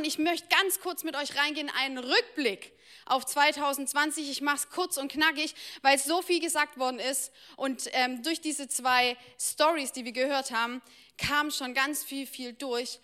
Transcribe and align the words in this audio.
und 0.00 0.06
ich 0.06 0.18
möchte 0.18 0.48
ganz 0.48 0.80
kurz 0.80 1.04
mit 1.04 1.14
euch 1.14 1.36
reingehen, 1.36 1.70
einen 1.78 1.98
Rückblick 1.98 2.72
auf 3.04 3.26
2020. 3.26 4.30
Ich 4.30 4.40
mache 4.40 4.56
es 4.56 4.70
kurz 4.70 4.96
und 4.96 5.12
knackig, 5.12 5.54
weil 5.82 5.98
so 5.98 6.22
viel 6.22 6.40
gesagt 6.40 6.78
worden 6.78 6.98
ist. 6.98 7.30
Und 7.58 7.90
ähm, 7.92 8.22
durch 8.22 8.40
diese 8.40 8.66
zwei 8.66 9.14
Stories, 9.38 9.92
die 9.92 10.06
wir 10.06 10.12
gehört 10.12 10.52
haben, 10.52 10.80
kam 11.18 11.50
schon 11.50 11.74
ganz 11.74 12.02
viel, 12.02 12.26
viel 12.26 12.54
durch. 12.54 12.98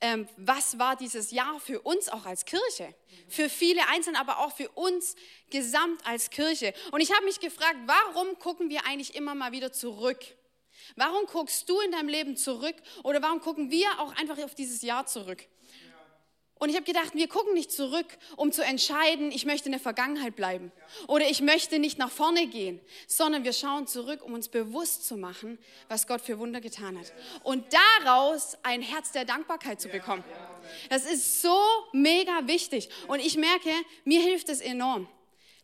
Ähm, 0.00 0.28
was 0.38 0.76
war 0.80 0.96
dieses 0.96 1.30
Jahr 1.30 1.60
für 1.60 1.82
uns 1.82 2.08
auch 2.08 2.26
als 2.26 2.44
Kirche? 2.44 2.96
Für 3.28 3.48
viele 3.48 3.86
Einzelne, 3.86 4.18
aber 4.18 4.40
auch 4.40 4.56
für 4.56 4.70
uns 4.70 5.14
gesamt 5.50 6.04
als 6.04 6.30
Kirche. 6.30 6.74
Und 6.90 7.00
ich 7.00 7.12
habe 7.12 7.26
mich 7.26 7.38
gefragt, 7.38 7.76
warum 7.86 8.36
gucken 8.40 8.70
wir 8.70 8.86
eigentlich 8.86 9.14
immer 9.14 9.36
mal 9.36 9.52
wieder 9.52 9.72
zurück? 9.72 10.18
Warum 10.96 11.26
guckst 11.26 11.68
du 11.68 11.78
in 11.82 11.92
deinem 11.92 12.08
Leben 12.08 12.36
zurück 12.36 12.74
oder 13.04 13.22
warum 13.22 13.40
gucken 13.40 13.70
wir 13.70 14.00
auch 14.00 14.16
einfach 14.16 14.38
auf 14.38 14.56
dieses 14.56 14.82
Jahr 14.82 15.06
zurück? 15.06 15.46
Und 16.60 16.68
ich 16.68 16.76
habe 16.76 16.84
gedacht, 16.84 17.14
wir 17.14 17.26
gucken 17.26 17.54
nicht 17.54 17.72
zurück, 17.72 18.06
um 18.36 18.52
zu 18.52 18.62
entscheiden, 18.62 19.32
ich 19.32 19.46
möchte 19.46 19.66
in 19.66 19.72
der 19.72 19.80
Vergangenheit 19.80 20.36
bleiben 20.36 20.70
oder 21.08 21.26
ich 21.26 21.40
möchte 21.40 21.78
nicht 21.78 21.98
nach 21.98 22.10
vorne 22.10 22.46
gehen, 22.46 22.78
sondern 23.06 23.44
wir 23.44 23.54
schauen 23.54 23.86
zurück, 23.86 24.22
um 24.22 24.34
uns 24.34 24.48
bewusst 24.48 25.08
zu 25.08 25.16
machen, 25.16 25.58
was 25.88 26.06
Gott 26.06 26.20
für 26.20 26.38
Wunder 26.38 26.60
getan 26.60 26.98
hat. 26.98 27.14
Und 27.44 27.64
daraus 28.04 28.58
ein 28.62 28.82
Herz 28.82 29.10
der 29.10 29.24
Dankbarkeit 29.24 29.80
zu 29.80 29.88
bekommen. 29.88 30.22
Das 30.90 31.10
ist 31.10 31.40
so 31.40 31.58
mega 31.92 32.46
wichtig. 32.46 32.90
Und 33.08 33.20
ich 33.20 33.38
merke, 33.38 33.70
mir 34.04 34.20
hilft 34.20 34.50
es 34.50 34.60
enorm, 34.60 35.08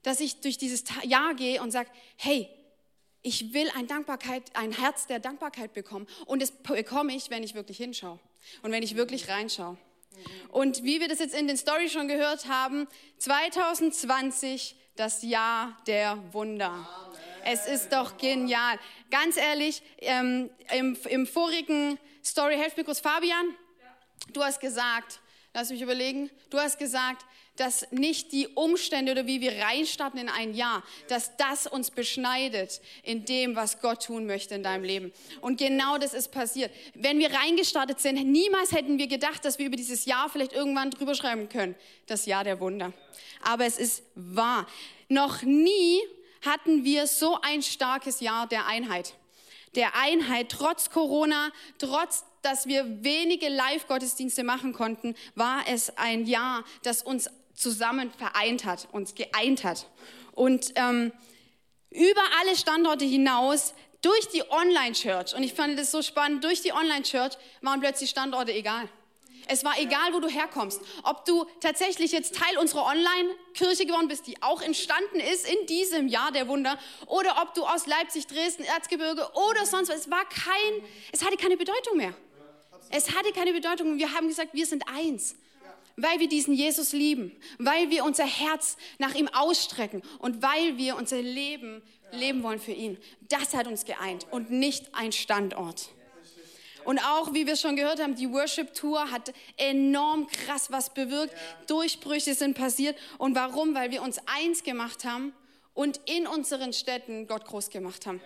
dass 0.02 0.20
ich 0.20 0.40
durch 0.40 0.56
dieses 0.56 0.84
Jahr 1.04 1.34
gehe 1.34 1.60
und 1.60 1.72
sage, 1.72 1.90
hey, 2.16 2.48
ich 3.20 3.52
will 3.52 3.70
ein, 3.76 3.86
Dankbarkeit, 3.86 4.44
ein 4.54 4.72
Herz 4.72 5.06
der 5.06 5.18
Dankbarkeit 5.18 5.74
bekommen. 5.74 6.06
Und 6.24 6.40
das 6.40 6.52
bekomme 6.52 7.14
ich, 7.14 7.28
wenn 7.28 7.42
ich 7.42 7.54
wirklich 7.54 7.76
hinschaue 7.76 8.18
und 8.62 8.72
wenn 8.72 8.82
ich 8.82 8.96
wirklich 8.96 9.28
reinschaue. 9.28 9.76
Und 10.48 10.84
wie 10.84 11.00
wir 11.00 11.08
das 11.08 11.18
jetzt 11.18 11.34
in 11.34 11.48
den 11.48 11.56
Stories 11.56 11.92
schon 11.92 12.08
gehört 12.08 12.48
haben, 12.48 12.86
2020 13.18 14.76
das 14.96 15.22
Jahr 15.22 15.76
der 15.86 16.18
Wunder. 16.32 16.88
Es 17.44 17.66
ist 17.66 17.92
doch 17.92 18.16
genial. 18.16 18.78
Ganz 19.10 19.36
ehrlich, 19.36 19.82
ähm, 19.98 20.50
im, 20.74 20.96
im 21.08 21.26
vorigen 21.26 21.98
Story, 22.24 22.56
helft 22.56 22.76
mir 22.76 22.84
kurz, 22.84 23.00
Fabian, 23.00 23.54
du 24.32 24.42
hast 24.42 24.60
gesagt, 24.60 25.20
lass 25.54 25.70
mich 25.70 25.80
überlegen, 25.80 26.30
du 26.50 26.58
hast 26.58 26.78
gesagt, 26.78 27.24
dass 27.56 27.90
nicht 27.90 28.32
die 28.32 28.48
Umstände 28.48 29.12
oder 29.12 29.26
wie 29.26 29.40
wir 29.40 29.58
reinstarten 29.58 30.20
in 30.20 30.28
ein 30.28 30.54
Jahr, 30.54 30.82
dass 31.08 31.36
das 31.36 31.66
uns 31.66 31.90
beschneidet 31.90 32.80
in 33.02 33.24
dem, 33.24 33.56
was 33.56 33.80
Gott 33.80 34.04
tun 34.04 34.26
möchte 34.26 34.54
in 34.54 34.62
deinem 34.62 34.84
Leben. 34.84 35.12
Und 35.40 35.58
genau 35.58 35.98
das 35.98 36.14
ist 36.14 36.30
passiert. 36.30 36.70
Wenn 36.94 37.18
wir 37.18 37.32
reingestartet 37.32 38.00
sind, 38.00 38.16
niemals 38.30 38.72
hätten 38.72 38.98
wir 38.98 39.06
gedacht, 39.06 39.44
dass 39.44 39.58
wir 39.58 39.66
über 39.66 39.76
dieses 39.76 40.04
Jahr 40.04 40.28
vielleicht 40.28 40.52
irgendwann 40.52 40.90
drüber 40.90 41.14
schreiben 41.14 41.48
können. 41.48 41.74
Das 42.06 42.26
Jahr 42.26 42.44
der 42.44 42.60
Wunder. 42.60 42.92
Aber 43.42 43.64
es 43.64 43.78
ist 43.78 44.02
wahr. 44.14 44.66
Noch 45.08 45.42
nie 45.42 46.00
hatten 46.42 46.84
wir 46.84 47.06
so 47.06 47.38
ein 47.42 47.62
starkes 47.62 48.20
Jahr 48.20 48.46
der 48.46 48.66
Einheit. 48.66 49.14
Der 49.74 49.94
Einheit, 49.94 50.48
trotz 50.48 50.90
Corona, 50.90 51.50
trotz 51.78 52.24
dass 52.46 52.66
wir 52.68 53.02
wenige 53.02 53.48
Live-Gottesdienste 53.48 54.44
machen 54.44 54.72
konnten, 54.72 55.16
war 55.34 55.64
es 55.66 55.96
ein 55.98 56.26
Jahr, 56.26 56.62
das 56.84 57.02
uns 57.02 57.28
zusammen 57.56 58.12
vereint 58.12 58.64
hat, 58.64 58.88
uns 58.92 59.14
geeint 59.14 59.64
hat. 59.64 59.86
Und 60.32 60.72
ähm, 60.76 61.12
über 61.90 62.22
alle 62.40 62.56
Standorte 62.56 63.04
hinaus, 63.04 63.74
durch 64.02 64.28
die 64.28 64.42
Online-Church, 64.48 65.34
und 65.34 65.42
ich 65.42 65.54
fand 65.54 65.78
das 65.78 65.90
so 65.90 66.02
spannend, 66.02 66.44
durch 66.44 66.60
die 66.60 66.72
Online-Church 66.72 67.32
waren 67.62 67.80
plötzlich 67.80 68.10
Standorte 68.10 68.52
egal. 68.52 68.88
Es 69.48 69.64
war 69.64 69.78
egal, 69.78 70.12
wo 70.12 70.20
du 70.20 70.28
herkommst. 70.28 70.80
Ob 71.04 71.24
du 71.24 71.46
tatsächlich 71.60 72.12
jetzt 72.12 72.34
Teil 72.34 72.58
unserer 72.58 72.84
Online-Kirche 72.86 73.86
geworden 73.86 74.08
bist, 74.08 74.26
die 74.26 74.42
auch 74.42 74.60
entstanden 74.60 75.20
ist 75.20 75.48
in 75.48 75.66
diesem 75.66 76.08
Jahr 76.08 76.32
der 76.32 76.48
Wunder, 76.48 76.78
oder 77.06 77.42
ob 77.42 77.54
du 77.54 77.64
aus 77.64 77.86
Leipzig, 77.86 78.26
Dresden, 78.26 78.64
Erzgebirge 78.64 79.28
oder 79.34 79.64
sonst 79.64 79.88
was. 79.88 80.00
Es 80.00 80.10
war 80.10 80.24
kein, 80.28 80.84
es 81.12 81.24
hatte 81.24 81.36
keine 81.36 81.56
Bedeutung 81.56 81.96
mehr. 81.96 82.14
Es 82.90 83.16
hatte 83.16 83.32
keine 83.32 83.52
Bedeutung. 83.52 83.98
Wir 83.98 84.12
haben 84.12 84.28
gesagt, 84.28 84.52
wir 84.52 84.66
sind 84.66 84.84
eins 84.88 85.36
weil 85.96 86.20
wir 86.20 86.28
diesen 86.28 86.54
Jesus 86.54 86.92
lieben, 86.92 87.32
weil 87.58 87.90
wir 87.90 88.04
unser 88.04 88.26
Herz 88.26 88.76
nach 88.98 89.14
ihm 89.14 89.28
ausstrecken 89.28 90.02
und 90.18 90.42
weil 90.42 90.76
wir 90.76 90.96
unser 90.96 91.20
Leben 91.20 91.82
leben 92.12 92.42
wollen 92.42 92.60
für 92.60 92.72
ihn. 92.72 92.98
Das 93.28 93.54
hat 93.54 93.66
uns 93.66 93.84
geeint 93.84 94.26
und 94.30 94.50
nicht 94.50 94.94
ein 94.94 95.12
Standort. 95.12 95.88
Und 96.84 97.00
auch, 97.00 97.34
wie 97.34 97.48
wir 97.48 97.56
schon 97.56 97.74
gehört 97.74 98.00
haben, 98.00 98.14
die 98.14 98.30
Worship 98.30 98.72
Tour 98.72 99.10
hat 99.10 99.32
enorm 99.56 100.28
krass 100.28 100.70
was 100.70 100.94
bewirkt. 100.94 101.34
Durchbrüche 101.66 102.34
sind 102.34 102.56
passiert. 102.56 102.96
Und 103.18 103.34
warum? 103.34 103.74
Weil 103.74 103.90
wir 103.90 104.02
uns 104.02 104.20
eins 104.26 104.62
gemacht 104.62 105.04
haben 105.04 105.34
und 105.74 106.00
in 106.04 106.28
unseren 106.28 106.72
Städten 106.72 107.26
Gott 107.26 107.44
groß 107.44 107.70
gemacht 107.70 108.06
haben. 108.06 108.20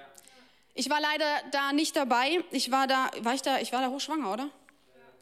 Ich 0.75 0.91
war 0.91 1.01
leider 1.01 1.25
da 1.53 1.73
nicht 1.73 1.97
dabei. 1.97 2.45
Ich 2.51 2.71
war 2.71 2.87
da, 2.87 3.11
war 3.21 3.33
ich 3.33 3.41
da, 3.41 3.61
ich 3.61 3.73
war 3.73 3.81
da 3.81 3.89
hochschwanger, 3.89 4.31
oder? 4.31 4.51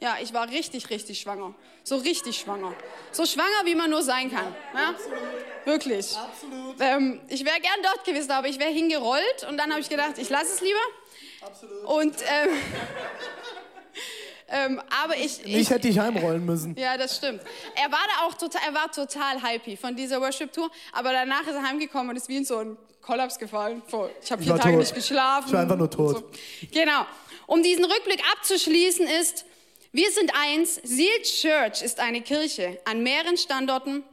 Ja, 0.00 0.16
ich 0.22 0.32
war 0.32 0.48
richtig, 0.48 0.90
richtig 0.90 1.20
schwanger. 1.20 1.54
So 1.82 1.96
richtig 1.96 2.38
schwanger. 2.38 2.72
So 3.10 3.26
schwanger, 3.26 3.64
wie 3.64 3.74
man 3.74 3.90
nur 3.90 4.02
sein 4.02 4.30
kann. 4.30 4.54
Ja? 4.74 4.90
Absolut. 4.90 5.18
Wirklich. 5.64 6.16
Absolut. 6.16 6.76
Ähm, 6.80 7.20
ich 7.28 7.44
wäre 7.44 7.60
gern 7.60 7.80
dort 7.82 8.04
gewesen, 8.04 8.30
aber 8.30 8.46
ich 8.46 8.58
wäre 8.58 8.70
hingerollt 8.70 9.46
und 9.48 9.56
dann 9.56 9.70
habe 9.70 9.80
ich 9.80 9.88
gedacht, 9.88 10.18
ich 10.18 10.28
lasse 10.30 10.54
es 10.54 10.60
lieber. 10.60 10.78
Absolut. 11.40 11.84
Und 11.84 12.14
ähm, 12.22 12.50
ähm, 14.50 14.82
aber 15.02 15.16
ich, 15.16 15.44
ich, 15.44 15.56
ich 15.56 15.70
hätte 15.70 15.88
dich 15.88 15.98
heimrollen 15.98 16.44
müssen. 16.44 16.76
Ja, 16.76 16.96
das 16.96 17.16
stimmt. 17.16 17.42
Er 17.74 17.90
war 17.90 18.06
da 18.06 18.26
auch 18.26 18.34
total, 18.34 18.62
er 18.66 18.74
war 18.74 18.90
total 18.90 19.42
happy 19.42 19.76
von 19.76 19.96
dieser 19.96 20.20
Worship 20.20 20.52
Tour, 20.52 20.70
aber 20.92 21.12
danach 21.12 21.42
ist 21.42 21.54
er 21.54 21.62
heimgekommen 21.62 22.10
und 22.10 22.16
ist 22.16 22.28
wie 22.28 22.38
in 22.38 22.44
so 22.44 22.58
einen 22.58 22.78
Kollaps 23.02 23.38
gefallen. 23.38 23.82
Ich 24.22 24.30
habe 24.30 24.42
vier 24.42 24.56
Tage 24.56 24.70
tot. 24.70 24.78
nicht 24.78 24.94
geschlafen. 24.94 25.48
Ich 25.48 25.52
war 25.52 25.62
einfach 25.62 25.76
nur 25.76 25.90
tot. 25.90 26.16
So. 26.16 26.68
Genau. 26.72 27.06
Um 27.46 27.62
diesen 27.62 27.84
Rückblick 27.84 28.22
abzuschließen 28.32 29.06
ist, 29.06 29.44
wir 29.92 30.10
sind 30.12 30.32
eins. 30.34 30.76
Seal 30.76 31.22
Church 31.22 31.82
ist 31.82 32.00
eine 32.00 32.22
Kirche 32.22 32.80
an 32.84 33.02
mehreren 33.02 33.36
Standorten 33.36 34.04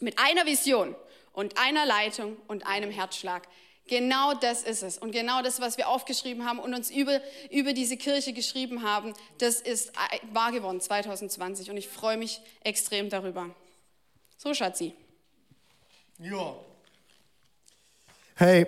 mit 0.00 0.18
einer 0.18 0.46
Vision 0.46 0.94
und 1.32 1.58
einer 1.58 1.86
Leitung 1.86 2.36
und 2.48 2.66
einem 2.66 2.90
Herzschlag. 2.90 3.48
Genau 3.88 4.34
das 4.34 4.64
ist 4.64 4.82
es. 4.82 4.98
Und 4.98 5.12
genau 5.12 5.42
das, 5.42 5.60
was 5.60 5.78
wir 5.78 5.88
aufgeschrieben 5.88 6.44
haben 6.44 6.58
und 6.58 6.74
uns 6.74 6.90
über, 6.90 7.20
über 7.50 7.72
diese 7.72 7.96
Kirche 7.96 8.32
geschrieben 8.32 8.82
haben, 8.82 9.14
das 9.38 9.60
ist 9.60 9.92
wahr 10.32 10.50
geworden 10.50 10.80
2020. 10.80 11.70
Und 11.70 11.76
ich 11.76 11.88
freue 11.88 12.16
mich 12.16 12.40
extrem 12.64 13.10
darüber. 13.10 13.54
So, 14.38 14.52
Schatzi. 14.54 14.92
Ja. 16.18 16.56
Hey, 18.34 18.62
äh, 18.62 18.66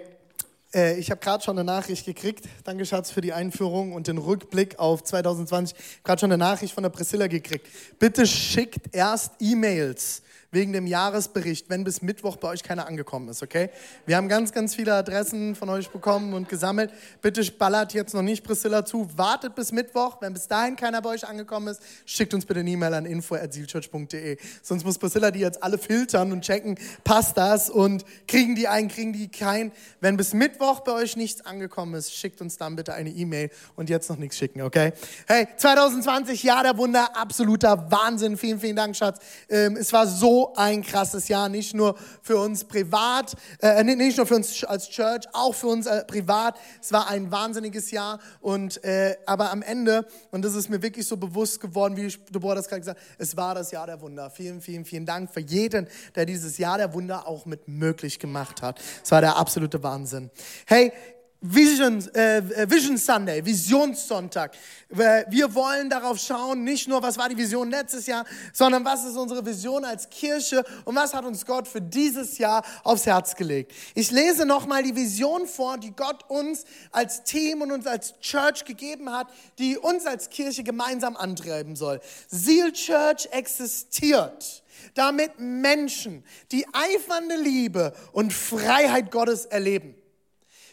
ich 0.73 1.11
habe 1.11 1.21
gerade 1.21 1.43
schon 1.43 1.59
eine 1.59 1.65
Nachricht 1.65 2.05
gekriegt. 2.05 2.45
Danke, 2.65 2.85
Schatz, 2.85 3.11
für 3.11 3.23
die 3.23 3.33
Einführung 3.33 3.93
und 3.93 4.07
den 4.07 4.19
Rückblick 4.19 4.79
auf 4.79 5.03
2020. 5.03 5.79
Ich 5.79 5.85
habe 5.85 6.03
gerade 6.05 6.21
schon 6.21 6.33
eine 6.33 6.39
Nachricht 6.39 6.75
von 6.75 6.83
der 6.83 6.91
Priscilla 6.91 7.27
gekriegt. 7.27 7.67
Bitte 7.99 8.27
schickt 8.27 8.95
erst 8.95 9.33
E-Mails 9.41 10.23
wegen 10.51 10.73
dem 10.73 10.87
Jahresbericht, 10.87 11.69
wenn 11.69 11.85
bis 11.85 12.01
Mittwoch 12.01 12.37
bei 12.37 12.49
euch 12.49 12.63
keiner 12.63 12.87
angekommen 12.87 13.29
ist, 13.29 13.43
okay? 13.43 13.69
Wir 14.07 14.17
haben 14.17 14.29
ganz, 14.29 14.53
ganz 14.53 14.75
viele 14.75 14.95
Adressen 14.95 15.55
von 15.55 15.69
euch 15.69 15.91
bekommen 15.91 16.33
und 16.33 16.49
gesammelt. 16.49 16.91
Bitte 17.21 17.45
ballert 17.53 17.93
jetzt 17.93 18.15
noch 18.15 18.23
nicht 18.23 18.45
Priscilla 18.45 18.85
zu. 18.85 19.09
Wartet 19.17 19.55
bis 19.55 19.73
Mittwoch. 19.73 20.23
Wenn 20.23 20.33
bis 20.33 20.49
dahin 20.49 20.77
keiner 20.77 21.03
bei 21.03 21.11
euch 21.11 21.27
angekommen 21.27 21.69
ist, 21.69 21.83
schickt 22.07 22.33
uns 22.33 22.47
bitte 22.47 22.61
eine 22.61 22.71
E-Mail 22.71 22.95
an 22.95 23.05
info.zielchurch.de. 23.05 24.39
Sonst 24.63 24.85
muss 24.85 24.99
Priscilla 24.99 25.31
die 25.31 25.41
jetzt 25.41 25.63
alle 25.63 25.77
filtern 25.77 26.33
und 26.33 26.43
checken, 26.43 26.79
passt 27.05 27.37
das 27.37 27.69
und 27.69 28.05
kriegen 28.27 28.55
die 28.55 28.69
einen, 28.69 28.89
kriegen 28.89 29.13
die 29.13 29.29
keinen. 29.29 29.71
Wenn 30.01 30.17
bis 30.17 30.33
Mittwoch 30.33 30.81
bei 30.81 30.93
euch 30.93 31.17
nichts 31.17 31.45
angekommen 31.45 31.95
ist, 31.95 32.15
schickt 32.15 32.41
uns 32.41 32.57
dann 32.57 32.75
bitte 32.75 32.95
eine 32.95 33.11
E-Mail 33.11 33.51
und 33.77 33.91
jetzt 33.91 34.09
noch 34.09 34.17
nichts 34.17 34.39
schicken, 34.39 34.63
okay? 34.63 34.93
Hey, 35.27 35.47
2020, 35.57 36.43
Jahr 36.43 36.63
der 36.63 36.79
Wunder, 36.79 37.15
absoluter 37.17 37.91
Wahnsinn. 37.91 38.39
Vielen, 38.39 38.61
vielen 38.61 38.77
Dank, 38.77 38.97
Schatz. 38.97 39.19
Ähm, 39.51 39.77
es 39.77 39.93
war 39.93 40.07
so 40.07 40.38
ein 40.55 40.83
krasses 40.83 41.29
Jahr, 41.29 41.49
nicht 41.49 41.75
nur 41.75 41.97
für 42.23 42.39
uns 42.39 42.65
privat, 42.65 43.35
äh, 43.61 43.83
nicht 43.85 44.17
nur 44.17 44.27
für 44.27 44.37
uns 44.37 44.65
als 44.65 44.89
Church, 44.89 45.25
auch 45.33 45.55
für 45.55 45.69
uns 45.69 45.87
äh, 45.87 46.05
privat. 46.05 46.57
Es 46.81 46.93
war 46.93 47.09
ein 47.09 47.31
wahnsinniges 47.31 47.91
Jahr 47.91 48.19
und 48.41 48.83
äh, 48.85 49.17
aber 49.27 49.51
am 49.51 49.63
Ende 49.63 50.07
und 50.31 50.45
das 50.45 50.55
ist 50.55 50.69
mir 50.69 50.83
wirklich 50.83 51.07
so 51.07 51.17
bewusst 51.17 51.61
geworden, 51.61 51.97
wie 51.97 52.09
Deborah 52.33 52.55
das 52.55 52.69
gerade 52.69 52.81
gesagt 52.81 52.99
hat, 52.99 53.07
es 53.19 53.37
war 53.37 53.55
das 53.55 53.71
Jahr 53.71 53.87
der 53.87 54.01
Wunder. 54.01 54.31
Vielen, 54.31 54.61
vielen, 54.61 54.85
vielen 54.85 55.07
Dank 55.07 55.33
für 55.33 55.41
jeden, 55.41 55.89
der 56.15 56.27
dieses 56.27 56.59
Jahr 56.59 56.79
der 56.79 56.95
Wunder 56.95 57.27
auch 57.27 57.47
mit 57.47 57.69
möglich 57.69 58.19
gemacht 58.19 58.63
hat. 58.63 58.81
Es 59.03 59.11
war 59.11 59.21
der 59.21 59.37
absolute 59.37 59.83
Wahnsinn. 59.83 60.31
Hey, 60.67 60.93
Vision, 61.41 62.01
äh, 62.15 62.69
Vision 62.69 62.97
Sunday, 62.97 63.45
Visionssonntag. 63.45 64.57
Wir 64.89 65.55
wollen 65.55 65.89
darauf 65.89 66.19
schauen, 66.19 66.65
nicht 66.65 66.89
nur, 66.89 67.01
was 67.01 67.17
war 67.17 67.29
die 67.29 67.37
Vision 67.37 67.71
letztes 67.71 68.07
Jahr, 68.09 68.25
sondern 68.53 68.85
was 68.85 69.05
ist 69.05 69.17
unsere 69.17 69.47
Vision 69.47 69.85
als 69.85 70.11
Kirche 70.11 70.65
und 70.85 70.97
was 70.97 71.15
hat 71.15 71.25
uns 71.25 71.47
Gott 71.47 71.69
für 71.69 71.81
dieses 71.81 72.39
Jahr 72.39 72.65
aufs 72.83 73.07
Herz 73.07 73.37
gelegt. 73.37 73.73
Ich 73.95 74.11
lese 74.11 74.47
nochmal 74.47 74.83
die 74.83 74.97
Vision 74.97 75.47
vor, 75.47 75.79
die 75.79 75.93
Gott 75.93 76.29
uns 76.29 76.65
als 76.91 77.23
Team 77.23 77.63
und 77.63 77.71
uns 77.71 77.87
als 77.87 78.19
Church 78.19 78.65
gegeben 78.65 79.13
hat, 79.13 79.29
die 79.61 79.79
uns 79.79 80.07
als 80.07 80.31
Kirche 80.31 80.65
gemeinsam 80.65 81.17
antreiben 81.17 81.77
soll. 81.77 82.01
Seal 82.29 82.73
Church 82.73 83.29
existiert 83.31 84.65
damit 84.95 85.39
Menschen 85.39 86.25
die 86.53 86.65
eifernde 86.73 87.37
Liebe 87.37 87.93
und 88.13 88.33
Freiheit 88.33 89.11
Gottes 89.11 89.45
erleben. 89.45 89.98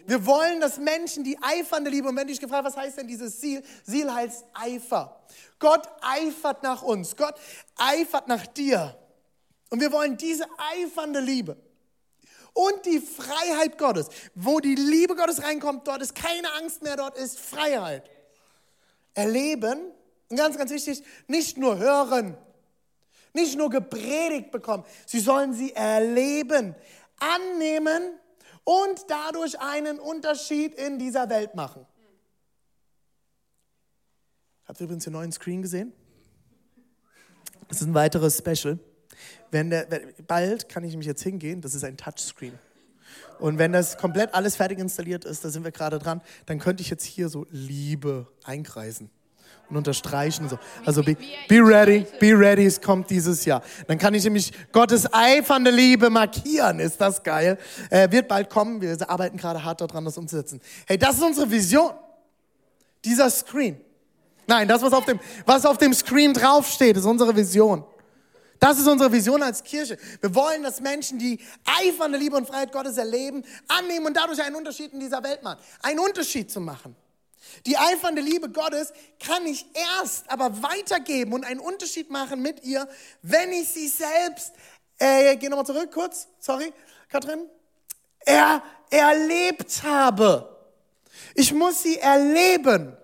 Wir 0.07 0.25
wollen, 0.25 0.59
dass 0.59 0.77
Menschen 0.77 1.23
die 1.23 1.37
eifernde 1.41 1.89
Liebe, 1.89 2.09
und 2.09 2.15
wenn 2.15 2.27
dich 2.27 2.39
gefragt, 2.39 2.65
was 2.65 2.77
heißt 2.77 2.97
denn 2.97 3.07
dieses 3.07 3.39
Ziel? 3.39 3.63
Ziel 3.83 4.13
heißt 4.13 4.45
Eifer. 4.53 5.19
Gott 5.59 5.87
eifert 6.01 6.63
nach 6.63 6.83
uns. 6.83 7.15
Gott 7.15 7.35
eifert 7.75 8.27
nach 8.27 8.45
dir. 8.47 8.97
Und 9.69 9.81
wir 9.81 9.91
wollen 9.91 10.17
diese 10.17 10.45
eifernde 10.57 11.19
Liebe 11.19 11.57
und 12.53 12.85
die 12.85 12.99
Freiheit 12.99 13.77
Gottes. 13.77 14.09
Wo 14.33 14.59
die 14.59 14.75
Liebe 14.75 15.15
Gottes 15.15 15.43
reinkommt, 15.43 15.87
dort 15.87 16.01
ist 16.01 16.15
keine 16.15 16.51
Angst 16.53 16.81
mehr, 16.81 16.95
dort 16.95 17.17
ist 17.17 17.39
Freiheit. 17.39 18.09
Erleben, 19.13 19.91
und 20.29 20.37
ganz, 20.37 20.57
ganz 20.57 20.71
wichtig, 20.71 21.03
nicht 21.27 21.57
nur 21.57 21.77
hören, 21.77 22.37
nicht 23.33 23.57
nur 23.57 23.69
gepredigt 23.69 24.51
bekommen, 24.51 24.85
sie 25.05 25.19
sollen 25.19 25.53
sie 25.53 25.73
erleben, 25.73 26.75
annehmen 27.19 28.19
und 28.65 29.05
dadurch 29.07 29.59
einen 29.61 29.99
Unterschied 29.99 30.73
in 30.73 30.99
dieser 30.99 31.29
Welt 31.29 31.55
machen. 31.55 31.85
Habt 34.65 34.81
ihr 34.81 34.85
übrigens 34.85 35.05
den 35.05 35.13
neuen 35.13 35.31
Screen 35.31 35.61
gesehen? 35.61 35.93
Das 37.69 37.81
ist 37.81 37.87
ein 37.87 37.93
weiteres 37.93 38.37
Special. 38.37 38.79
Wenn 39.51 39.69
der, 39.69 39.87
bald 40.27 40.67
kann 40.67 40.83
ich 40.83 40.97
mich 40.97 41.05
jetzt 41.05 41.23
hingehen, 41.23 41.61
das 41.61 41.73
ist 41.73 41.83
ein 41.83 41.95
Touchscreen. 41.95 42.59
Und 43.39 43.57
wenn 43.59 43.71
das 43.71 43.97
komplett 43.97 44.33
alles 44.33 44.55
fertig 44.55 44.79
installiert 44.79 45.23
ist, 45.23 45.45
da 45.45 45.49
sind 45.49 45.63
wir 45.63 45.71
gerade 45.71 45.99
dran, 45.99 46.21
dann 46.47 46.59
könnte 46.59 46.81
ich 46.81 46.89
jetzt 46.89 47.05
hier 47.05 47.29
so 47.29 47.45
Liebe 47.49 48.27
einkreisen 48.43 49.09
und 49.69 49.77
unterstreichen. 49.77 50.49
So. 50.49 50.57
Also 50.85 51.03
be, 51.03 51.15
be 51.47 51.59
ready, 51.59 52.05
be 52.19 52.37
ready, 52.37 52.65
es 52.65 52.81
kommt 52.81 53.09
dieses 53.09 53.45
Jahr. 53.45 53.61
Dann 53.87 53.97
kann 53.97 54.13
ich 54.13 54.23
nämlich 54.23 54.51
Gottes 54.71 55.11
eifernde 55.11 55.71
Liebe 55.71 56.09
markieren. 56.09 56.79
Ist 56.79 56.99
das 57.01 57.23
geil? 57.23 57.57
Äh, 57.89 58.11
wird 58.11 58.27
bald 58.27 58.49
kommen. 58.49 58.81
Wir 58.81 58.97
arbeiten 59.09 59.37
gerade 59.37 59.63
hart 59.63 59.81
daran, 59.81 60.05
das 60.05 60.17
umzusetzen. 60.17 60.61
Hey, 60.85 60.97
das 60.97 61.15
ist 61.15 61.23
unsere 61.23 61.49
Vision. 61.49 61.91
Dieser 63.03 63.29
Screen. 63.29 63.79
Nein, 64.47 64.67
das, 64.67 64.81
was 64.81 64.93
auf 64.93 65.05
dem, 65.05 65.19
was 65.45 65.65
auf 65.65 65.77
dem 65.77 65.93
Screen 65.93 66.33
draufsteht, 66.33 66.97
ist 66.97 67.05
unsere 67.05 67.35
Vision. 67.35 67.83
Das 68.59 68.79
ist 68.79 68.87
unsere 68.87 69.11
Vision 69.11 69.43
als 69.43 69.63
Kirche. 69.63 69.97
Wir 70.21 70.33
wollen, 70.33 70.63
dass 70.63 70.79
Menschen 70.79 71.19
die 71.19 71.39
eifernde 71.65 72.17
Liebe 72.17 72.37
und 72.37 72.47
Freiheit 72.47 72.71
Gottes 72.71 72.97
erleben, 72.97 73.43
annehmen 73.67 74.05
und 74.05 74.15
dadurch 74.15 74.41
einen 74.41 74.55
Unterschied 74.55 74.93
in 74.93 74.99
dieser 74.99 75.21
Welt 75.23 75.43
machen. 75.43 75.59
Einen 75.81 75.99
Unterschied 75.99 76.49
zu 76.49 76.61
machen. 76.61 76.95
Die 77.65 77.77
eifernde 77.77 78.21
Liebe 78.21 78.49
Gottes 78.49 78.93
kann 79.19 79.45
ich 79.45 79.65
erst 79.73 80.29
aber 80.29 80.61
weitergeben 80.61 81.33
und 81.33 81.45
einen 81.45 81.59
Unterschied 81.59 82.09
machen 82.09 82.41
mit 82.41 82.63
ihr, 82.63 82.87
wenn 83.21 83.51
ich 83.51 83.69
sie 83.69 83.87
selbst, 83.87 84.53
äh, 84.99 85.35
geh 85.37 85.49
nochmal 85.49 85.65
zurück 85.65 85.91
kurz, 85.91 86.27
sorry, 86.39 86.73
Katrin, 87.09 87.49
er, 88.19 88.61
erlebt 88.89 89.83
habe. 89.83 90.55
Ich 91.33 91.53
muss 91.53 91.83
sie 91.83 91.97
erleben. 91.97 92.95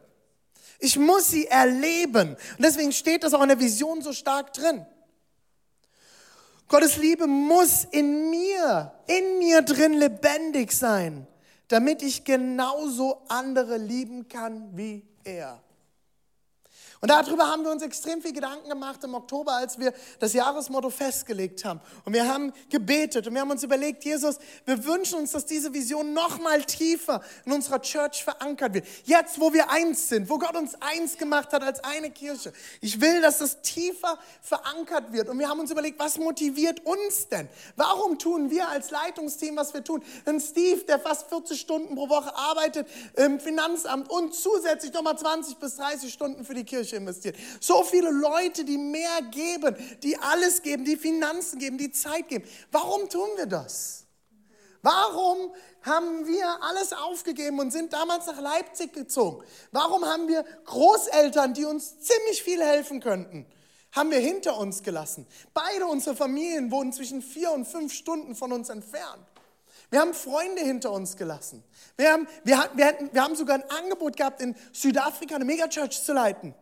Ich 0.80 0.98
muss 0.98 1.30
sie 1.30 1.48
erleben. 1.48 2.36
Und 2.58 2.66
deswegen 2.66 2.92
steht 2.92 3.24
das 3.24 3.34
auch 3.34 3.42
in 3.42 3.50
der 3.50 3.60
Vision 3.60 4.02
so 4.02 4.14
stark 4.14 4.54
drin. 4.54 4.86
Gottes 6.68 6.98
Liebe 6.98 7.28
muss 7.28 7.86
in 7.92 8.30
mir, 8.30 8.92
in 9.08 9.40
mir 9.40 9.62
drin 9.62 9.94
lebendig 9.94 10.72
sein 10.72 11.28
damit 11.72 12.02
ich 12.02 12.26
genauso 12.26 13.22
andere 13.30 13.78
lieben 13.78 14.28
kann 14.28 14.76
wie 14.76 15.06
er. 15.24 15.62
Und 17.02 17.10
darüber 17.10 17.48
haben 17.48 17.64
wir 17.64 17.72
uns 17.72 17.82
extrem 17.82 18.22
viel 18.22 18.32
Gedanken 18.32 18.70
gemacht 18.70 19.04
im 19.04 19.16
Oktober, 19.16 19.54
als 19.54 19.80
wir 19.80 19.92
das 20.20 20.34
Jahresmotto 20.34 20.92
festgelegt 20.92 21.66
haben. 21.66 21.82
Und 22.06 22.14
wir 22.14 22.28
haben 22.28 22.54
gebetet 22.70 23.26
und 23.26 23.34
wir 23.34 23.42
haben 23.42 23.50
uns 23.50 23.64
überlegt, 23.64 24.06
Jesus, 24.06 24.38
wir 24.66 24.86
wünschen 24.86 25.18
uns, 25.18 25.32
dass 25.32 25.48
diese 25.48 25.74
Vision 25.74 26.14
noch 26.14 26.40
mal 26.40 26.64
tiefer 26.64 27.24
in 27.44 27.54
unserer 27.54 27.82
Church 27.82 28.24
verankert 28.24 28.76
wird. 28.76 28.86
Jetzt, 29.06 29.40
wo 29.40 29.52
wir 29.52 29.72
eins 29.72 30.10
sind, 30.10 30.30
wo 30.30 30.38
Gott 30.38 30.56
uns 30.56 30.76
eins 30.80 31.18
gemacht 31.18 31.52
hat 31.54 31.64
als 31.64 31.84
eine 31.84 32.12
Kirche. 32.12 32.54
Ich 32.82 33.02
will, 33.02 33.20
dass 33.22 33.40
das 33.40 33.64
tiefer 33.64 34.20
verankert 34.44 35.12
wird. 35.12 35.28
Und 35.28 35.40
wir 35.40 35.50
haben 35.50 35.60
uns 35.60 35.72
überlegt, 35.72 35.98
was 35.98 36.20
motiviert 36.20 36.86
uns 36.86 37.28
denn? 37.30 37.50
Warum 37.78 38.20
tun 38.20 38.52
wir 38.52 38.70
als 38.70 38.92
Leitungsteam, 38.92 39.56
was 39.56 39.74
wir 39.74 39.84
tun? 39.84 40.04
Denn 40.28 40.40
Steve, 40.40 40.84
der 40.84 41.00
fast 41.00 41.30
40 41.30 41.60
Stunden 41.60 41.96
pro 41.96 42.10
Woche 42.10 42.36
arbeitet 42.36 42.88
im 43.16 43.40
Finanzamt 43.40 44.08
und 44.08 44.36
zusätzlich 44.36 44.94
nochmal 44.94 45.18
20 45.18 45.58
bis 45.58 45.78
30 45.78 46.14
Stunden 46.14 46.46
für 46.46 46.54
die 46.54 46.64
Kirche 46.64 46.91
Kirche 46.92 46.98
investiert. 46.98 47.36
So 47.60 47.84
viele 47.84 48.12
Leute, 48.12 48.64
die 48.64 48.78
mehr 48.78 49.22
geben, 49.32 49.76
die 50.04 50.18
alles 50.18 50.62
geben, 50.62 50.86
die 50.86 50.98
Finanzen 50.98 51.60
geben, 51.60 51.78
die 51.78 51.92
Zeit 51.92 52.28
geben. 52.28 52.48
Warum 52.72 53.10
tun 53.10 53.30
wir 53.38 53.46
das? 53.46 54.06
Warum 54.82 55.54
haben 55.84 56.28
wir 56.28 56.64
alles 56.64 56.92
aufgegeben 56.94 57.60
und 57.60 57.72
sind 57.72 57.94
damals 57.94 58.26
nach 58.26 58.40
Leipzig 58.40 58.94
gezogen? 58.94 59.44
Warum 59.72 60.06
haben 60.06 60.28
wir 60.28 60.44
Großeltern, 60.66 61.54
die 61.54 61.66
uns 61.66 62.00
ziemlich 62.00 62.44
viel 62.44 62.62
helfen 62.62 63.00
könnten? 63.00 63.46
Haben 63.92 64.10
wir 64.10 64.20
hinter 64.20 64.58
uns 64.58 64.84
gelassen. 64.84 65.28
Beide 65.54 65.86
unsere 65.86 66.16
Familien 66.16 66.72
wohnen 66.72 66.94
zwischen 66.94 67.22
vier 67.22 67.52
und 67.52 67.66
fünf 67.66 67.94
Stunden 67.94 68.36
von 68.36 68.54
uns 68.54 68.70
entfernt. 68.70 69.26
Wir 69.92 70.00
haben 70.00 70.14
Freunde 70.14 70.62
hinter 70.62 70.92
uns 70.94 71.18
gelassen. 71.18 71.64
Wir 71.98 72.14
haben, 72.14 72.28
wir, 72.46 72.70
wir, 72.74 72.86
hatten, 72.86 73.10
wir 73.12 73.22
haben 73.22 73.36
sogar 73.36 73.58
ein 73.58 73.70
Angebot 73.70 74.16
gehabt, 74.16 74.42
in 74.42 74.56
Südafrika 74.72 75.36
eine 75.36 75.44
Megachurch 75.44 76.02
zu 76.02 76.14
leiten. 76.14 76.56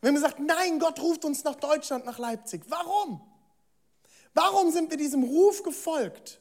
Wir 0.00 0.08
haben 0.08 0.14
gesagt, 0.14 0.38
nein, 0.38 0.78
Gott 0.78 1.00
ruft 1.00 1.24
uns 1.24 1.42
nach 1.44 1.56
Deutschland, 1.56 2.04
nach 2.04 2.18
Leipzig. 2.18 2.62
Warum? 2.68 3.20
Warum 4.34 4.70
sind 4.70 4.90
wir 4.90 4.98
diesem 4.98 5.22
Ruf 5.22 5.62
gefolgt? 5.62 6.40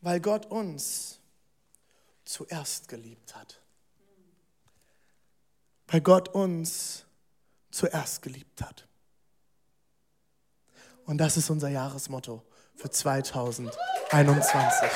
Weil 0.00 0.20
Gott 0.20 0.46
uns 0.46 1.20
zuerst 2.24 2.88
geliebt 2.88 3.36
hat. 3.36 3.60
Weil 5.88 6.00
Gott 6.00 6.30
uns 6.30 7.04
zuerst 7.70 8.22
geliebt 8.22 8.62
hat. 8.62 8.88
Und 11.04 11.18
das 11.18 11.36
ist 11.36 11.50
unser 11.50 11.68
Jahresmotto 11.68 12.42
für 12.74 12.90
2021. 12.90 14.88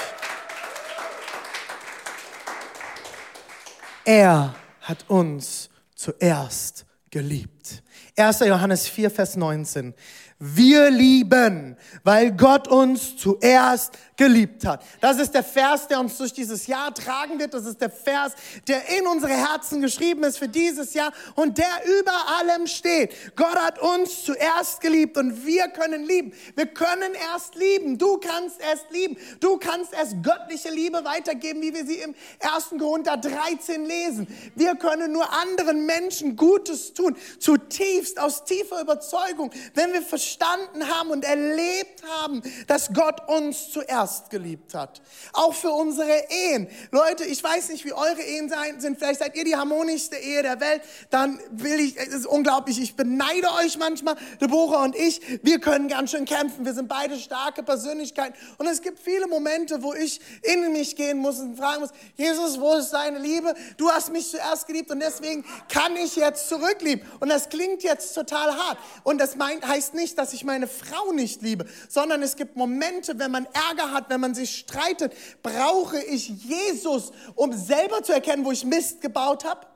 Er 4.04 4.54
hat 4.86 5.08
uns 5.08 5.68
zuerst 5.94 6.86
geliebt. 7.10 7.82
1. 8.16 8.40
Johannes 8.40 8.88
4, 8.88 9.10
Vers 9.10 9.36
19. 9.36 9.94
Wir 10.38 10.90
lieben, 10.90 11.76
weil 12.04 12.32
Gott 12.32 12.68
uns 12.68 13.16
zuerst 13.16 13.96
geliebt 14.16 14.66
hat. 14.66 14.82
Das 15.00 15.18
ist 15.18 15.32
der 15.32 15.42
Vers, 15.42 15.88
der 15.88 16.00
uns 16.00 16.16
durch 16.18 16.32
dieses 16.32 16.66
Jahr 16.66 16.92
tragen 16.92 17.38
wird. 17.38 17.54
Das 17.54 17.64
ist 17.64 17.80
der 17.80 17.90
Vers, 17.90 18.32
der 18.68 18.98
in 18.98 19.06
unsere 19.06 19.32
Herzen 19.32 19.80
geschrieben 19.80 20.24
ist 20.24 20.38
für 20.38 20.48
dieses 20.48 20.94
Jahr 20.94 21.12
und 21.34 21.56
der 21.58 21.66
über 22.00 22.12
allem 22.38 22.66
steht. 22.66 23.14
Gott 23.36 23.56
hat 23.56 23.78
uns 23.78 24.24
zuerst 24.24 24.80
geliebt 24.80 25.16
und 25.16 25.46
wir 25.46 25.68
können 25.68 26.04
lieben. 26.04 26.32
Wir 26.54 26.66
können 26.66 27.14
erst 27.32 27.54
lieben. 27.54 27.96
Du 27.96 28.18
kannst 28.18 28.60
erst 28.60 28.90
lieben. 28.90 29.16
Du 29.40 29.58
kannst 29.58 29.92
erst 29.92 30.22
göttliche 30.22 30.70
Liebe 30.70 31.04
weitergeben, 31.04 31.62
wie 31.62 31.74
wir 31.74 31.86
sie 31.86 31.96
im 31.96 32.14
1. 32.40 32.78
Korinther 32.78 33.16
13 33.16 33.84
lesen. 33.86 34.26
Wir 34.54 34.76
können 34.76 35.12
nur 35.12 35.30
anderen 35.32 35.86
Menschen 35.86 36.36
Gutes 36.36 36.92
tun 36.92 37.16
zutiefst, 37.38 38.18
aus 38.20 38.44
tiefer 38.44 38.80
Überzeugung, 38.80 39.50
wenn 39.74 39.92
wir 39.92 40.02
verstanden 40.26 40.88
haben 40.88 41.10
und 41.10 41.24
erlebt 41.24 42.02
haben, 42.18 42.42
dass 42.66 42.92
Gott 42.92 43.28
uns 43.28 43.70
zuerst 43.70 44.30
geliebt 44.30 44.74
hat. 44.74 45.00
Auch 45.32 45.54
für 45.54 45.70
unsere 45.70 46.24
Ehen. 46.28 46.68
Leute, 46.90 47.24
ich 47.24 47.42
weiß 47.42 47.68
nicht, 47.68 47.84
wie 47.84 47.92
eure 47.92 48.20
Ehen 48.22 48.52
sind. 48.78 48.98
Vielleicht 48.98 49.20
seid 49.20 49.36
ihr 49.36 49.44
die 49.44 49.56
harmonischste 49.56 50.16
Ehe 50.16 50.42
der 50.42 50.60
Welt. 50.60 50.82
Dann 51.10 51.38
will 51.50 51.78
ich, 51.80 51.96
es 51.96 52.08
ist 52.08 52.26
unglaublich, 52.26 52.80
ich 52.80 52.96
beneide 52.96 53.52
euch 53.52 53.78
manchmal, 53.78 54.16
Deborah 54.40 54.82
und 54.82 54.96
ich. 54.96 55.20
Wir 55.42 55.60
können 55.60 55.88
ganz 55.88 56.10
schön 56.10 56.24
kämpfen. 56.24 56.64
Wir 56.64 56.74
sind 56.74 56.88
beide 56.88 57.18
starke 57.18 57.62
Persönlichkeiten. 57.62 58.34
Und 58.58 58.66
es 58.66 58.82
gibt 58.82 58.98
viele 58.98 59.28
Momente, 59.28 59.82
wo 59.82 59.94
ich 59.94 60.20
in 60.42 60.72
mich 60.72 60.96
gehen 60.96 61.18
muss 61.18 61.38
und 61.38 61.56
fragen 61.56 61.82
muss, 61.82 61.90
Jesus, 62.16 62.60
wo 62.60 62.74
ist 62.74 62.90
deine 62.90 63.18
Liebe? 63.18 63.54
Du 63.76 63.90
hast 63.90 64.10
mich 64.10 64.28
zuerst 64.28 64.66
geliebt 64.66 64.90
und 64.90 65.00
deswegen 65.00 65.44
kann 65.68 65.96
ich 65.96 66.16
jetzt 66.16 66.48
zurücklieben. 66.48 67.06
Und 67.20 67.28
das 67.28 67.48
klingt 67.48 67.82
jetzt 67.82 68.14
total 68.14 68.56
hart. 68.56 68.78
Und 69.04 69.20
das 69.20 69.36
meint, 69.36 69.66
heißt 69.66 69.94
nicht, 69.94 70.15
dass 70.18 70.32
ich 70.32 70.44
meine 70.44 70.66
Frau 70.66 71.12
nicht 71.12 71.42
liebe, 71.42 71.66
sondern 71.88 72.22
es 72.22 72.36
gibt 72.36 72.56
Momente, 72.56 73.18
wenn 73.18 73.30
man 73.30 73.46
Ärger 73.46 73.92
hat, 73.92 74.10
wenn 74.10 74.20
man 74.20 74.34
sich 74.34 74.56
streitet, 74.56 75.12
brauche 75.42 76.02
ich 76.02 76.28
Jesus, 76.28 77.12
um 77.34 77.52
selber 77.52 78.02
zu 78.02 78.12
erkennen, 78.12 78.44
wo 78.44 78.52
ich 78.52 78.64
Mist 78.64 79.00
gebaut 79.00 79.44
habe 79.44 79.66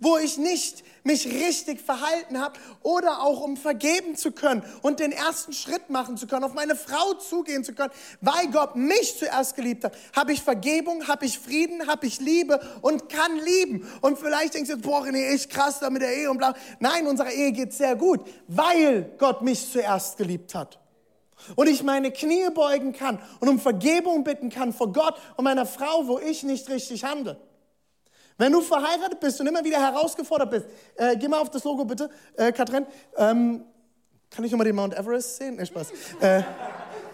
wo 0.00 0.16
ich 0.16 0.38
nicht 0.38 0.84
mich 1.04 1.26
richtig 1.26 1.80
verhalten 1.80 2.40
habe 2.40 2.58
oder 2.82 3.22
auch 3.22 3.40
um 3.40 3.56
vergeben 3.56 4.16
zu 4.16 4.32
können 4.32 4.62
und 4.82 5.00
den 5.00 5.12
ersten 5.12 5.52
Schritt 5.52 5.90
machen 5.90 6.16
zu 6.16 6.26
können, 6.26 6.44
auf 6.44 6.54
meine 6.54 6.76
Frau 6.76 7.14
zugehen 7.14 7.64
zu 7.64 7.74
können, 7.74 7.92
weil 8.20 8.48
Gott 8.48 8.76
mich 8.76 9.18
zuerst 9.18 9.56
geliebt 9.56 9.84
hat, 9.84 9.96
habe 10.14 10.32
ich 10.32 10.42
Vergebung, 10.42 11.08
habe 11.08 11.24
ich 11.24 11.38
Frieden, 11.38 11.86
habe 11.86 12.06
ich 12.06 12.20
Liebe 12.20 12.60
und 12.82 13.08
kann 13.08 13.36
lieben. 13.36 13.86
Und 14.00 14.18
vielleicht 14.18 14.54
denkst 14.54 14.68
du 14.68 14.76
jetzt, 14.76 14.84
boah, 14.84 15.06
nee, 15.10 15.34
ich 15.34 15.48
krass 15.48 15.80
da 15.80 15.90
mit 15.90 16.02
der 16.02 16.14
Ehe 16.14 16.30
und 16.30 16.38
bla. 16.38 16.54
Nein, 16.78 17.06
unserer 17.06 17.30
Ehe 17.30 17.52
geht 17.52 17.72
sehr 17.72 17.96
gut, 17.96 18.20
weil 18.46 19.14
Gott 19.18 19.42
mich 19.42 19.70
zuerst 19.70 20.16
geliebt 20.16 20.54
hat. 20.54 20.78
Und 21.56 21.68
ich 21.68 21.82
meine 21.82 22.12
Knie 22.12 22.50
beugen 22.52 22.92
kann 22.92 23.18
und 23.40 23.48
um 23.48 23.58
Vergebung 23.58 24.24
bitten 24.24 24.50
kann 24.50 24.72
vor 24.72 24.92
Gott 24.92 25.18
und 25.36 25.44
meiner 25.44 25.64
Frau, 25.64 26.06
wo 26.06 26.18
ich 26.18 26.42
nicht 26.42 26.68
richtig 26.68 27.04
handle. 27.04 27.38
Wenn 28.40 28.52
du 28.52 28.62
verheiratet 28.62 29.20
bist 29.20 29.38
und 29.38 29.48
immer 29.48 29.62
wieder 29.62 29.78
herausgefordert 29.78 30.50
bist, 30.50 30.66
äh, 30.96 31.14
geh 31.14 31.28
mal 31.28 31.40
auf 31.40 31.50
das 31.50 31.62
Logo 31.62 31.84
bitte, 31.84 32.08
äh, 32.38 32.50
Katrin. 32.52 32.86
Ähm, 33.18 33.62
kann 34.30 34.44
ich 34.46 34.50
nochmal 34.50 34.64
den 34.64 34.76
Mount 34.76 34.94
Everest 34.94 35.36
sehen? 35.36 35.56
Nee, 35.56 35.66
Spaß. 35.66 35.88
Äh, 36.20 36.42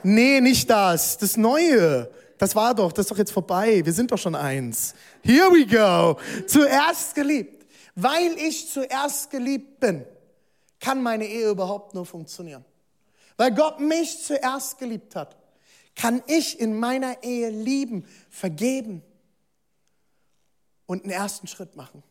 nee, 0.05 0.41
nicht 0.41 0.71
das. 0.71 1.19
Das 1.19 1.37
Neue. 1.37 2.09
Das 2.39 2.55
war 2.55 2.73
doch, 2.77 2.93
das 2.93 3.07
ist 3.07 3.11
doch 3.11 3.19
jetzt 3.19 3.33
vorbei. 3.33 3.85
Wir 3.85 3.93
sind 3.93 4.13
doch 4.13 4.19
schon 4.19 4.37
eins. 4.37 4.95
Here 5.21 5.51
we 5.51 5.67
go. 5.67 6.17
Zuerst 6.47 7.17
geliebt. 7.17 7.67
Weil 7.97 8.35
ich 8.39 8.71
zuerst 8.71 9.29
geliebt 9.29 9.81
bin, 9.81 10.05
kann 10.79 11.03
meine 11.03 11.27
Ehe 11.27 11.51
überhaupt 11.51 11.93
nur 11.93 12.07
funktionieren. 12.07 12.65
Weil 13.37 13.53
Gott 13.53 13.81
mich 13.81 14.23
zuerst 14.23 14.79
geliebt 14.79 15.17
hat, 15.17 15.37
kann 15.97 16.23
ich 16.29 16.61
in 16.61 16.79
meiner 16.79 17.21
Ehe 17.25 17.51
lieben, 17.51 18.07
vergeben, 18.31 19.03
und 20.87 21.03
einen 21.03 21.13
ersten 21.13 21.47
Schritt 21.47 21.77
machen. 21.77 22.03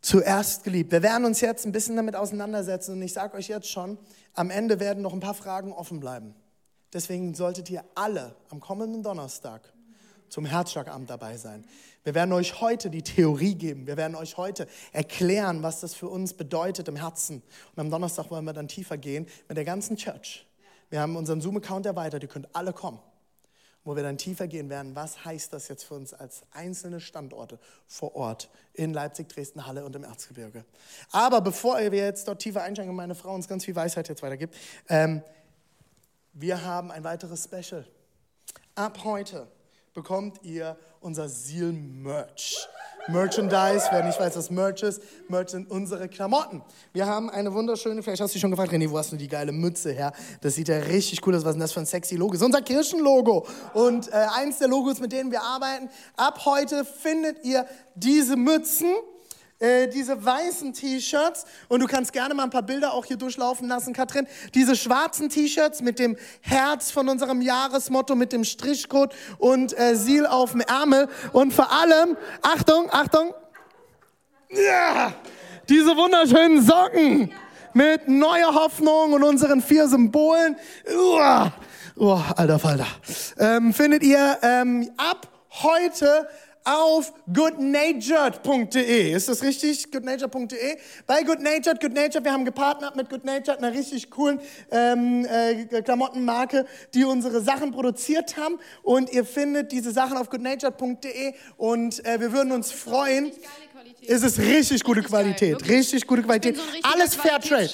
Zuerst 0.00 0.64
geliebt. 0.64 0.90
Wir 0.90 1.02
werden 1.02 1.24
uns 1.24 1.40
jetzt 1.40 1.64
ein 1.64 1.70
bisschen 1.70 1.94
damit 1.94 2.16
auseinandersetzen 2.16 2.94
und 2.94 3.02
ich 3.02 3.12
sage 3.12 3.36
euch 3.36 3.48
jetzt 3.48 3.68
schon, 3.68 3.98
am 4.34 4.50
Ende 4.50 4.80
werden 4.80 5.02
noch 5.02 5.12
ein 5.12 5.20
paar 5.20 5.34
Fragen 5.34 5.72
offen 5.72 6.00
bleiben. 6.00 6.34
Deswegen 6.92 7.34
solltet 7.34 7.70
ihr 7.70 7.84
alle 7.94 8.34
am 8.50 8.60
kommenden 8.60 9.02
Donnerstag 9.02 9.72
zum 10.28 10.44
Herzschlagabend 10.44 11.08
dabei 11.08 11.36
sein. 11.36 11.64
Wir 12.02 12.14
werden 12.14 12.32
euch 12.32 12.60
heute 12.60 12.90
die 12.90 13.02
Theorie 13.02 13.54
geben. 13.54 13.86
Wir 13.86 13.96
werden 13.96 14.16
euch 14.16 14.36
heute 14.36 14.66
erklären, 14.92 15.62
was 15.62 15.80
das 15.80 15.94
für 15.94 16.08
uns 16.08 16.34
bedeutet 16.34 16.88
im 16.88 16.96
Herzen. 16.96 17.42
Und 17.76 17.80
am 17.80 17.90
Donnerstag 17.90 18.30
wollen 18.30 18.44
wir 18.44 18.52
dann 18.52 18.66
tiefer 18.66 18.98
gehen 18.98 19.26
mit 19.46 19.56
der 19.56 19.64
ganzen 19.64 19.96
Church. 19.96 20.48
Wir 20.90 21.00
haben 21.00 21.14
unseren 21.16 21.40
Zoom-Account 21.40 21.86
erweitert. 21.86 22.24
Ihr 22.24 22.28
könnt 22.28 22.54
alle 22.54 22.72
kommen 22.72 22.98
wo 23.84 23.96
wir 23.96 24.02
dann 24.02 24.18
tiefer 24.18 24.46
gehen 24.46 24.70
werden, 24.70 24.94
was 24.94 25.24
heißt 25.24 25.52
das 25.52 25.68
jetzt 25.68 25.84
für 25.84 25.94
uns 25.94 26.14
als 26.14 26.42
einzelne 26.52 27.00
Standorte 27.00 27.58
vor 27.86 28.14
Ort 28.14 28.48
in 28.74 28.92
Leipzig, 28.92 29.28
Dresden, 29.28 29.66
Halle 29.66 29.84
und 29.84 29.96
im 29.96 30.04
Erzgebirge. 30.04 30.64
Aber 31.10 31.40
bevor 31.40 31.78
wir 31.78 31.90
jetzt 31.92 32.28
dort 32.28 32.40
tiefer 32.40 32.62
einsteigen 32.62 32.90
und 32.90 32.96
meine 32.96 33.14
Frau 33.14 33.34
uns 33.34 33.48
ganz 33.48 33.64
viel 33.64 33.74
Weisheit 33.74 34.08
jetzt 34.08 34.22
weitergibt, 34.22 34.54
ähm, 34.88 35.22
wir 36.32 36.64
haben 36.64 36.90
ein 36.90 37.04
weiteres 37.04 37.44
Special. 37.44 37.84
Ab 38.74 39.04
heute 39.04 39.48
bekommt 39.94 40.42
ihr 40.42 40.76
unser 41.00 41.28
Seal-Merch. 41.28 42.68
Merchandise. 43.08 43.86
Wer 43.90 44.04
nicht 44.04 44.18
weiß, 44.20 44.36
was 44.36 44.50
Merch 44.50 44.82
ist, 44.82 45.02
Merch 45.28 45.50
sind 45.50 45.70
unsere 45.70 46.08
Klamotten. 46.08 46.62
Wir 46.92 47.06
haben 47.06 47.30
eine 47.30 47.52
wunderschöne, 47.52 48.02
vielleicht 48.02 48.22
hast 48.22 48.30
du 48.30 48.34
dich 48.34 48.40
schon 48.40 48.50
gefragt, 48.50 48.72
René, 48.72 48.88
wo 48.90 48.98
hast 48.98 49.10
du 49.12 49.16
die 49.16 49.28
geile 49.28 49.50
Mütze 49.52 49.92
her? 49.92 50.12
Das 50.40 50.54
sieht 50.54 50.68
ja 50.68 50.78
richtig 50.78 51.26
cool 51.26 51.34
aus. 51.34 51.42
Was 51.42 51.50
ist 51.50 51.54
denn 51.54 51.60
das 51.60 51.72
für 51.72 51.80
ein 51.80 51.86
sexy 51.86 52.16
Logo? 52.16 52.32
Das 52.32 52.40
ist 52.40 52.46
unser 52.46 52.62
Kirchenlogo. 52.62 53.46
Und 53.74 54.08
äh, 54.08 54.26
eins 54.36 54.58
der 54.58 54.68
Logos, 54.68 55.00
mit 55.00 55.12
denen 55.12 55.32
wir 55.32 55.42
arbeiten. 55.42 55.90
Ab 56.16 56.44
heute 56.44 56.84
findet 56.84 57.44
ihr 57.44 57.66
diese 57.96 58.36
Mützen 58.36 58.94
äh, 59.62 59.86
diese 59.86 60.24
weißen 60.24 60.72
T-Shirts 60.72 61.44
und 61.68 61.80
du 61.80 61.86
kannst 61.86 62.12
gerne 62.12 62.34
mal 62.34 62.42
ein 62.42 62.50
paar 62.50 62.62
Bilder 62.62 62.92
auch 62.92 63.04
hier 63.04 63.16
durchlaufen 63.16 63.68
lassen, 63.68 63.92
Katrin. 63.92 64.26
Diese 64.54 64.74
schwarzen 64.74 65.28
T-Shirts 65.28 65.80
mit 65.82 65.98
dem 65.98 66.16
Herz 66.40 66.90
von 66.90 67.08
unserem 67.08 67.40
Jahresmotto, 67.40 68.16
mit 68.16 68.32
dem 68.32 68.44
Strichcode 68.44 69.14
und 69.38 69.78
äh, 69.78 69.94
Seal 69.94 70.26
auf 70.26 70.50
dem 70.50 70.60
Ärmel 70.62 71.08
und 71.32 71.54
vor 71.54 71.70
allem, 71.70 72.16
Achtung, 72.42 72.88
Achtung, 72.90 73.32
ja, 74.50 75.14
diese 75.68 75.96
wunderschönen 75.96 76.60
Socken 76.60 77.32
mit 77.72 78.08
neuer 78.08 78.54
Hoffnung 78.54 79.12
und 79.12 79.22
unseren 79.22 79.62
vier 79.62 79.86
Symbolen. 79.86 80.56
Uah. 80.94 81.52
Oh, 81.96 82.20
alter 82.36 82.58
Falter. 82.58 82.86
Ähm, 83.38 83.72
findet 83.72 84.02
ihr 84.02 84.38
ähm, 84.42 84.90
ab 84.96 85.28
heute 85.62 86.28
auf 86.64 87.12
goodnatured.de. 87.32 89.12
Ist 89.12 89.28
das 89.28 89.42
richtig? 89.42 89.90
goodnatured.de. 89.90 90.76
Bei 91.06 91.22
goodnatured, 91.22 91.80
goodnatured, 91.80 92.24
wir 92.24 92.32
haben 92.32 92.44
gepartnert 92.44 92.96
mit 92.96 93.10
goodnatured, 93.10 93.58
einer 93.58 93.72
richtig 93.72 94.10
coolen 94.10 94.40
ähm, 94.70 95.26
äh, 95.26 95.82
Klamottenmarke, 95.82 96.66
die 96.94 97.04
unsere 97.04 97.40
Sachen 97.40 97.72
produziert 97.72 98.36
haben. 98.36 98.58
Und 98.82 99.12
ihr 99.12 99.24
findet 99.24 99.72
diese 99.72 99.90
Sachen 99.92 100.16
auf 100.16 100.30
goodnatured.de 100.30 101.34
und 101.56 102.04
äh, 102.04 102.20
wir 102.20 102.32
würden 102.32 102.52
uns 102.52 102.70
freuen. 102.70 103.32
Es 104.06 104.22
ist 104.22 104.38
richtig 104.38 104.82
gute 104.82 105.02
Qualität, 105.02 105.68
richtig 105.68 106.06
gute 106.06 106.22
Qualität. 106.22 106.56
So 106.56 106.62
Alles 106.82 107.14
Fairtrade. 107.14 107.70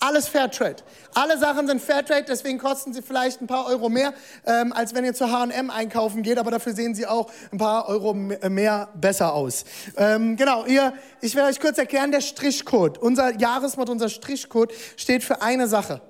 Alles 0.00 0.26
Fairtrade. 0.28 0.76
Alle 1.12 1.36
Sachen 1.38 1.66
sind 1.66 1.82
Fairtrade, 1.82 2.24
deswegen 2.26 2.58
kosten 2.58 2.94
sie 2.94 3.02
vielleicht 3.02 3.42
ein 3.42 3.46
paar 3.46 3.66
Euro 3.66 3.88
mehr, 3.88 4.14
ähm, 4.46 4.72
als 4.72 4.94
wenn 4.94 5.04
ihr 5.04 5.12
zu 5.12 5.30
H&M 5.30 5.70
einkaufen 5.70 6.22
geht, 6.22 6.38
aber 6.38 6.50
dafür 6.50 6.72
sehen 6.72 6.94
sie 6.94 7.06
auch 7.06 7.30
ein 7.52 7.58
paar 7.58 7.88
Euro 7.88 8.14
mehr 8.14 8.88
besser 8.94 9.34
aus. 9.34 9.64
Ähm, 9.96 10.36
genau, 10.36 10.64
ihr, 10.64 10.94
ich 11.20 11.34
werde 11.34 11.50
euch 11.50 11.60
kurz 11.60 11.76
erklären, 11.76 12.12
der 12.12 12.22
Strichcode, 12.22 12.96
unser 12.96 13.38
Jahresmotto, 13.38 13.92
unser 13.92 14.08
Strichcode 14.08 14.72
steht 14.96 15.22
für 15.22 15.42
eine 15.42 15.68
Sache. 15.68 16.00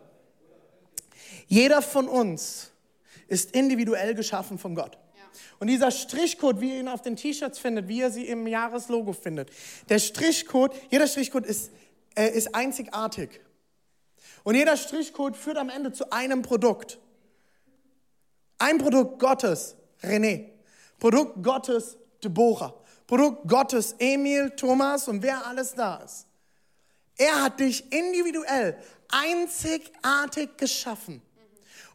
Jeder 1.48 1.82
von 1.82 2.06
uns 2.06 2.70
ist 3.26 3.52
individuell 3.56 4.14
geschaffen 4.14 4.58
von 4.58 4.74
Gott. 4.74 4.98
Und 5.58 5.68
dieser 5.68 5.90
Strichcode, 5.90 6.60
wie 6.60 6.74
ihr 6.74 6.80
ihn 6.80 6.88
auf 6.88 7.02
den 7.02 7.16
T-Shirts 7.16 7.58
findet, 7.58 7.88
wie 7.88 7.98
ihr 7.98 8.10
sie 8.10 8.26
im 8.26 8.46
Jahreslogo 8.46 9.12
findet, 9.12 9.50
der 9.88 9.98
Strichcode, 9.98 10.74
jeder 10.90 11.06
Strichcode 11.06 11.46
ist, 11.46 11.70
äh, 12.14 12.28
ist 12.28 12.54
einzigartig. 12.54 13.40
Und 14.44 14.54
jeder 14.54 14.76
Strichcode 14.76 15.36
führt 15.36 15.58
am 15.58 15.68
Ende 15.68 15.92
zu 15.92 16.10
einem 16.10 16.42
Produkt. 16.42 16.98
Ein 18.58 18.78
Produkt 18.78 19.18
Gottes, 19.18 19.76
René. 20.02 20.50
Produkt 20.98 21.42
Gottes, 21.42 21.96
Deborah. 22.22 22.74
Produkt 23.06 23.48
Gottes, 23.48 23.94
Emil, 23.98 24.50
Thomas 24.50 25.08
und 25.08 25.22
wer 25.22 25.46
alles 25.46 25.74
da 25.74 25.96
ist. 25.96 26.26
Er 27.16 27.42
hat 27.42 27.58
dich 27.58 27.90
individuell, 27.92 28.78
einzigartig 29.08 30.56
geschaffen. 30.56 31.22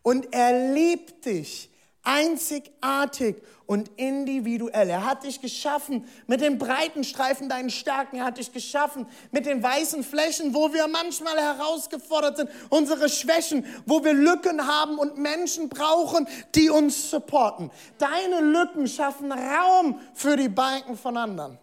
Und 0.01 0.33
er 0.33 0.73
liebt 0.73 1.25
dich 1.25 1.69
einzigartig 2.03 3.37
und 3.65 3.89
individuell. 3.95 4.89
Er 4.89 5.05
hat 5.05 5.23
dich 5.23 5.41
geschaffen 5.41 6.05
mit 6.27 6.41
den 6.41 6.57
breiten 6.57 7.03
Streifen 7.03 7.49
deinen 7.49 7.69
Stärken. 7.69 8.17
Er 8.17 8.25
hat 8.25 8.37
dich 8.37 8.51
geschaffen 8.51 9.07
mit 9.31 9.45
den 9.45 9.63
weißen 9.63 10.03
Flächen, 10.03 10.53
wo 10.53 10.73
wir 10.73 10.87
manchmal 10.87 11.37
herausgefordert 11.37 12.37
sind, 12.37 12.49
unsere 12.69 13.09
Schwächen, 13.09 13.65
wo 13.85 14.03
wir 14.03 14.13
Lücken 14.13 14.67
haben 14.67 14.97
und 14.97 15.17
Menschen 15.17 15.69
brauchen, 15.69 16.27
die 16.55 16.69
uns 16.69 17.09
supporten. 17.09 17.71
Deine 17.97 18.41
Lücken 18.41 18.87
schaffen 18.87 19.31
Raum 19.31 19.99
für 20.13 20.35
die 20.35 20.49
Balken 20.49 20.97
von 20.97 21.17
anderen. 21.17 21.57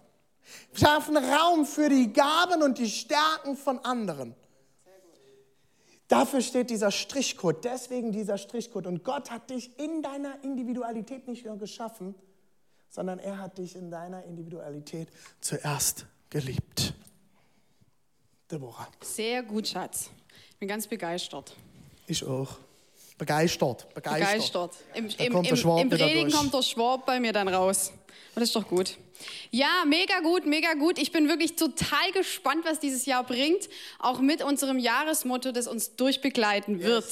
Schaffen 0.73 1.17
Raum 1.17 1.67
für 1.67 1.89
die 1.89 2.13
Gaben 2.13 2.63
und 2.63 2.79
die 2.79 2.91
Stärken 2.91 3.57
von 3.57 3.79
anderen. 3.85 4.35
Dafür 6.11 6.41
steht 6.41 6.71
dieser 6.71 6.91
Strichcode, 6.91 7.65
deswegen 7.65 8.11
dieser 8.11 8.37
Strichcode. 8.37 8.89
Und 8.89 9.05
Gott 9.05 9.31
hat 9.31 9.49
dich 9.49 9.79
in 9.79 10.03
deiner 10.03 10.43
Individualität 10.43 11.29
nicht 11.29 11.47
nur 11.47 11.57
geschaffen, 11.57 12.17
sondern 12.89 13.21
er 13.21 13.39
hat 13.39 13.59
dich 13.59 13.77
in 13.77 13.93
deiner 13.93 14.25
Individualität 14.25 15.09
zuerst 15.41 16.07
geliebt. 16.29 16.95
Deborah. 18.51 18.89
Sehr 19.01 19.45
gut, 19.45 19.69
Schatz. 19.69 20.11
Ich 20.51 20.57
bin 20.57 20.67
ganz 20.67 20.89
begeistert. 20.89 21.55
Ich 22.09 22.25
auch. 22.25 22.59
Begeistert. 23.21 23.93
Begeistert. 23.93 24.73
Begeistert. 24.73 24.77
Im, 24.95 25.09
im, 25.27 25.33
kommt 25.35 25.51
im, 25.51 25.57
Schwab 25.57 25.81
im 25.83 25.91
durch. 25.91 26.33
kommt 26.33 26.55
der 26.55 26.63
Schwab 26.63 27.05
bei 27.05 27.21
mir 27.21 27.35
dann 27.35 27.49
raus. 27.49 27.93
Und 28.35 28.37
das 28.37 28.45
ist 28.45 28.57
doch 28.57 28.67
gut. 28.67 28.97
Ja, 29.51 29.85
mega 29.87 30.21
gut, 30.21 30.47
mega 30.47 30.73
gut. 30.73 30.99
Ich 30.99 31.13
bin 31.13 31.29
wirklich 31.29 31.55
total 31.55 32.13
gespannt, 32.15 32.65
was 32.65 32.81
dieses 32.81 33.05
Jahr 33.05 33.23
bringt. 33.23 33.69
Auch 33.99 34.21
mit 34.21 34.43
unserem 34.43 34.79
Jahresmotto, 34.79 35.53
das 35.53 35.67
uns 35.67 35.97
durchbegleiten 35.97 36.81
wird. 36.81 37.05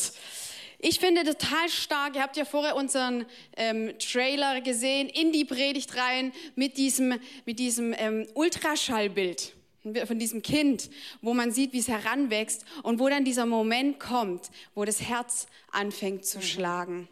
Ich 0.78 0.98
finde 0.98 1.24
total 1.24 1.68
stark, 1.68 2.16
ihr 2.16 2.22
habt 2.22 2.38
ja 2.38 2.46
vorher 2.46 2.74
unseren 2.74 3.26
ähm, 3.58 3.92
Trailer 3.98 4.62
gesehen, 4.62 5.10
in 5.10 5.32
die 5.32 5.44
Predigt 5.44 5.94
rein 5.94 6.32
mit 6.54 6.78
diesem, 6.78 7.20
mit 7.44 7.58
diesem 7.58 7.94
ähm, 7.98 8.26
Ultraschallbild 8.32 9.52
von 9.82 10.18
diesem 10.18 10.42
Kind, 10.42 10.90
wo 11.22 11.34
man 11.34 11.52
sieht, 11.52 11.72
wie 11.72 11.78
es 11.78 11.88
heranwächst 11.88 12.64
und 12.82 12.98
wo 12.98 13.08
dann 13.08 13.24
dieser 13.24 13.46
Moment 13.46 14.00
kommt, 14.00 14.50
wo 14.74 14.84
das 14.84 15.00
Herz 15.00 15.46
anfängt 15.70 16.26
zu 16.26 16.42
schlagen. 16.42 17.08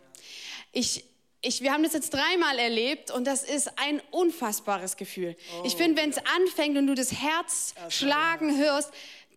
Ich, 0.72 1.04
ich, 1.42 1.62
wir 1.62 1.72
haben 1.72 1.84
das 1.84 1.92
jetzt 1.92 2.12
dreimal 2.12 2.58
erlebt 2.58 3.10
und 3.10 3.26
das 3.26 3.44
ist 3.44 3.78
ein 3.78 4.02
unfassbares 4.10 4.96
Gefühl. 4.96 5.36
Ich 5.64 5.76
finde, 5.76 6.00
wenn 6.00 6.10
es 6.10 6.18
anfängt 6.18 6.76
und 6.76 6.86
du 6.86 6.94
das 6.94 7.12
Herz 7.12 7.74
schlagen 7.88 8.58
hörst, 8.58 8.90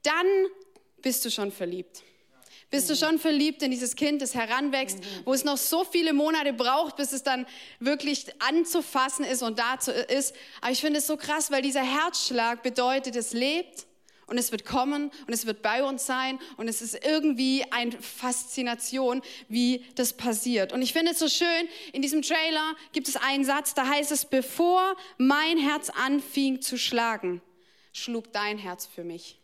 dann 0.03 0.25
bist 1.01 1.23
du 1.23 1.31
schon 1.31 1.51
verliebt. 1.51 2.03
Bist 2.71 2.87
du 2.89 2.95
schon 2.95 3.17
verliebt 3.17 3.63
in 3.63 3.71
dieses 3.71 3.95
Kind, 3.95 4.21
das 4.21 4.35
heranwächst, 4.35 4.99
wo 5.25 5.33
es 5.33 5.43
noch 5.43 5.57
so 5.57 5.83
viele 5.83 6.13
Monate 6.13 6.53
braucht, 6.53 6.97
bis 6.97 7.13
es 7.13 7.23
dann 7.23 7.47
wirklich 7.79 8.25
anzufassen 8.39 9.25
ist 9.25 9.41
und 9.41 9.57
dazu 9.57 9.91
ist. 9.91 10.35
Aber 10.61 10.71
ich 10.71 10.81
finde 10.81 10.99
es 10.99 11.07
so 11.07 11.17
krass, 11.17 11.49
weil 11.49 11.63
dieser 11.63 11.81
Herzschlag 11.81 12.61
bedeutet, 12.61 13.15
es 13.15 13.33
lebt 13.33 13.87
und 14.27 14.37
es 14.37 14.51
wird 14.51 14.65
kommen 14.65 15.11
und 15.25 15.33
es 15.33 15.47
wird 15.47 15.63
bei 15.63 15.83
uns 15.83 16.05
sein 16.05 16.37
und 16.57 16.67
es 16.67 16.83
ist 16.83 17.03
irgendwie 17.03 17.65
eine 17.71 17.99
Faszination, 17.99 19.23
wie 19.47 19.83
das 19.95 20.13
passiert. 20.13 20.71
Und 20.71 20.83
ich 20.83 20.93
finde 20.93 21.13
es 21.13 21.19
so 21.19 21.27
schön, 21.27 21.67
in 21.91 22.03
diesem 22.03 22.21
Trailer 22.21 22.75
gibt 22.91 23.07
es 23.07 23.15
einen 23.15 23.43
Satz, 23.45 23.73
da 23.73 23.87
heißt 23.87 24.11
es, 24.11 24.25
bevor 24.25 24.95
mein 25.17 25.57
Herz 25.57 25.89
anfing 25.89 26.61
zu 26.61 26.77
schlagen, 26.77 27.41
schlug 27.93 28.31
dein 28.31 28.59
Herz 28.59 28.85
für 28.85 29.03
mich. 29.03 29.38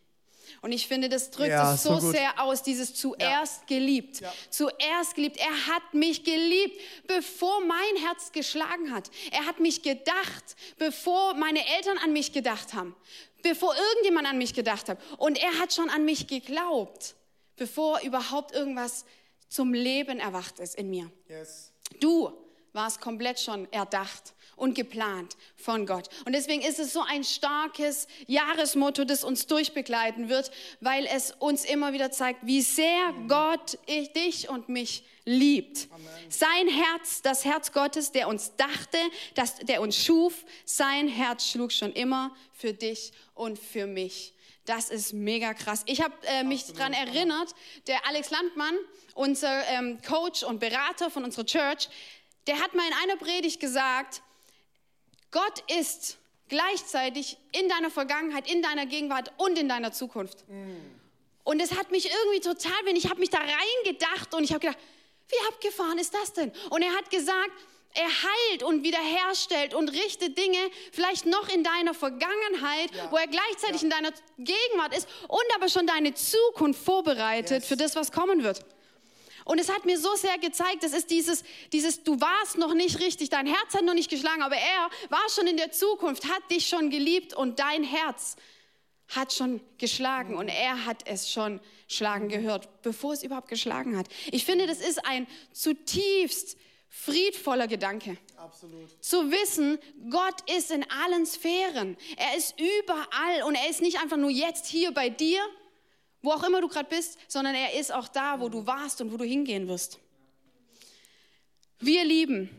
Und 0.62 0.72
ich 0.72 0.88
finde, 0.88 1.10
das 1.10 1.32
drückt 1.32 1.50
Ja, 1.50 1.74
es 1.74 1.84
so 1.84 2.00
so 2.00 2.12
sehr 2.12 2.40
aus, 2.42 2.64
dieses 2.64 2.94
zuerst 2.94 3.68
geliebt. 3.68 4.22
Ja. 4.22 4.34
Zuerst 4.50 5.16
geliebt. 5.16 5.38
Er 5.38 5.68
hat 5.68 5.94
mich 5.94 6.24
geliebt, 6.24 6.80
bevor 7.08 7.62
mein 7.66 8.04
Herz 8.04 8.32
geschlagen 8.32 8.94
hat. 8.94 9.10
Er 9.32 9.46
hat 9.46 9.60
mich 9.60 9.82
gedacht, 9.82 10.56
bevor 10.78 11.34
meine 11.34 11.66
Eltern 11.78 11.98
an 11.98 12.14
mich 12.14 12.32
gedacht 12.32 12.74
haben. 12.74 12.96
Bevor 13.42 13.76
irgendjemand 13.76 14.28
an 14.28 14.38
mich 14.38 14.54
gedacht 14.54 14.90
hat. 14.90 14.98
Und 15.18 15.38
er 15.38 15.60
hat 15.60 15.74
schon 15.74 15.90
an 15.90 16.06
mich 16.06 16.28
geglaubt, 16.28 17.16
bevor 17.56 18.02
überhaupt 18.02 18.54
irgendwas 18.54 19.06
zum 19.50 19.74
Leben 19.74 20.20
erwacht 20.20 20.60
ist 20.60 20.76
in 20.76 20.90
mir. 20.90 21.12
Yes. 21.30 21.72
Du 22.00 22.32
warst 22.74 23.00
komplett 23.00 23.40
schon 23.40 23.72
erdacht 23.72 24.35
und 24.56 24.76
geplant 24.76 25.36
von 25.56 25.86
Gott. 25.86 26.10
Und 26.26 26.34
deswegen 26.34 26.62
ist 26.62 26.80
es 26.80 26.94
so 26.94 27.02
ein 27.02 27.24
starkes 27.24 28.08
Jahresmotto, 28.28 29.06
das 29.06 29.24
uns 29.24 29.48
durchbegleiten 29.48 30.30
wird, 30.30 30.52
weil 30.82 31.06
es 31.06 31.32
uns 31.32 31.66
immer 31.66 31.94
wieder 31.94 32.12
zeigt, 32.12 32.46
wie 32.46 32.62
sehr 32.62 33.14
Gott 33.28 33.78
ich, 33.86 34.14
dich 34.14 34.50
und 34.50 34.70
mich 34.70 35.04
liebt. 35.26 35.88
Sein 36.30 36.68
Herz, 36.68 37.22
das 37.22 37.46
Herz 37.46 37.72
Gottes, 37.72 38.12
der 38.12 38.28
uns 38.28 38.56
dachte, 38.56 38.98
das, 39.34 39.56
der 39.58 39.82
uns 39.82 39.98
schuf, 39.98 40.46
sein 40.66 41.08
Herz 41.08 41.50
schlug 41.50 41.72
schon 41.72 41.92
immer 41.94 42.36
für 42.54 42.74
dich 42.74 43.12
und 43.34 43.60
für 43.60 43.88
mich. 43.88 44.34
Das 44.66 44.90
ist 44.90 45.14
mega 45.14 45.54
krass. 45.54 45.84
Ich 45.86 46.02
habe 46.02 46.14
äh, 46.24 46.44
mich 46.44 46.66
daran 46.66 46.94
erinnert, 46.94 47.54
der 47.86 48.08
Alex 48.08 48.32
Landmann, 48.32 48.76
unser 49.14 49.64
ähm, 49.68 50.00
Coach 50.02 50.44
und 50.44 50.60
Berater 50.60 51.12
von 51.12 51.24
unserer 51.24 51.46
Church, 51.46 51.88
der 52.48 52.60
hat 52.60 52.74
mal 52.74 52.86
in 52.88 52.94
einer 53.04 53.18
Predigt 53.18 53.60
gesagt, 53.60 54.22
Gott 55.32 55.64
ist 55.80 56.18
gleichzeitig 56.48 57.38
in 57.52 57.68
deiner 57.70 57.90
Vergangenheit, 57.90 58.50
in 58.50 58.62
deiner 58.62 58.86
Gegenwart 58.86 59.32
und 59.38 59.58
in 59.58 59.68
deiner 59.68 59.92
Zukunft. 59.92 60.46
Und 61.44 61.60
es 61.60 61.78
hat 61.78 61.92
mich 61.92 62.10
irgendwie 62.10 62.40
total, 62.40 62.74
wenn 62.86 62.96
ich 62.96 63.10
habe 63.10 63.20
mich 63.20 63.30
da 63.30 63.40
reingedacht 63.40 64.34
und 64.34 64.44
ich 64.44 64.52
habe 64.52 64.62
gedacht, 64.62 64.78
wie 65.30 65.48
abgefahren 65.48 65.98
ist 65.98 66.14
das 66.14 66.34
denn? 66.34 66.52
Und 66.70 66.82
er 66.84 66.92
hat 66.96 67.10
gesagt, 67.10 67.52
er 67.98 68.08
heilt 68.08 68.62
und 68.64 68.84
wiederherstellt 68.84 69.74
und 69.74 69.90
richtet 69.90 70.38
Dinge 70.38 70.58
vielleicht 70.92 71.26
noch 71.26 71.48
in 71.50 71.64
deiner 71.64 71.94
Vergangenheit, 71.94 72.90
wo 73.10 73.16
er 73.18 73.28
gleichzeitig 73.28 73.84
in 73.84 73.90
deiner 73.90 74.12
Gegenwart 74.38 74.96
ist 74.96 75.08
und 75.30 75.46
aber 75.56 75.70
schon 75.70 75.88
deine 75.88 76.14
Zukunft 76.14 76.84
vorbereitet 76.84 77.62
Yes. 77.62 77.68
für 77.68 77.78
das, 77.78 77.96
was 77.96 78.12
kommen 78.12 78.44
wird. 78.44 78.60
Und 79.46 79.60
es 79.60 79.70
hat 79.70 79.86
mir 79.86 79.98
so 79.98 80.14
sehr 80.16 80.38
gezeigt, 80.40 80.84
das 80.84 80.94
ist 80.94 81.12
dieses, 81.12 81.44
dieses, 81.72 82.04
du 82.04 82.20
warst 82.20 82.58
noch 82.58 82.74
nicht 82.74 83.00
richtig, 83.00 83.30
dein 83.30 83.46
Herz 83.46 83.76
hat 83.76 83.84
noch 83.84 83.94
nicht 83.94 84.10
geschlagen, 84.10 84.42
aber 84.42 84.58
er 84.58 84.90
war 85.10 85.30
schon 85.30 85.48
in 85.48 85.56
der 85.56 85.72
Zukunft, 85.72 86.26
hat 86.26 86.52
dich 86.52 86.68
schon 86.68 86.90
geliebt 86.90 87.34
und 87.34 87.60
dein 87.60 87.84
Herz 87.84 88.36
hat 89.10 89.34
schon 89.34 89.62
geschlagen 89.78 90.36
und 90.36 90.48
er 90.48 90.86
hat 90.86 91.08
es 91.08 91.32
schon 91.32 91.62
schlagen 91.88 92.28
gehört, 92.28 92.82
bevor 92.82 93.14
es 93.14 93.22
überhaupt 93.22 93.48
geschlagen 93.48 93.98
hat. 93.98 94.08
Ich 94.32 94.46
finde, 94.46 94.66
das 94.66 94.80
ist 94.80 95.06
ein 95.06 95.28
zutiefst 95.54 96.58
friedvoller 96.90 97.68
Gedanke. 97.68 98.18
Absolut. 98.38 98.90
Zu 99.04 99.30
wissen, 99.32 99.78
Gott 100.10 100.50
ist 100.50 100.72
in 100.72 100.90
allen 100.90 101.28
Sphären. 101.28 101.98
Er 102.18 102.36
ist 102.36 102.56
überall 102.60 103.44
und 103.46 103.54
er 103.54 103.70
ist 103.70 103.82
nicht 103.82 104.02
einfach 104.02 104.18
nur 104.18 104.32
jetzt 104.32 104.66
hier 104.66 104.92
bei 104.92 105.10
dir, 105.10 105.40
wo 106.26 106.32
auch 106.32 106.44
immer 106.44 106.60
du 106.60 106.68
gerade 106.68 106.90
bist, 106.90 107.18
sondern 107.28 107.56
er 107.56 107.80
ist 107.80 107.94
auch 107.94 108.08
da, 108.08 108.40
wo 108.40 108.50
du 108.50 108.66
warst 108.66 109.00
und 109.02 109.14
wo 109.14 109.18
du 109.18 109.24
hingehen 109.24 109.68
wirst. 109.68 110.00
Wir 111.80 112.04
lieben, 112.04 112.50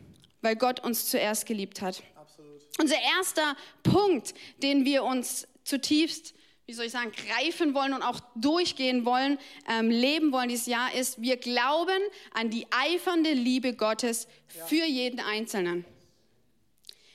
weil 0.40 0.57
Gott 0.57 0.81
uns 0.81 1.09
zuerst 1.09 1.46
geliebt 1.46 1.83
hat. 1.83 2.02
Absolut. 2.14 2.62
Unser 2.81 2.96
erster 3.18 3.57
Punkt, 3.83 4.35
den 4.62 4.85
wir 4.85 5.05
uns 5.05 5.48
zutiefst, 5.64 6.35
wie 6.66 6.72
soll 6.72 6.87
ich 6.87 6.92
sagen, 6.92 7.12
greifen 7.12 7.74
wollen 7.74 7.94
und 7.94 8.02
auch 8.02 8.20
durchgehen 8.35 9.05
wollen, 9.05 9.38
ähm, 9.68 9.88
leben 9.88 10.33
wollen 10.33 10.48
dieses 10.48 10.66
Jahr, 10.66 10.92
ist, 10.94 11.20
wir 11.22 11.37
glauben 11.37 12.00
an 12.33 12.50
die 12.50 12.66
eifernde 12.70 13.33
Liebe 13.33 13.74
Gottes 13.74 14.26
für 14.46 14.85
jeden 14.85 15.20
Einzelnen. 15.20 15.85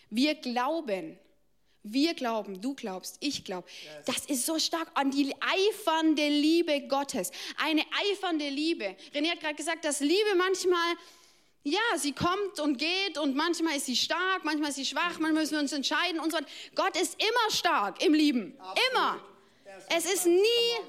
Wir 0.10 0.36
glauben. 0.36 1.18
Wir 1.84 2.14
glauben, 2.14 2.62
du 2.62 2.76
glaubst, 2.76 3.18
ich 3.22 3.44
glaube. 3.44 3.68
Das 4.06 4.26
ist 4.26 4.46
so 4.46 4.60
stark 4.60 4.90
an 4.94 5.10
die 5.10 5.34
eifernde 5.40 6.28
Liebe 6.28 6.82
Gottes. 6.88 7.32
Eine 7.58 7.82
eifernde 8.12 8.50
Liebe. 8.50 8.96
René 9.14 9.32
hat 9.32 9.40
gerade 9.40 9.56
gesagt, 9.56 9.84
dass 9.84 10.00
Liebe 10.00 10.36
manchmal, 10.38 10.96
ja, 11.64 11.80
sie 11.98 12.12
kommt 12.12 12.60
und 12.60 12.78
geht 12.78 13.18
und 13.18 13.36
manchmal 13.36 13.78
ist 13.78 13.88
sie 13.88 13.96
stark, 13.96 14.44
manchmal 14.44 14.70
ist 14.70 14.76
sie 14.76 14.86
schwach, 14.86 15.18
manchmal 15.18 15.42
müssen 15.42 15.54
wir 15.54 15.60
uns 15.60 15.72
entscheiden 15.72 16.20
und 16.20 16.32
so. 16.32 16.38
weiter. 16.38 16.48
Gott 16.76 16.96
ist 17.02 17.16
immer 17.16 17.52
stark 17.56 18.04
im 18.04 18.14
Lieben. 18.14 18.56
Immer. 18.92 19.20
Es 19.90 20.06
ist 20.06 20.26
nie 20.26 20.40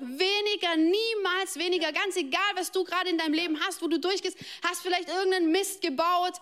weniger, 0.00 0.76
niemals 0.76 1.56
weniger. 1.56 1.92
Ganz 1.92 2.16
egal, 2.16 2.40
was 2.54 2.70
du 2.70 2.84
gerade 2.84 3.10
in 3.10 3.18
deinem 3.18 3.34
Leben 3.34 3.58
hast, 3.60 3.82
wo 3.82 3.88
du 3.88 3.98
durchgehst, 3.98 4.36
hast 4.62 4.82
vielleicht 4.82 5.08
irgendeinen 5.08 5.50
Mist 5.50 5.80
gebaut, 5.82 6.34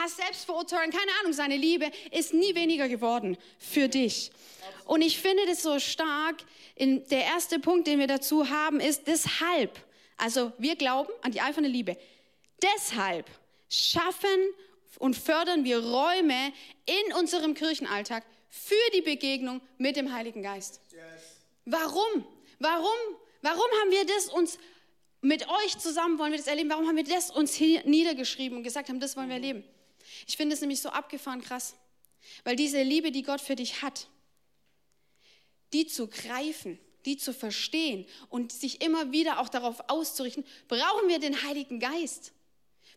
hast 0.00 0.16
Selbstverurteilung, 0.16 0.90
keine 0.90 1.12
Ahnung. 1.20 1.32
Seine 1.32 1.56
Liebe 1.56 1.90
ist 2.10 2.34
nie 2.34 2.54
weniger 2.54 2.88
geworden 2.88 3.38
für 3.58 3.88
dich. 3.88 4.30
Und 4.86 5.02
ich 5.02 5.18
finde 5.18 5.46
das 5.46 5.62
so 5.62 5.78
stark. 5.78 6.36
Der 6.78 7.24
erste 7.24 7.58
Punkt, 7.58 7.86
den 7.86 7.98
wir 7.98 8.06
dazu 8.06 8.48
haben, 8.48 8.80
ist 8.80 9.06
deshalb. 9.06 9.78
Also 10.16 10.52
wir 10.58 10.76
glauben 10.76 11.12
an 11.22 11.32
die 11.32 11.40
eifernde 11.40 11.70
Liebe. 11.70 11.96
Deshalb 12.62 13.26
schaffen 13.68 14.28
und 14.98 15.16
fördern 15.16 15.64
wir 15.64 15.78
Räume 15.78 16.52
in 16.86 17.12
unserem 17.14 17.54
Kirchenalltag 17.54 18.24
für 18.50 18.74
die 18.94 19.02
Begegnung 19.02 19.60
mit 19.76 19.96
dem 19.96 20.12
Heiligen 20.12 20.42
Geist. 20.42 20.80
Yes. 20.90 21.37
Warum? 21.70 22.24
Warum? 22.58 23.16
Warum 23.42 23.70
haben 23.80 23.90
wir 23.90 24.04
das 24.06 24.28
uns 24.28 24.58
mit 25.20 25.48
euch 25.48 25.78
zusammen 25.78 26.18
wollen 26.18 26.32
wir 26.32 26.38
das 26.38 26.46
erleben? 26.46 26.70
Warum 26.70 26.86
haben 26.86 26.96
wir 26.96 27.04
das 27.04 27.30
uns 27.30 27.54
hier 27.54 27.84
niedergeschrieben 27.84 28.56
und 28.56 28.64
gesagt 28.64 28.88
haben, 28.88 29.00
das 29.00 29.16
wollen 29.16 29.28
wir 29.28 29.34
erleben? 29.34 29.64
Ich 30.26 30.36
finde 30.36 30.54
es 30.54 30.60
nämlich 30.60 30.80
so 30.80 30.88
abgefahren 30.88 31.42
krass, 31.42 31.74
weil 32.44 32.56
diese 32.56 32.82
Liebe, 32.82 33.10
die 33.12 33.22
Gott 33.22 33.40
für 33.40 33.56
dich 33.56 33.82
hat, 33.82 34.08
die 35.72 35.86
zu 35.86 36.08
greifen, 36.08 36.78
die 37.04 37.16
zu 37.16 37.34
verstehen 37.34 38.06
und 38.28 38.52
sich 38.52 38.80
immer 38.80 39.12
wieder 39.12 39.40
auch 39.40 39.48
darauf 39.48 39.82
auszurichten, 39.88 40.44
brauchen 40.68 41.08
wir 41.08 41.18
den 41.18 41.42
Heiligen 41.42 41.80
Geist. 41.80 42.32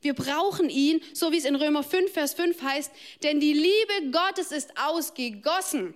Wir 0.01 0.13
brauchen 0.13 0.69
ihn, 0.69 1.01
so 1.13 1.31
wie 1.31 1.37
es 1.37 1.45
in 1.45 1.55
Römer 1.55 1.83
5, 1.83 2.11
Vers 2.11 2.33
5 2.33 2.61
heißt, 2.61 2.91
denn 3.23 3.39
die 3.39 3.53
Liebe 3.53 4.11
Gottes 4.11 4.51
ist 4.51 4.77
ausgegossen 4.77 5.93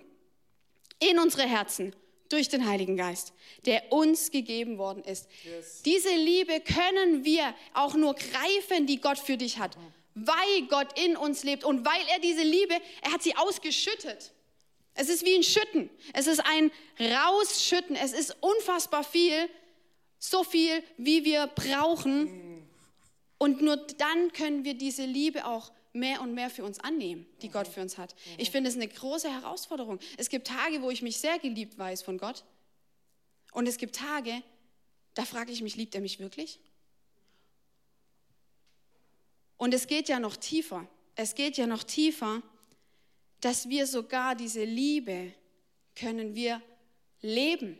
in 1.00 1.18
unsere 1.18 1.42
Herzen 1.42 1.94
durch 2.28 2.48
den 2.48 2.66
Heiligen 2.66 2.96
Geist, 2.96 3.32
der 3.64 3.92
uns 3.92 4.30
gegeben 4.30 4.78
worden 4.78 5.02
ist. 5.04 5.28
Yes. 5.44 5.82
Diese 5.82 6.14
Liebe 6.14 6.60
können 6.60 7.24
wir 7.24 7.54
auch 7.74 7.94
nur 7.94 8.14
greifen, 8.14 8.86
die 8.86 9.00
Gott 9.00 9.18
für 9.18 9.36
dich 9.36 9.58
hat, 9.58 9.76
weil 10.14 10.62
Gott 10.68 10.98
in 10.98 11.16
uns 11.16 11.44
lebt 11.44 11.64
und 11.64 11.84
weil 11.84 12.02
er 12.12 12.18
diese 12.20 12.42
Liebe, 12.42 12.74
er 13.02 13.12
hat 13.12 13.22
sie 13.22 13.36
ausgeschüttet. 13.36 14.32
Es 14.94 15.08
ist 15.08 15.24
wie 15.24 15.36
ein 15.36 15.42
Schütten. 15.42 15.90
Es 16.14 16.26
ist 16.26 16.40
ein 16.40 16.72
Rausschütten. 16.98 17.96
Es 17.96 18.12
ist 18.12 18.34
unfassbar 18.40 19.04
viel, 19.04 19.48
so 20.18 20.42
viel, 20.42 20.82
wie 20.96 21.24
wir 21.24 21.48
brauchen. 21.48 22.66
Und 23.38 23.60
nur 23.60 23.76
dann 23.76 24.32
können 24.32 24.64
wir 24.64 24.74
diese 24.74 25.04
Liebe 25.04 25.44
auch 25.44 25.70
mehr 25.96 26.20
und 26.20 26.34
mehr 26.34 26.50
für 26.50 26.64
uns 26.64 26.78
annehmen, 26.78 27.26
die 27.42 27.48
Gott 27.48 27.66
für 27.66 27.80
uns 27.80 27.98
hat. 27.98 28.14
Ich 28.38 28.50
finde 28.50 28.70
es 28.70 28.76
eine 28.76 28.86
große 28.88 29.30
Herausforderung. 29.30 29.98
Es 30.16 30.28
gibt 30.28 30.46
Tage, 30.46 30.82
wo 30.82 30.90
ich 30.90 31.02
mich 31.02 31.18
sehr 31.18 31.38
geliebt 31.38 31.76
weiß 31.78 32.02
von 32.02 32.18
Gott. 32.18 32.44
Und 33.52 33.66
es 33.66 33.78
gibt 33.78 33.96
Tage, 33.96 34.42
da 35.14 35.24
frage 35.24 35.50
ich 35.50 35.62
mich, 35.62 35.76
liebt 35.76 35.94
er 35.94 36.00
mich 36.00 36.20
wirklich? 36.20 36.60
Und 39.56 39.72
es 39.72 39.86
geht 39.86 40.08
ja 40.08 40.20
noch 40.20 40.36
tiefer. 40.36 40.86
Es 41.14 41.34
geht 41.34 41.56
ja 41.56 41.66
noch 41.66 41.82
tiefer, 41.82 42.42
dass 43.40 43.68
wir 43.68 43.86
sogar 43.86 44.34
diese 44.34 44.64
Liebe 44.64 45.32
können 45.94 46.34
wir 46.34 46.60
leben. 47.22 47.78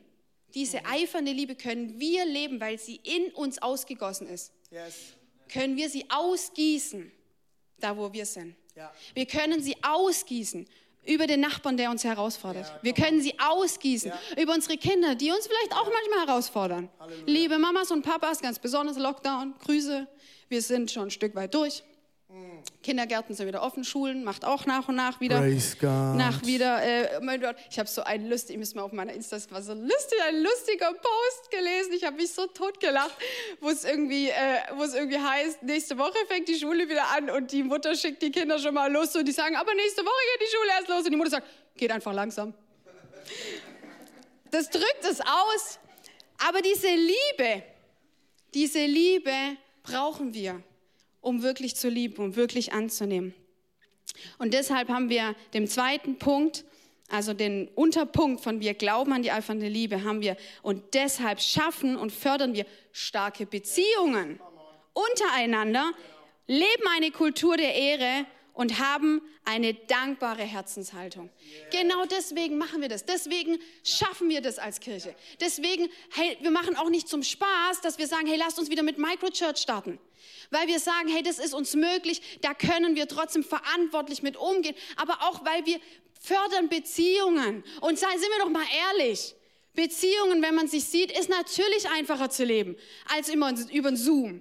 Diese 0.55 0.87
eifernde 0.87 1.33
Liebe 1.33 1.55
können 1.55 1.99
wir 2.01 2.25
leben, 2.25 2.61
weil 2.61 2.79
sie 2.79 2.97
in 2.97 3.33
uns 3.33 3.61
ausgegossen 3.61 4.27
ist. 4.27 4.53
Yes. 4.71 4.95
Können 5.49 5.77
wir 5.77 5.91
sie 5.91 6.07
ausgießen, 6.09 7.13
da 7.81 7.97
wo 7.97 8.13
wir 8.13 8.27
sind. 8.27 8.57
Ja. 8.75 8.93
Wir 9.15 9.27
können 9.27 9.63
sie 9.63 9.77
ausgießen 9.83 10.67
über 11.07 11.27
den 11.27 11.41
Nachbarn, 11.41 11.77
der 11.77 11.91
uns 11.91 12.05
herausfordert. 12.05 12.73
wir 12.83 12.93
können 12.93 13.21
sie 13.21 13.39
ausgießen 13.39 14.13
über 14.41 14.55
unsere 14.55 14.77
Kinder, 14.77 15.15
die 15.15 15.31
uns 15.31 15.47
vielleicht 15.47 15.73
auch 15.73 15.89
manchmal 15.91 16.27
herausfordern. 16.27 16.89
Liebe 17.27 17.59
Mamas 17.59 17.91
und 17.91 18.03
Papas, 18.03 18.41
ganz 18.41 18.59
besonders 18.59 18.99
Lockdown, 18.99 19.55
Grüße. 19.65 20.07
Wir 20.49 20.63
sind 20.63 20.91
schon 20.91 21.05
ein 21.05 21.11
Stück 21.11 21.35
weit 21.35 21.55
durch. 21.55 21.83
Kindergärten 22.83 23.35
sind 23.35 23.49
wieder 23.49 23.63
offen, 23.63 23.85
Schulen 23.85 24.23
macht 24.23 24.45
auch 24.45 24.65
nach 24.65 24.89
und 24.89 24.95
nach 24.95 25.21
wieder. 25.21 25.39
Praise 25.39 25.77
God. 25.77 26.17
Nach 26.17 26.45
wieder. 26.45 26.83
Äh, 26.83 27.21
mein 27.21 27.41
Gott, 27.41 27.57
ich 27.71 27.79
habe 27.79 27.89
so 27.89 28.03
einen 28.03 28.29
lustig, 28.29 28.55
ich 28.55 28.59
muss 28.59 28.75
mal 28.75 28.83
auf 28.83 28.93
meiner 28.93 29.13
Insta, 29.13 29.39
war 29.51 29.61
so 29.63 29.75
lustig, 29.75 30.19
ein 30.27 30.41
lustiger 30.43 30.93
Post 30.93 31.51
gelesen. 31.51 31.93
Ich 31.95 32.05
habe 32.05 32.17
mich 32.17 32.33
so 32.33 32.47
tot 32.47 32.79
gelacht, 32.79 33.17
wo 33.61 33.71
es 33.71 33.85
irgendwie, 33.85 34.29
äh, 34.29 34.59
wo 34.77 34.85
es 34.85 34.95
irgendwie 34.95 35.19
heißt, 35.19 35.63
nächste 35.65 35.99
Woche 35.99 36.17
fängt 36.29 36.49
die 36.49 36.59
Schule 36.59 36.89
wieder 36.89 37.09
an 37.17 37.31
und 37.31 37.51
die 37.51 37.63
Mutter 37.63 37.95
schickt 37.95 38.23
die 38.23 38.31
Kinder 38.31 38.59
schon 38.59 38.75
mal 38.75 38.91
los 38.93 39.17
und 39.17 39.27
die 39.27 39.33
sagen, 39.33 39.57
aber 39.57 39.75
nächste 39.75 40.03
Woche 40.03 40.23
geht 40.39 40.49
die 40.49 40.57
Schule 40.57 40.71
erst 40.79 40.89
los 40.89 41.05
und 41.05 41.11
die 41.11 41.17
Mutter 41.17 41.31
sagt, 41.31 41.47
geht 41.77 41.91
einfach 41.91 42.13
langsam. 42.13 42.55
Das 44.51 44.71
drückt 44.71 45.05
es 45.05 45.21
aus. 45.21 45.79
Aber 46.47 46.61
diese 46.63 46.89
Liebe, 46.89 47.63
diese 48.55 48.85
Liebe 48.85 49.57
brauchen 49.83 50.35
wir 50.35 50.63
um 51.27 51.43
wirklich 51.43 51.75
zu 51.75 51.89
lieben, 51.89 52.23
um 52.23 52.37
wirklich 52.37 52.73
anzunehmen. 52.73 53.35
Und 54.39 54.55
deshalb 54.55 54.89
haben 54.89 55.11
wir 55.11 55.35
den 55.55 55.67
zweiten 55.67 56.19
Punkt, 56.19 56.65
also 57.09 57.35
den 57.35 57.69
Unterpunkt 57.75 58.43
von 58.43 58.61
wir 58.61 58.75
glauben 58.75 59.13
an 59.13 59.23
die 59.23 59.33
eifernde 59.33 59.67
Liebe, 59.67 60.05
haben 60.05 60.21
wir 60.21 60.37
und 60.63 60.95
deshalb 60.95 61.41
schaffen 61.41 61.97
und 61.97 62.13
fördern 62.13 62.55
wir 62.55 62.65
starke 62.93 63.45
Beziehungen 63.45 64.39
untereinander, 64.93 65.91
leben 66.47 66.85
eine 66.95 67.11
Kultur 67.11 67.57
der 67.57 67.75
Ehre 67.75 68.25
und 68.57 68.79
haben 68.79 69.21
eine 69.45 69.75
dankbare 69.75 70.43
Herzenshaltung. 70.43 71.31
Genau 71.71 72.07
deswegen 72.07 72.57
machen 72.57 72.81
wir 72.81 72.89
das. 72.89 73.05
Deswegen 73.05 73.59
schaffen 73.85 74.31
wir 74.31 74.41
das 74.41 74.59
als 74.59 74.81
Kirche. 74.81 75.15
Deswegen, 75.41 75.89
hey, 76.15 76.39
wir 76.41 76.51
machen 76.51 76.75
auch 76.75 76.89
nicht 76.89 77.07
zum 77.07 77.23
Spaß, 77.23 77.83
dass 77.83 77.99
wir 77.99 78.07
sagen, 78.07 78.27
hey, 78.27 78.39
lasst 78.39 78.59
uns 78.59 78.71
wieder 78.71 78.83
mit 78.83 78.97
Microchurch 78.97 79.59
starten. 79.59 79.99
Weil 80.51 80.69
wir 80.69 80.81
sagen, 80.81 81.09
hey, 81.09 81.23
das 81.23 81.39
ist 81.39 81.53
uns 81.53 81.75
möglich, 81.75 82.39
da 82.41 82.55
können 82.55 82.97
wir 82.97 83.07
trotzdem 83.07 83.45
verantwortlich 83.45 84.23
mit 84.23 84.39
umgehen. 84.39 84.75
Aber 84.97 85.23
auch, 85.23 85.45
weil 85.45 85.67
wir 85.67 85.79
fördern 86.19 86.71
Beziehungen. 86.71 87.63
Und 87.83 87.99
seien, 87.99 88.19
sind 88.19 88.31
wir 88.31 88.43
doch 88.43 88.51
mal 88.51 88.67
ehrlich. 88.89 89.35
Beziehungen, 89.75 90.41
wenn 90.41 90.55
man 90.55 90.67
sich 90.67 90.85
sieht, 90.85 91.13
ist 91.13 91.29
natürlich 91.29 91.91
einfacher 91.91 92.31
zu 92.31 92.45
leben 92.45 92.75
als 93.15 93.29
immer 93.29 93.53
über 93.71 93.95
Zoom. 93.95 94.41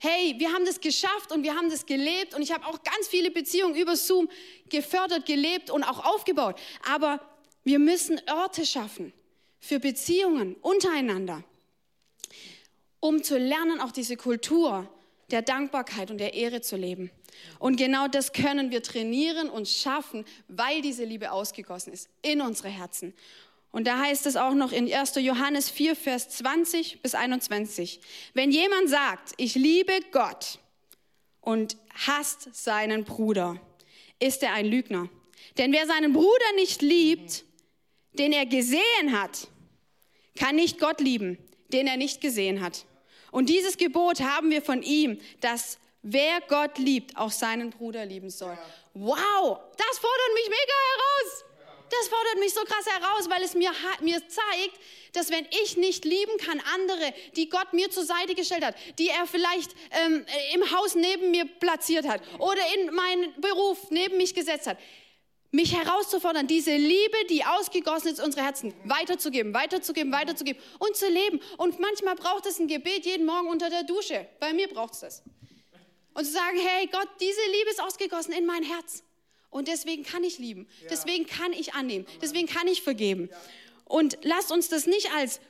Hey, 0.00 0.36
wir 0.38 0.52
haben 0.52 0.64
das 0.64 0.80
geschafft 0.80 1.32
und 1.32 1.42
wir 1.42 1.56
haben 1.56 1.70
das 1.70 1.84
gelebt 1.84 2.34
und 2.34 2.42
ich 2.42 2.52
habe 2.52 2.64
auch 2.66 2.82
ganz 2.84 3.08
viele 3.08 3.32
Beziehungen 3.32 3.74
über 3.74 3.96
Zoom 3.96 4.28
gefördert, 4.68 5.26
gelebt 5.26 5.70
und 5.70 5.82
auch 5.82 6.04
aufgebaut. 6.04 6.56
Aber 6.88 7.20
wir 7.64 7.80
müssen 7.80 8.20
Orte 8.30 8.64
schaffen 8.64 9.12
für 9.58 9.80
Beziehungen 9.80 10.54
untereinander, 10.62 11.42
um 13.00 13.24
zu 13.24 13.38
lernen, 13.38 13.80
auch 13.80 13.90
diese 13.90 14.16
Kultur 14.16 14.88
der 15.32 15.42
Dankbarkeit 15.42 16.10
und 16.10 16.18
der 16.18 16.34
Ehre 16.34 16.60
zu 16.60 16.76
leben. 16.76 17.10
Und 17.58 17.76
genau 17.76 18.08
das 18.08 18.32
können 18.32 18.70
wir 18.70 18.82
trainieren 18.82 19.50
und 19.50 19.68
schaffen, 19.68 20.24
weil 20.48 20.80
diese 20.80 21.04
Liebe 21.04 21.32
ausgegossen 21.32 21.92
ist 21.92 22.08
in 22.22 22.40
unsere 22.40 22.68
Herzen. 22.68 23.14
Und 23.70 23.86
da 23.86 23.98
heißt 23.98 24.26
es 24.26 24.36
auch 24.36 24.54
noch 24.54 24.72
in 24.72 24.92
1. 24.92 25.16
Johannes 25.16 25.70
4, 25.70 25.94
Vers 25.94 26.30
20 26.30 27.02
bis 27.02 27.14
21. 27.14 28.00
Wenn 28.34 28.50
jemand 28.50 28.88
sagt, 28.88 29.34
ich 29.36 29.54
liebe 29.54 29.92
Gott 30.10 30.58
und 31.40 31.76
hasst 32.06 32.54
seinen 32.54 33.04
Bruder, 33.04 33.60
ist 34.18 34.42
er 34.42 34.52
ein 34.52 34.66
Lügner. 34.66 35.08
Denn 35.58 35.72
wer 35.72 35.86
seinen 35.86 36.12
Bruder 36.12 36.52
nicht 36.56 36.82
liebt, 36.82 37.44
den 38.12 38.32
er 38.32 38.46
gesehen 38.46 39.12
hat, 39.12 39.48
kann 40.36 40.56
nicht 40.56 40.78
Gott 40.78 41.00
lieben, 41.00 41.38
den 41.72 41.86
er 41.86 41.96
nicht 41.96 42.20
gesehen 42.20 42.60
hat. 42.60 42.86
Und 43.30 43.48
dieses 43.48 43.76
Gebot 43.76 44.20
haben 44.20 44.50
wir 44.50 44.62
von 44.62 44.82
ihm, 44.82 45.18
dass 45.40 45.78
wer 46.02 46.40
Gott 46.48 46.78
liebt, 46.78 47.16
auch 47.16 47.30
seinen 47.30 47.70
Bruder 47.70 48.06
lieben 48.06 48.30
soll. 48.30 48.56
Wow, 48.94 49.60
das 49.76 49.98
fordert 49.98 50.34
mich 50.34 50.48
mega 50.48 50.74
heraus. 50.94 51.44
Das 51.90 52.08
fordert 52.08 52.38
mich 52.38 52.52
so 52.52 52.60
krass 52.62 52.86
heraus, 52.86 53.30
weil 53.30 53.42
es 53.42 53.54
mir, 53.54 53.70
mir 54.00 54.20
zeigt, 54.28 54.78
dass 55.12 55.30
wenn 55.30 55.46
ich 55.62 55.76
nicht 55.76 56.04
lieben 56.04 56.36
kann, 56.38 56.60
andere, 56.74 57.14
die 57.36 57.48
Gott 57.48 57.72
mir 57.72 57.90
zur 57.90 58.04
Seite 58.04 58.34
gestellt 58.34 58.64
hat, 58.64 58.74
die 58.98 59.08
er 59.08 59.26
vielleicht 59.26 59.74
ähm, 59.90 60.24
im 60.54 60.70
Haus 60.70 60.94
neben 60.94 61.30
mir 61.30 61.46
platziert 61.46 62.06
hat 62.06 62.20
oder 62.38 62.60
in 62.76 62.94
meinen 62.94 63.40
Beruf 63.40 63.90
neben 63.90 64.16
mich 64.16 64.34
gesetzt 64.34 64.66
hat, 64.66 64.78
mich 65.50 65.74
herauszufordern, 65.74 66.46
diese 66.46 66.76
Liebe, 66.76 67.16
die 67.30 67.44
ausgegossen 67.44 68.12
ist, 68.12 68.20
unsere 68.20 68.44
Herzen 68.44 68.74
weiterzugeben, 68.84 69.54
weiterzugeben, 69.54 70.12
weiterzugeben 70.12 70.62
und 70.78 70.94
zu 70.94 71.08
leben. 71.08 71.40
Und 71.56 71.80
manchmal 71.80 72.16
braucht 72.16 72.44
es 72.46 72.58
ein 72.58 72.68
Gebet 72.68 73.06
jeden 73.06 73.24
Morgen 73.24 73.48
unter 73.48 73.70
der 73.70 73.84
Dusche. 73.84 74.26
Bei 74.40 74.52
mir 74.52 74.68
braucht 74.68 74.94
es 74.94 75.00
das. 75.00 75.22
Und 76.12 76.24
zu 76.24 76.32
sagen, 76.32 76.58
hey 76.58 76.86
Gott, 76.88 77.08
diese 77.20 77.40
Liebe 77.50 77.70
ist 77.70 77.80
ausgegossen 77.80 78.32
in 78.32 78.44
mein 78.44 78.62
Herz. 78.62 79.02
Und 79.50 79.68
deswegen 79.68 80.02
kann 80.02 80.24
ich 80.24 80.38
lieben. 80.38 80.68
Deswegen 80.90 81.26
kann 81.26 81.52
ich 81.52 81.74
annehmen. 81.74 82.06
Deswegen 82.20 82.46
kann 82.46 82.66
ich 82.68 82.82
vergeben. 82.82 83.30
Und 83.84 84.18
lasst 84.22 84.52
uns 84.52 84.68
das 84.68 84.86
nicht 84.86 85.10
als, 85.16 85.40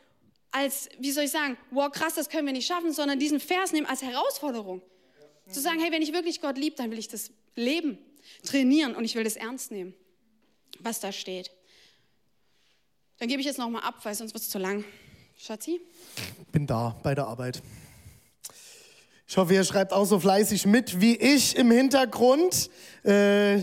als, 0.52 0.88
wie 0.98 1.10
soll 1.10 1.24
ich 1.24 1.30
sagen, 1.30 1.56
wow, 1.70 1.90
krass, 1.90 2.14
das 2.14 2.28
können 2.28 2.46
wir 2.46 2.52
nicht 2.52 2.66
schaffen, 2.66 2.92
sondern 2.92 3.18
diesen 3.18 3.40
Vers 3.40 3.72
nehmen 3.72 3.86
als 3.86 4.02
Herausforderung. 4.02 4.82
Zu 5.50 5.60
sagen, 5.60 5.80
hey, 5.80 5.90
wenn 5.90 6.02
ich 6.02 6.12
wirklich 6.12 6.40
Gott 6.40 6.58
liebe, 6.58 6.76
dann 6.76 6.90
will 6.90 6.98
ich 6.98 7.08
das 7.08 7.30
leben 7.54 7.98
trainieren 8.42 8.94
und 8.94 9.04
ich 9.04 9.14
will 9.14 9.24
das 9.24 9.36
ernst 9.36 9.70
nehmen, 9.70 9.94
was 10.80 11.00
da 11.00 11.10
steht. 11.10 11.50
Dann 13.18 13.28
gebe 13.28 13.40
ich 13.40 13.46
jetzt 13.46 13.58
nochmal 13.58 13.82
ab, 13.82 13.96
weil 14.04 14.14
sonst 14.14 14.34
wird 14.34 14.42
es 14.42 14.50
zu 14.50 14.58
lang. 14.58 14.84
Schatzi? 15.36 15.80
Bin 16.52 16.66
da 16.66 16.96
bei 17.02 17.14
der 17.14 17.26
Arbeit. 17.26 17.62
Ich 19.26 19.36
hoffe, 19.36 19.54
ihr 19.54 19.64
schreibt 19.64 19.92
auch 19.92 20.04
so 20.04 20.18
fleißig 20.18 20.66
mit 20.66 21.00
wie 21.00 21.16
ich 21.16 21.56
im 21.56 21.70
Hintergrund, 21.70 22.70
äh, 23.04 23.58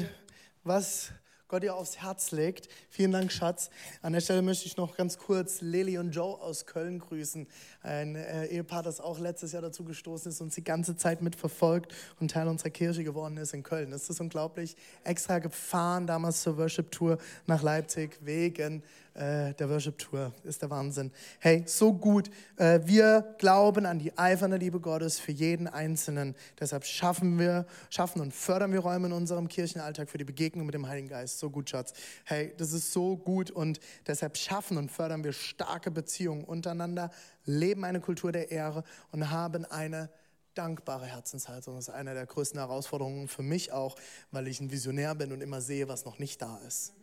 was 0.66 1.12
Gott 1.48 1.64
ihr 1.64 1.76
aufs 1.76 2.02
Herz 2.02 2.32
legt. 2.32 2.68
Vielen 2.90 3.12
Dank, 3.12 3.32
Schatz. 3.32 3.70
An 4.02 4.14
der 4.14 4.22
Stelle 4.22 4.42
möchte 4.42 4.66
ich 4.66 4.78
noch 4.78 4.98
ganz 4.98 5.20
kurz 5.20 5.62
Lili 5.62 6.00
und 6.00 6.10
Joe 6.10 6.42
aus 6.42 6.66
Köln 6.66 6.98
grüßen. 6.98 7.48
Ein 7.84 8.16
äh, 8.16 8.48
Ehepaar, 8.48 8.82
das 8.82 9.00
auch 9.00 9.20
letztes 9.20 9.52
Jahr 9.52 9.62
dazu 9.62 9.84
gestoßen 9.84 10.32
ist 10.32 10.42
und 10.42 10.48
uns 10.48 10.56
die 10.56 10.64
ganze 10.64 10.98
Zeit 10.98 11.22
mitverfolgt 11.22 11.94
und 12.20 12.32
Teil 12.32 12.48
unserer 12.48 12.72
Kirche 12.72 13.04
geworden 13.04 13.38
ist 13.38 13.54
in 13.54 13.62
Köln. 13.62 13.92
Das 13.92 14.10
ist 14.10 14.20
unglaublich. 14.20 14.76
Extra 15.04 15.38
gefahren 15.38 16.08
damals 16.08 16.42
zur 16.42 16.58
Worship 16.58 16.92
Tour 16.92 17.20
nach 17.46 17.62
Leipzig 17.62 18.18
wegen 18.22 18.82
äh, 19.16 19.54
der 19.54 19.70
Worship 19.70 19.98
Tour. 19.98 20.34
Ist 20.44 20.62
der 20.62 20.70
Wahnsinn. 20.70 21.12
Hey, 21.40 21.64
so 21.66 21.94
gut. 21.94 22.30
Äh, 22.58 22.82
wir 22.84 23.36
glauben 23.38 23.86
an 23.86 23.98
die 23.98 24.16
eifernde 24.18 24.58
Liebe 24.58 24.80
Gottes 24.80 25.20
für 25.20 25.32
jeden 25.32 25.68
Einzelnen. 25.68 26.36
Deshalb 26.60 26.86
schaffen 26.86 27.40
wir, 27.40 27.66
schaffen 27.90 28.22
und 28.22 28.34
fördern 28.34 28.72
wir 28.72 28.80
Räume 28.80 29.08
in 29.08 29.14
unserem 29.14 29.48
Kirchenalltag 29.48 30.10
für 30.10 30.18
die 30.18 30.26
Begegnung 30.26 30.66
mit 30.66 30.76
dem 30.76 30.88
Heiligen 30.88 31.08
Geist. 31.08 31.40
So 31.40 31.50
gut, 31.50 31.70
Schatz. 31.70 31.94
Hey, 32.26 32.54
das 32.58 32.74
ist 32.74 32.92
so 32.92 33.16
gut 33.16 33.52
und 33.52 33.80
deshalb 34.06 34.38
schaffen 34.38 34.78
und 34.78 34.92
fördern 34.92 35.24
wir 35.24 35.34
starke 35.34 35.92
Beziehungen 35.92 36.44
untereinander, 36.44 37.10
leben 37.46 37.86
eine 37.86 38.02
Kultur 38.02 38.32
der 38.32 38.52
Ehre 38.52 38.84
und 39.12 39.32
haben 39.32 39.66
eine 39.66 40.10
dankbare 40.56 41.06
Herzenshaltung. 41.06 41.76
Das 41.76 41.88
ist 41.88 41.94
eine 41.94 42.14
der 42.14 42.26
größten 42.26 42.60
Herausforderungen 42.60 43.28
für 43.28 43.44
mich 43.44 43.72
auch, 43.72 43.96
weil 44.32 44.48
ich 44.48 44.60
ein 44.60 44.72
Visionär 44.72 45.16
bin 45.16 45.32
und 45.32 45.42
immer 45.42 45.62
sehe, 45.62 45.88
was 45.88 46.06
noch 46.06 46.20
nicht 46.20 46.42
da 46.42 46.58
ist. 46.68 46.94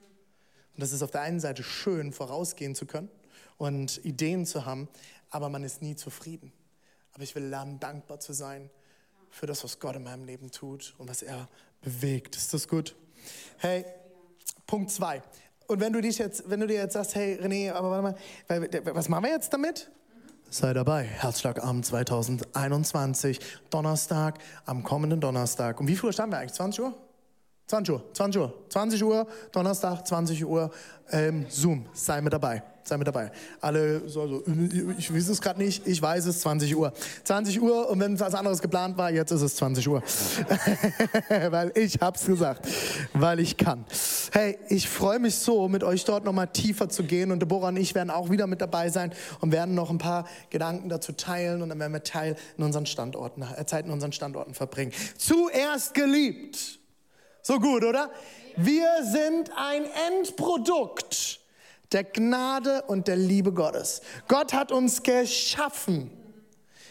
Und 0.75 0.83
das 0.83 0.93
ist 0.93 1.03
auf 1.03 1.11
der 1.11 1.23
einen 1.23 1.41
Seite 1.41 1.63
schön, 1.63 2.13
vorausgehen 2.13 2.75
zu 2.75 2.87
können 2.87 3.11
und 3.59 4.05
Ideen 4.05 4.47
zu 4.47 4.65
haben, 4.65 4.89
aber 5.31 5.49
man 5.49 5.65
ist 5.65 5.83
nie 5.83 5.97
zufrieden. 5.97 6.53
Aber 7.13 7.23
ich 7.23 7.35
will 7.35 7.45
lernen, 7.45 7.79
dankbar 7.79 8.21
zu 8.21 8.33
sein 8.33 8.71
für 9.31 9.47
das, 9.47 9.65
was 9.65 9.79
Gott 9.79 9.97
in 9.97 10.03
meinem 10.03 10.25
Leben 10.25 10.51
tut 10.51 10.95
und 10.99 11.09
was 11.09 11.23
er 11.23 11.49
bewegt. 11.83 12.37
Ist 12.37 12.55
das 12.55 12.69
gut? 12.69 12.95
Hey, 13.59 13.85
Punkt 14.67 14.91
zwei. 14.91 15.23
Und 15.67 15.81
wenn 15.81 15.93
du 15.93 16.01
dich 16.01 16.19
jetzt, 16.19 16.49
wenn 16.51 16.61
du 16.61 16.67
dir 16.67 16.77
jetzt 16.77 16.95
sagst, 16.95 17.15
hey 17.15 17.39
René, 17.41 17.73
aber 17.73 17.91
warte 17.91 18.71
mal, 18.83 18.95
was 18.95 19.09
machen 19.09 19.25
wir 19.25 19.31
jetzt 19.31 19.53
damit? 19.53 19.91
Sei 20.51 20.75
dabei, 20.75 21.05
Herzschlagabend 21.05 21.87
2021, 21.87 23.41
Donnerstag, 23.71 24.39
am 24.67 24.83
kommenden 24.83 25.21
Donnerstag. 25.21 25.81
Um 25.81 25.89
wie 25.89 25.97
viel 25.97 26.07
Uhr 26.07 26.13
standen 26.13 26.33
wir 26.33 26.39
eigentlich? 26.39 26.53
20 26.53 26.85
Uhr? 26.85 26.95
20 27.67 27.95
Uhr, 27.95 28.05
20 28.13 28.41
Uhr, 28.43 28.55
20 28.69 29.05
Uhr, 29.05 29.27
Donnerstag, 29.51 30.07
20 30.07 30.45
Uhr, 30.45 30.71
ähm, 31.11 31.47
Zoom, 31.49 31.87
sei 31.95 32.21
mit 32.21 32.33
dabei, 32.33 32.63
sei 32.85 32.97
mit 32.97 33.07
dabei. 33.07 33.31
Alle 33.61 34.09
so, 34.09 34.27
so 34.27 34.43
ich 34.99 35.13
weiß 35.15 35.29
es 35.29 35.41
gerade 35.41 35.59
nicht, 35.59 35.87
ich 35.87 36.01
weiß 36.01 36.27
es, 36.27 36.41
20 36.41 36.77
Uhr. 36.77 36.93
20 37.25 37.61
Uhr 37.63 37.89
und 37.89 38.01
wenn 38.01 38.19
was 38.21 38.35
anderes 38.35 38.61
geplant 38.61 38.99
war, 38.99 39.11
jetzt 39.11 39.31
ist 39.31 39.43
es 39.43 39.57
20 39.57 39.89
Uhr. 39.89 40.03
weil 41.51 41.73
ich 41.75 41.99
hab's 42.01 42.27
gesagt, 42.27 42.69
weil 43.15 43.41
ich 43.41 43.57
kann. 43.57 43.85
Hey, 44.33 44.59
ich 44.69 44.89
freue 44.89 45.19
mich 45.19 45.37
so, 45.37 45.69
mit 45.69 45.85
euch 45.85 46.05
dort 46.05 46.25
nochmal 46.25 46.49
tiefer 46.49 46.89
zu 46.89 47.05
gehen 47.05 47.31
und 47.31 47.41
Deborah 47.41 47.69
und 47.69 47.77
ich 47.77 47.95
werden 47.95 48.11
auch 48.11 48.31
wieder 48.31 48.47
mit 48.47 48.61
dabei 48.61 48.91
sein 48.91 49.13
und 49.41 49.53
werden 49.53 49.75
noch 49.75 49.91
ein 49.91 49.99
paar 49.99 50.27
Gedanken 50.51 50.89
dazu 50.89 51.13
teilen 51.13 51.63
und 51.63 51.71
dann 51.71 51.79
werden 51.79 51.93
wir 51.93 52.03
Teil 52.03 52.37
in 52.59 52.65
unseren 52.65 52.87
Standorten, 52.87 53.43
äh, 53.43 53.65
Zeit 53.65 53.87
in 53.87 53.93
unseren 53.93 54.13
Standorten 54.13 54.55
verbringen. 54.55 54.93
Zuerst 55.17 55.95
geliebt. 55.95 56.82
So 57.43 57.59
gut, 57.59 57.85
oder? 57.85 58.11
Wir 58.57 58.89
sind 59.03 59.51
ein 59.57 59.85
Endprodukt 60.09 61.41
der 61.91 62.05
Gnade 62.05 62.83
und 62.83 63.09
der 63.09 63.17
Liebe 63.17 63.53
Gottes. 63.53 64.01
Gott 64.29 64.53
hat 64.53 64.71
uns 64.71 65.03
geschaffen 65.03 66.11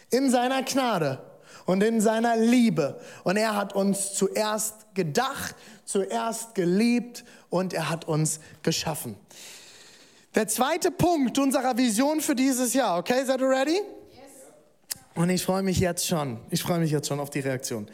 in 0.10 0.30
seiner 0.30 0.64
Gnade 0.64 1.24
und 1.66 1.82
in 1.82 2.02
seiner 2.02 2.36
Liebe. 2.36 3.00
Und 3.24 3.38
er 3.38 3.56
hat 3.56 3.74
uns 3.74 4.14
zuerst 4.14 4.94
gedacht, 4.94 5.56
zuerst 5.86 6.54
geliebt 6.54 7.24
und 7.50 7.74
er 7.74 7.90
hat 7.90 8.06
uns 8.06 8.40
geschaffen. 8.62 9.16
Der 10.36 10.48
zweite 10.48 10.92
Punkt 10.92 11.40
unserer 11.40 11.78
Vision 11.78 12.22
für 12.22 12.36
dieses 12.36 12.74
Jahr, 12.74 12.98
okay, 12.98 13.24
seid 13.26 13.42
ihr 13.42 13.50
ready? 13.50 13.82
Und 15.14 15.30
ich 15.30 15.44
freue 15.44 15.62
mich 15.62 15.80
jetzt 15.80 16.08
schon, 16.08 16.40
ich 16.52 16.64
freue 16.64 16.80
mich 16.80 16.90
jetzt 16.90 17.10
schon 17.10 17.20
auf 17.20 17.30
die 17.30 17.42
Reaktion. 17.42 17.86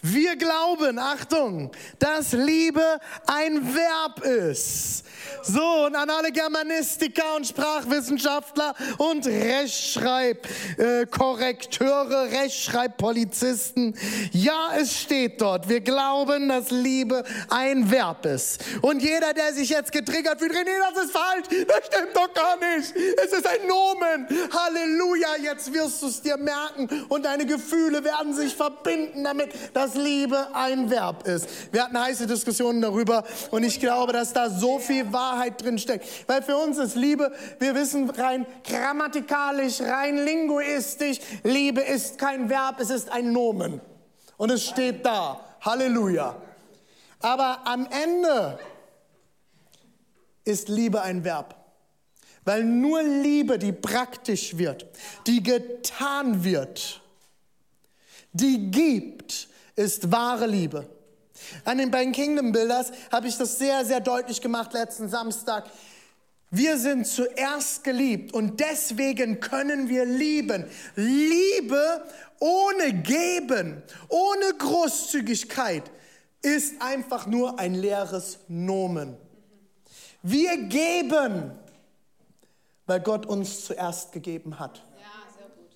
Wir 0.00 0.36
glauben, 0.36 0.98
Achtung, 0.98 1.70
dass 1.98 2.32
Liebe 2.32 2.98
ein 3.26 3.74
Verb 3.74 4.24
ist. 4.24 5.04
So, 5.42 5.84
und 5.86 5.94
an 5.94 6.08
alle 6.10 6.32
Germanistiker 6.32 7.36
und 7.36 7.46
Sprachwissenschaftler 7.46 8.74
und 8.98 9.24
Rechtschreibkorrekteure, 9.26 12.26
äh, 12.26 12.36
Rechtschreibpolizisten. 12.36 13.94
Ja, 14.32 14.70
es 14.76 14.98
steht 14.98 15.40
dort. 15.40 15.68
Wir 15.68 15.82
glauben, 15.82 16.48
dass 16.48 16.70
Liebe 16.70 17.22
ein 17.48 17.88
Verb 17.90 18.26
ist. 18.26 18.64
Und 18.80 19.00
jeder, 19.02 19.34
der 19.34 19.52
sich 19.52 19.68
jetzt 19.68 19.92
getriggert 19.92 20.40
fühlt, 20.40 20.52
René, 20.52 20.70
das 20.92 21.04
ist 21.04 21.12
falsch, 21.12 21.46
das 21.68 21.86
stimmt 21.86 22.16
doch 22.16 22.34
gar 22.34 22.56
nicht. 22.56 22.92
Es 23.22 23.32
ist 23.32 23.46
ein 23.46 23.68
Nomen. 23.68 24.26
Halleluja, 24.50 25.36
jetzt 25.44 25.72
wirst 25.72 26.02
du 26.02 26.08
es 26.08 26.20
dir 26.22 26.36
merken 26.36 26.61
und 27.08 27.24
deine 27.24 27.46
Gefühle 27.46 28.04
werden 28.04 28.34
sich 28.34 28.54
verbinden 28.54 29.24
damit, 29.24 29.50
dass 29.74 29.82
dass 29.92 29.94
Liebe 30.02 30.48
ein 30.54 30.90
Verb 30.90 31.26
ist. 31.26 31.72
Wir 31.72 31.84
hatten 31.84 31.98
heiße 31.98 32.26
Diskussionen 32.26 32.80
darüber 32.80 33.24
und 33.50 33.62
ich 33.64 33.80
glaube, 33.80 34.12
dass 34.12 34.32
da 34.32 34.48
so 34.48 34.78
viel 34.78 35.12
Wahrheit 35.12 35.62
drin 35.62 35.78
steckt. 35.78 36.06
Weil 36.28 36.42
für 36.42 36.56
uns 36.56 36.78
ist 36.78 36.94
Liebe, 36.94 37.32
wir 37.58 37.74
wissen 37.74 38.08
rein 38.10 38.46
grammatikalisch, 38.64 39.80
rein 39.80 40.18
linguistisch, 40.18 41.18
Liebe 41.42 41.80
ist 41.80 42.18
kein 42.18 42.48
Verb, 42.48 42.78
es 42.78 42.90
ist 42.90 43.10
ein 43.10 43.32
Nomen. 43.32 43.80
Und 44.36 44.50
es 44.50 44.64
steht 44.64 45.04
da. 45.04 45.40
Halleluja. 45.60 46.36
Aber 47.20 47.60
am 47.64 47.86
Ende 47.90 48.58
ist 50.44 50.68
Liebe 50.68 51.02
ein 51.02 51.24
Verb. 51.24 51.61
Weil 52.44 52.64
nur 52.64 53.02
Liebe, 53.02 53.58
die 53.58 53.72
praktisch 53.72 54.56
wird, 54.56 54.86
die 55.26 55.42
getan 55.42 56.42
wird, 56.42 57.00
die 58.32 58.70
gibt, 58.70 59.48
ist 59.76 60.10
wahre 60.10 60.46
Liebe. 60.46 60.88
An 61.64 61.78
den 61.78 61.90
beiden 61.90 62.12
Kingdom 62.12 62.52
Builders 62.52 62.92
habe 63.10 63.28
ich 63.28 63.36
das 63.36 63.58
sehr, 63.58 63.84
sehr 63.84 64.00
deutlich 64.00 64.40
gemacht 64.40 64.72
letzten 64.72 65.08
Samstag. 65.08 65.64
Wir 66.50 66.76
sind 66.78 67.06
zuerst 67.06 67.82
geliebt 67.82 68.34
und 68.34 68.60
deswegen 68.60 69.40
können 69.40 69.88
wir 69.88 70.04
lieben. 70.04 70.66
Liebe 70.96 72.04
ohne 72.40 72.92
Geben, 72.92 73.82
ohne 74.08 74.52
Großzügigkeit 74.58 75.84
ist 76.42 76.82
einfach 76.82 77.26
nur 77.26 77.58
ein 77.58 77.74
leeres 77.74 78.40
Nomen. 78.48 79.16
Wir 80.22 80.56
geben, 80.58 81.52
weil 82.92 83.00
Gott 83.00 83.24
uns 83.24 83.64
zuerst 83.64 84.12
gegeben 84.12 84.58
hat. 84.58 84.84
Ja, 85.00 85.32
sehr 85.34 85.48
gut. 85.48 85.70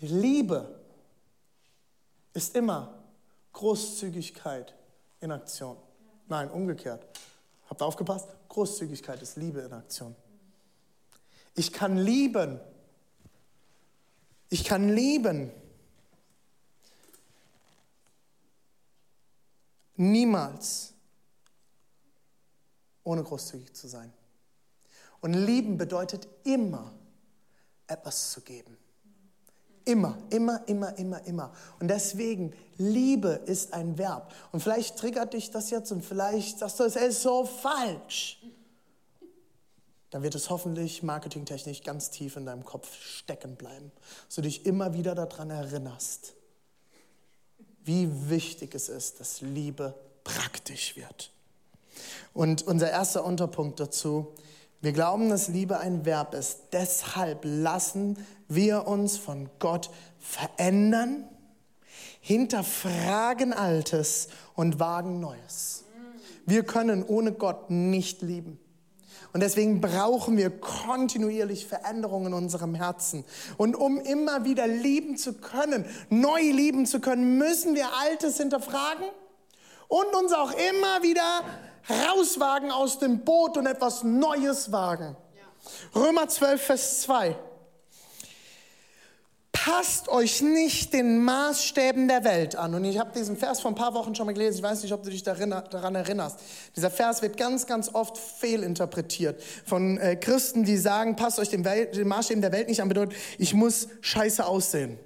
Liebe 0.00 0.80
ist 2.32 2.56
immer 2.56 3.04
Großzügigkeit 3.52 4.74
in 5.20 5.32
Aktion. 5.32 5.76
Nein, 6.28 6.50
umgekehrt. 6.50 7.04
Habt 7.68 7.82
ihr 7.82 7.84
aufgepasst? 7.84 8.30
Großzügigkeit 8.48 9.20
ist 9.20 9.36
Liebe 9.36 9.60
in 9.60 9.70
Aktion. 9.74 10.16
Ich 11.56 11.74
kann 11.74 11.98
lieben. 11.98 12.58
Ich 14.48 14.64
kann 14.64 14.88
lieben. 14.88 15.52
Niemals 19.96 20.94
ohne 23.04 23.22
großzügig 23.22 23.74
zu 23.74 23.88
sein. 23.88 24.10
Und 25.22 25.32
lieben 25.32 25.78
bedeutet 25.78 26.28
immer 26.44 26.92
etwas 27.86 28.32
zu 28.32 28.42
geben. 28.42 28.76
Immer, 29.84 30.18
immer, 30.30 30.62
immer, 30.68 30.96
immer, 30.98 31.24
immer. 31.26 31.52
Und 31.80 31.88
deswegen, 31.88 32.52
Liebe 32.76 33.40
ist 33.46 33.72
ein 33.72 33.98
Verb. 33.98 34.32
Und 34.52 34.60
vielleicht 34.60 34.96
triggert 34.96 35.32
dich 35.32 35.50
das 35.50 35.70
jetzt 35.70 35.90
und 35.90 36.04
vielleicht 36.04 36.58
sagst 36.58 36.78
du, 36.78 36.84
es 36.84 36.96
ist 36.96 37.22
so 37.22 37.44
falsch. 37.44 38.42
Dann 40.10 40.22
wird 40.22 40.34
es 40.34 40.50
hoffentlich 40.50 41.02
marketingtechnisch 41.02 41.82
ganz 41.82 42.10
tief 42.10 42.36
in 42.36 42.44
deinem 42.44 42.64
Kopf 42.64 42.94
stecken 42.94 43.56
bleiben, 43.56 43.90
dass 44.26 44.34
du 44.34 44.42
dich 44.42 44.66
immer 44.66 44.92
wieder 44.92 45.14
daran 45.14 45.50
erinnerst, 45.50 46.34
wie 47.84 48.08
wichtig 48.28 48.74
es 48.74 48.88
ist, 48.88 49.20
dass 49.20 49.40
Liebe 49.40 49.94
praktisch 50.22 50.96
wird. 50.96 51.32
Und 52.34 52.62
unser 52.62 52.90
erster 52.90 53.24
Unterpunkt 53.24 53.80
dazu, 53.80 54.34
wir 54.82 54.92
glauben, 54.92 55.30
dass 55.30 55.48
Liebe 55.48 55.78
ein 55.78 56.04
Verb 56.04 56.34
ist. 56.34 56.58
Deshalb 56.72 57.42
lassen 57.44 58.18
wir 58.48 58.88
uns 58.88 59.16
von 59.16 59.48
Gott 59.60 59.90
verändern, 60.18 61.24
hinterfragen 62.20 63.52
Altes 63.52 64.28
und 64.54 64.80
wagen 64.80 65.20
Neues. 65.20 65.84
Wir 66.46 66.64
können 66.64 67.04
ohne 67.04 67.32
Gott 67.32 67.70
nicht 67.70 68.22
lieben. 68.22 68.58
Und 69.32 69.40
deswegen 69.40 69.80
brauchen 69.80 70.36
wir 70.36 70.50
kontinuierlich 70.50 71.66
Veränderungen 71.66 72.26
in 72.26 72.34
unserem 72.34 72.74
Herzen. 72.74 73.24
Und 73.56 73.76
um 73.76 73.98
immer 74.00 74.44
wieder 74.44 74.66
lieben 74.66 75.16
zu 75.16 75.34
können, 75.34 75.86
neu 76.10 76.40
lieben 76.40 76.86
zu 76.86 77.00
können, 77.00 77.38
müssen 77.38 77.74
wir 77.74 77.86
Altes 78.00 78.36
hinterfragen 78.36 79.06
und 79.88 80.14
uns 80.16 80.32
auch 80.32 80.52
immer 80.52 81.02
wieder 81.02 81.44
rauswagen 81.88 82.70
aus 82.70 82.98
dem 82.98 83.24
Boot 83.24 83.56
und 83.56 83.66
etwas 83.66 84.02
Neues 84.02 84.72
wagen. 84.72 85.16
Ja. 85.36 86.00
Römer 86.00 86.28
12, 86.28 86.62
Vers 86.62 87.00
2. 87.02 87.36
Passt 89.64 90.08
euch 90.08 90.40
nicht 90.42 90.92
den 90.92 91.22
Maßstäben 91.22 92.08
der 92.08 92.24
Welt 92.24 92.56
an. 92.56 92.74
Und 92.74 92.84
ich 92.84 92.98
habe 92.98 93.12
diesen 93.16 93.36
Vers 93.36 93.60
vor 93.60 93.70
ein 93.70 93.76
paar 93.76 93.94
Wochen 93.94 94.12
schon 94.12 94.26
mal 94.26 94.32
gelesen. 94.32 94.56
Ich 94.56 94.62
weiß 94.62 94.82
nicht, 94.82 94.92
ob 94.92 95.04
du 95.04 95.10
dich 95.10 95.22
daran 95.22 95.94
erinnerst. 95.94 96.40
Dieser 96.74 96.90
Vers 96.90 97.22
wird 97.22 97.36
ganz, 97.36 97.66
ganz 97.66 97.94
oft 97.94 98.18
fehlinterpretiert 98.18 99.40
von 99.64 99.98
äh, 99.98 100.16
Christen, 100.16 100.64
die 100.64 100.76
sagen, 100.76 101.14
passt 101.14 101.38
euch 101.38 101.50
den, 101.50 101.64
Welt, 101.64 101.94
den 101.94 102.08
Maßstäben 102.08 102.42
der 102.42 102.50
Welt 102.50 102.68
nicht 102.68 102.82
an, 102.82 102.88
bedeutet, 102.88 103.16
ich 103.38 103.54
muss 103.54 103.86
scheiße 104.00 104.44
aussehen. 104.44 104.98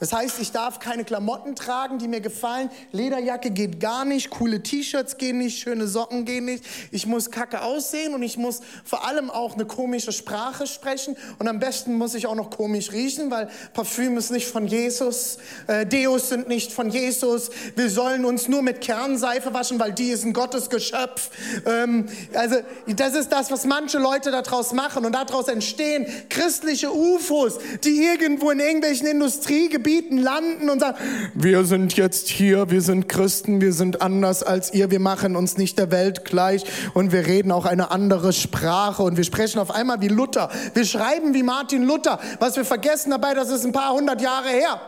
Das 0.00 0.12
heißt, 0.12 0.40
ich 0.40 0.50
darf 0.50 0.80
keine 0.80 1.04
Klamotten 1.04 1.54
tragen, 1.54 1.98
die 1.98 2.08
mir 2.08 2.20
gefallen. 2.20 2.68
Lederjacke 2.92 3.50
geht 3.50 3.78
gar 3.78 4.04
nicht, 4.04 4.30
coole 4.30 4.62
T-Shirts 4.62 5.18
gehen 5.18 5.38
nicht, 5.38 5.58
schöne 5.58 5.86
Socken 5.86 6.24
gehen 6.24 6.46
nicht. 6.46 6.64
Ich 6.90 7.06
muss 7.06 7.30
kacke 7.30 7.62
aussehen 7.62 8.14
und 8.14 8.22
ich 8.22 8.36
muss 8.36 8.60
vor 8.84 9.06
allem 9.06 9.30
auch 9.30 9.54
eine 9.54 9.66
komische 9.66 10.12
Sprache 10.12 10.66
sprechen. 10.66 11.16
Und 11.38 11.48
am 11.48 11.60
besten 11.60 11.94
muss 11.94 12.14
ich 12.14 12.26
auch 12.26 12.34
noch 12.34 12.50
komisch 12.50 12.92
riechen, 12.92 13.30
weil 13.30 13.48
Parfüm 13.72 14.16
ist 14.16 14.30
nicht 14.30 14.48
von 14.48 14.66
Jesus, 14.66 15.38
äh, 15.68 15.86
Deos 15.86 16.28
sind 16.28 16.48
nicht 16.48 16.72
von 16.72 16.90
Jesus. 16.90 17.50
Wir 17.76 17.88
sollen 17.88 18.24
uns 18.24 18.48
nur 18.48 18.62
mit 18.62 18.80
Kernseife 18.80 19.54
waschen, 19.54 19.78
weil 19.78 19.92
die 19.92 20.08
ist 20.08 20.24
ein 20.24 20.32
Gottesgeschöpf. 20.32 21.30
Ähm, 21.66 22.08
also 22.34 22.56
das 22.88 23.14
ist 23.14 23.30
das, 23.30 23.50
was 23.50 23.64
manche 23.64 23.98
Leute 23.98 24.32
daraus 24.32 24.72
machen. 24.72 25.06
Und 25.06 25.12
daraus 25.12 25.46
entstehen 25.48 26.06
christliche 26.28 26.92
UFOs, 26.92 27.58
die 27.84 28.04
irgendwo 28.04 28.50
in 28.50 28.58
irgendwelchen 28.58 29.06
Industriegebieten 29.06 29.83
Gebieten 29.84 30.16
landen 30.16 30.70
und 30.70 30.80
sagen, 30.80 30.96
wir 31.34 31.64
sind 31.66 31.94
jetzt 31.94 32.30
hier, 32.30 32.70
wir 32.70 32.80
sind 32.80 33.06
Christen, 33.06 33.60
wir 33.60 33.74
sind 33.74 34.00
anders 34.00 34.42
als 34.42 34.72
ihr, 34.72 34.90
wir 34.90 34.98
machen 34.98 35.36
uns 35.36 35.58
nicht 35.58 35.78
der 35.78 35.90
Welt 35.90 36.24
gleich 36.24 36.64
und 36.94 37.12
wir 37.12 37.26
reden 37.26 37.52
auch 37.52 37.66
eine 37.66 37.90
andere 37.90 38.32
Sprache 38.32 39.02
und 39.02 39.18
wir 39.18 39.24
sprechen 39.24 39.58
auf 39.58 39.70
einmal 39.70 40.00
wie 40.00 40.08
Luther. 40.08 40.48
Wir 40.72 40.86
schreiben 40.86 41.34
wie 41.34 41.42
Martin 41.42 41.84
Luther. 41.84 42.18
Was 42.40 42.56
wir 42.56 42.64
vergessen 42.64 43.10
dabei, 43.10 43.34
das 43.34 43.50
ist 43.50 43.66
ein 43.66 43.72
paar 43.72 43.92
hundert 43.92 44.22
Jahre 44.22 44.48
her. 44.48 44.80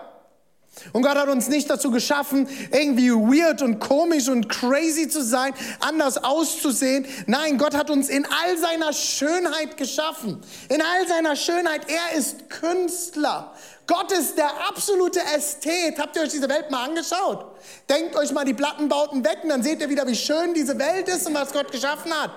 Und 0.93 1.03
Gott 1.03 1.17
hat 1.17 1.29
uns 1.29 1.49
nicht 1.49 1.71
dazu 1.71 1.91
geschaffen, 1.91 2.49
irgendwie 2.71 3.11
weird 3.11 3.63
und 3.63 3.79
komisch 3.81 4.29
und 4.29 4.49
crazy 4.49 5.09
zu 5.09 5.23
sein, 5.23 5.53
anders 5.81 6.19
auszusehen. 6.19 7.07
Nein, 7.27 7.59
Gott 7.59 7.75
hat 7.75 7.91
uns 7.91 8.09
in 8.09 8.27
all 8.27 8.59
seiner 8.59 8.93
Schönheit 8.93 9.77
geschaffen. 9.77 10.41
In 10.69 10.83
all 10.83 11.09
seiner 11.09 11.35
Schönheit. 11.35 11.83
Er 11.89 12.19
ist 12.19 12.51
Künstler. 12.51 13.53
Gott 13.87 14.11
ist 14.13 14.37
der 14.37 14.51
absolute 14.69 15.21
Ästhet. 15.37 15.99
Habt 15.99 16.17
ihr 16.17 16.23
euch 16.23 16.31
diese 16.31 16.49
Welt 16.49 16.71
mal 16.71 16.85
angeschaut? 16.85 17.57
Denkt 17.89 18.17
euch 18.17 18.33
mal 18.33 18.45
die 18.45 18.55
Plattenbauten 18.55 19.25
weg 19.25 19.41
und 19.43 19.51
dann 19.51 19.63
seht 19.63 19.81
ihr 19.81 19.89
wieder, 19.89 20.07
wie 20.07 20.17
schön 20.17 20.55
diese 20.55 20.79
Welt 20.79 21.09
ist 21.09 21.27
und 21.27 21.35
was 21.35 21.53
Gott 21.53 21.71
geschaffen 21.71 22.13
hat. 22.13 22.33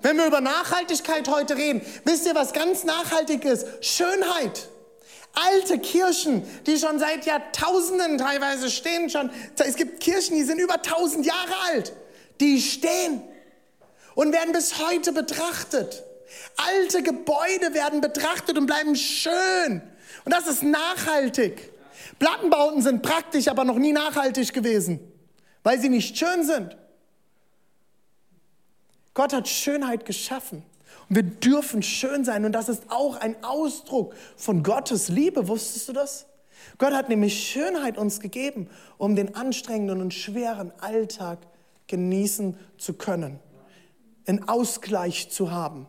Wenn 0.00 0.16
wir 0.16 0.26
über 0.26 0.40
Nachhaltigkeit 0.40 1.28
heute 1.28 1.56
reden, 1.56 1.82
wisst 2.04 2.26
ihr, 2.26 2.34
was 2.34 2.52
ganz 2.52 2.84
nachhaltig 2.84 3.44
ist? 3.44 3.66
Schönheit 3.84 4.68
alte 5.34 5.78
Kirchen, 5.78 6.42
die 6.66 6.78
schon 6.78 6.98
seit 6.98 7.26
Jahrtausenden 7.26 8.18
teilweise 8.18 8.70
stehen. 8.70 9.10
Schon, 9.10 9.30
es 9.58 9.76
gibt 9.76 10.00
Kirchen, 10.00 10.36
die 10.36 10.44
sind 10.44 10.58
über 10.58 10.82
tausend 10.82 11.26
Jahre 11.26 11.54
alt. 11.66 11.92
Die 12.40 12.60
stehen 12.60 13.22
und 14.14 14.32
werden 14.32 14.52
bis 14.52 14.78
heute 14.78 15.12
betrachtet. 15.12 16.02
Alte 16.56 17.02
Gebäude 17.02 17.72
werden 17.74 18.00
betrachtet 18.00 18.58
und 18.58 18.66
bleiben 18.66 18.96
schön. 18.96 19.82
Und 20.28 20.34
das 20.34 20.46
ist 20.46 20.62
nachhaltig. 20.62 21.72
Plattenbauten 22.18 22.82
sind 22.82 23.00
praktisch, 23.00 23.48
aber 23.48 23.64
noch 23.64 23.78
nie 23.78 23.92
nachhaltig 23.92 24.52
gewesen, 24.52 25.00
weil 25.62 25.80
sie 25.80 25.88
nicht 25.88 26.18
schön 26.18 26.44
sind. 26.44 26.76
Gott 29.14 29.32
hat 29.32 29.48
Schönheit 29.48 30.04
geschaffen. 30.04 30.64
Und 31.08 31.16
wir 31.16 31.22
dürfen 31.22 31.82
schön 31.82 32.26
sein 32.26 32.44
und 32.44 32.52
das 32.52 32.68
ist 32.68 32.82
auch 32.90 33.16
ein 33.16 33.42
Ausdruck 33.42 34.14
von 34.36 34.62
Gottes 34.62 35.08
Liebe. 35.08 35.48
Wusstest 35.48 35.88
du 35.88 35.94
das? 35.94 36.26
Gott 36.76 36.92
hat 36.92 37.08
nämlich 37.08 37.48
Schönheit 37.48 37.96
uns 37.96 38.20
gegeben, 38.20 38.68
um 38.98 39.16
den 39.16 39.34
anstrengenden 39.34 40.02
und 40.02 40.12
schweren 40.12 40.72
Alltag 40.78 41.38
genießen 41.86 42.54
zu 42.76 42.92
können, 42.92 43.40
einen 44.26 44.46
Ausgleich 44.46 45.30
zu 45.30 45.52
haben. 45.52 45.86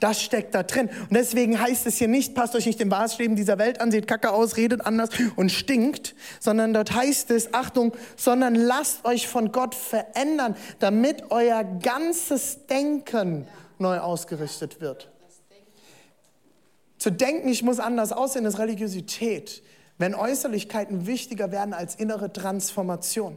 Das 0.00 0.20
steckt 0.20 0.54
da 0.54 0.62
drin. 0.62 0.88
Und 0.88 1.14
deswegen 1.14 1.60
heißt 1.60 1.86
es 1.86 1.96
hier 1.96 2.08
nicht, 2.08 2.34
passt 2.34 2.54
euch 2.54 2.66
nicht 2.66 2.80
den 2.80 2.88
Maßstäben 2.88 3.36
dieser 3.36 3.58
Welt 3.58 3.80
an, 3.80 3.90
seht 3.90 4.06
kacke 4.06 4.32
aus, 4.32 4.56
redet 4.56 4.84
anders 4.84 5.10
und 5.36 5.50
stinkt, 5.50 6.14
sondern 6.40 6.72
dort 6.74 6.94
heißt 6.94 7.30
es, 7.30 7.54
Achtung, 7.54 7.92
sondern 8.16 8.54
lasst 8.54 9.04
euch 9.04 9.28
von 9.28 9.52
Gott 9.52 9.74
verändern, 9.74 10.56
damit 10.78 11.30
euer 11.30 11.64
ganzes 11.64 12.66
Denken 12.66 13.46
neu 13.78 13.98
ausgerichtet 13.98 14.80
wird. 14.80 15.10
Zu 16.98 17.10
denken, 17.10 17.48
ich 17.48 17.62
muss 17.62 17.80
anders 17.80 18.12
aussehen, 18.12 18.46
ist 18.46 18.58
Religiosität. 18.58 19.62
Wenn 19.98 20.14
Äußerlichkeiten 20.14 21.06
wichtiger 21.06 21.52
werden 21.52 21.74
als 21.74 21.94
innere 21.94 22.32
Transformation. 22.32 23.36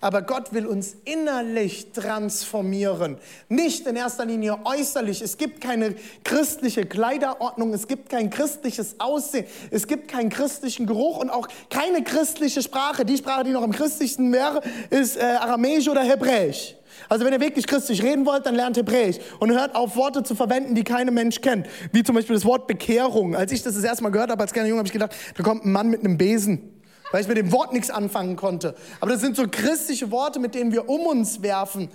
Aber 0.00 0.22
Gott 0.22 0.52
will 0.52 0.66
uns 0.66 0.96
innerlich 1.04 1.92
transformieren, 1.92 3.16
nicht 3.48 3.86
in 3.86 3.96
erster 3.96 4.24
Linie 4.24 4.58
äußerlich. 4.64 5.22
Es 5.22 5.38
gibt 5.38 5.60
keine 5.60 5.94
christliche 6.24 6.86
Kleiderordnung, 6.86 7.72
es 7.72 7.88
gibt 7.88 8.08
kein 8.08 8.30
christliches 8.30 8.96
Aussehen, 8.98 9.46
es 9.70 9.86
gibt 9.86 10.08
keinen 10.08 10.30
christlichen 10.30 10.86
Geruch 10.86 11.18
und 11.18 11.30
auch 11.30 11.48
keine 11.70 12.02
christliche 12.02 12.62
Sprache. 12.62 13.04
Die 13.04 13.16
Sprache, 13.16 13.44
die 13.44 13.50
noch 13.50 13.62
am 13.62 13.72
christlichsten 13.72 14.32
wäre, 14.32 14.60
ist 14.90 15.16
äh, 15.16 15.22
Aramäisch 15.22 15.88
oder 15.88 16.02
Hebräisch. 16.02 16.76
Also 17.08 17.24
wenn 17.24 17.32
ihr 17.32 17.40
wirklich 17.40 17.66
christlich 17.66 18.02
reden 18.02 18.26
wollt, 18.26 18.46
dann 18.46 18.54
lernt 18.54 18.76
Hebräisch 18.76 19.16
und 19.38 19.52
hört 19.52 19.74
auf, 19.74 19.96
Worte 19.96 20.22
zu 20.22 20.34
verwenden, 20.34 20.74
die 20.74 20.84
kein 20.84 21.12
Mensch 21.12 21.40
kennt. 21.40 21.66
Wie 21.92 22.02
zum 22.02 22.14
Beispiel 22.14 22.34
das 22.34 22.44
Wort 22.44 22.66
Bekehrung. 22.66 23.36
Als 23.36 23.52
ich 23.52 23.62
das 23.62 23.74
das 23.74 23.84
erste 23.84 24.02
Mal 24.02 24.10
gehört 24.10 24.30
habe 24.30 24.42
als 24.42 24.52
kleiner 24.52 24.68
Junge, 24.68 24.78
habe 24.78 24.88
ich 24.88 24.92
gedacht, 24.92 25.14
da 25.36 25.42
kommt 25.42 25.64
ein 25.64 25.72
Mann 25.72 25.88
mit 25.88 26.00
einem 26.00 26.18
Besen. 26.18 26.75
Weil 27.12 27.22
ich 27.22 27.28
mit 27.28 27.36
dem 27.36 27.52
Wort 27.52 27.72
nichts 27.72 27.90
anfangen 27.90 28.36
konnte. 28.36 28.74
Aber 29.00 29.12
das 29.12 29.20
sind 29.20 29.36
so 29.36 29.46
christliche 29.50 30.10
Worte, 30.10 30.40
mit 30.40 30.54
denen 30.54 30.72
wir 30.72 30.88
um 30.88 31.02
uns 31.02 31.42
werfen 31.42 31.88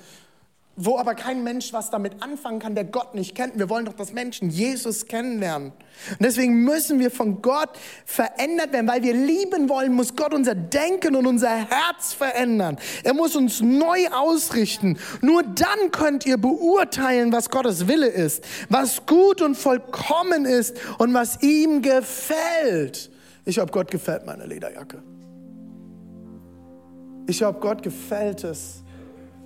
wo 0.86 0.98
aber 0.98 1.16
kein 1.16 1.44
Mensch 1.44 1.74
was 1.74 1.90
damit 1.90 2.22
anfangen 2.24 2.60
kann, 2.60 2.76
der 2.76 2.86
Gott 2.86 3.14
nicht 3.14 3.36
kennt. 3.36 3.58
Wir 3.58 3.70
wollen 3.70 3.86
doch, 3.86 3.94
dass 3.94 4.14
Menschen 4.14 4.50
Jesus 4.50 5.06
kennenlernen. 5.06 5.74
Und 6.12 6.22
deswegen 6.22 6.64
müssen 6.64 7.00
wir 7.00 7.12
von 7.12 7.42
Gott 7.42 7.70
verändert 8.06 8.72
werden, 8.72 8.88
weil 8.88 9.04
wir 9.04 9.14
lieben 9.14 9.70
wollen, 9.70 9.94
muss 9.94 10.16
Gott 10.16 10.34
unser 10.34 10.56
Denken 10.56 11.16
und 11.16 11.28
unser 11.28 11.50
Herz 11.50 12.14
verändern. 12.14 12.78
Er 13.04 13.14
muss 13.14 13.36
uns 13.36 13.62
neu 13.62 14.08
ausrichten. 14.10 14.98
Nur 15.22 15.44
dann 15.44 15.92
könnt 15.92 16.26
ihr 16.26 16.38
beurteilen, 16.38 17.32
was 17.32 17.50
Gottes 17.50 17.88
Wille 17.88 18.08
ist, 18.08 18.44
was 18.70 19.06
gut 19.06 19.42
und 19.42 19.56
vollkommen 19.56 20.46
ist 20.46 20.78
und 20.98 21.14
was 21.14 21.42
ihm 21.42 21.82
gefällt. 21.82 23.11
Ich 23.46 23.56
glaube, 23.56 23.72
Gott 23.72 23.90
gefällt 23.90 24.26
meine 24.26 24.46
Lederjacke. 24.46 25.02
Ich 27.28 27.38
glaube, 27.38 27.60
Gott 27.60 27.82
gefällt 27.82 28.44
es, 28.44 28.84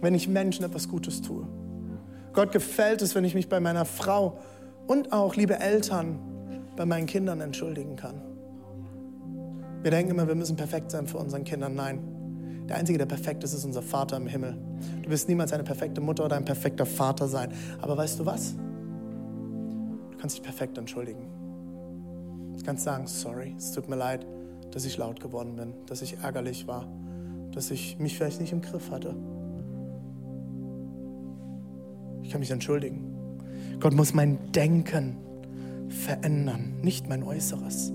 wenn 0.01 0.15
ich 0.15 0.27
Menschen 0.27 0.65
etwas 0.65 0.87
Gutes 0.89 1.21
tue. 1.21 1.47
Gott 2.33 2.51
gefällt 2.51 3.01
es, 3.01 3.15
wenn 3.15 3.23
ich 3.23 3.35
mich 3.35 3.47
bei 3.47 3.59
meiner 3.59 3.85
Frau 3.85 4.39
und 4.87 5.13
auch, 5.13 5.35
liebe 5.35 5.59
Eltern, 5.59 6.19
bei 6.75 6.85
meinen 6.85 7.05
Kindern 7.05 7.41
entschuldigen 7.41 7.95
kann. 7.95 8.21
Wir 9.81 9.91
denken 9.91 10.11
immer, 10.11 10.27
wir 10.27 10.35
müssen 10.35 10.55
perfekt 10.55 10.91
sein 10.91 11.07
für 11.07 11.17
unseren 11.17 11.43
Kindern. 11.43 11.75
Nein, 11.75 11.99
der 12.67 12.77
Einzige, 12.77 12.97
der 12.97 13.05
perfekt 13.05 13.43
ist, 13.43 13.53
ist 13.53 13.63
unser 13.63 13.81
Vater 13.81 14.17
im 14.17 14.27
Himmel. 14.27 14.57
Du 15.03 15.09
wirst 15.09 15.29
niemals 15.29 15.53
eine 15.53 15.63
perfekte 15.63 16.01
Mutter 16.01 16.25
oder 16.25 16.35
ein 16.35 16.45
perfekter 16.45 16.85
Vater 16.85 17.27
sein. 17.27 17.53
Aber 17.81 17.95
weißt 17.95 18.19
du 18.19 18.25
was? 18.25 18.55
Du 20.11 20.17
kannst 20.17 20.37
dich 20.37 20.43
perfekt 20.43 20.77
entschuldigen. 20.77 21.44
Kannst 22.65 22.83
sagen, 22.83 23.05
sorry, 23.05 23.53
es 23.55 23.73
tut 23.73 23.87
mir 23.87 23.95
leid, 23.95 24.25
dass 24.71 24.85
ich 24.85 24.97
laut 24.97 25.19
geworden 25.19 25.55
bin, 25.55 25.73
dass 25.85 26.01
ich 26.01 26.17
ärgerlich 26.23 26.65
war, 26.65 26.87
dass 27.51 27.69
ich 27.69 27.99
mich 27.99 28.17
vielleicht 28.17 28.41
nicht 28.41 28.53
im 28.53 28.61
Griff 28.61 28.89
hatte. 28.89 29.15
Ich 32.23 32.31
kann 32.31 32.39
mich 32.39 32.49
entschuldigen. 32.49 33.39
Gott 33.79 33.93
muss 33.93 34.15
mein 34.15 34.51
Denken 34.51 35.17
verändern, 35.89 36.79
nicht 36.81 37.07
mein 37.07 37.21
Äußeres. 37.21 37.93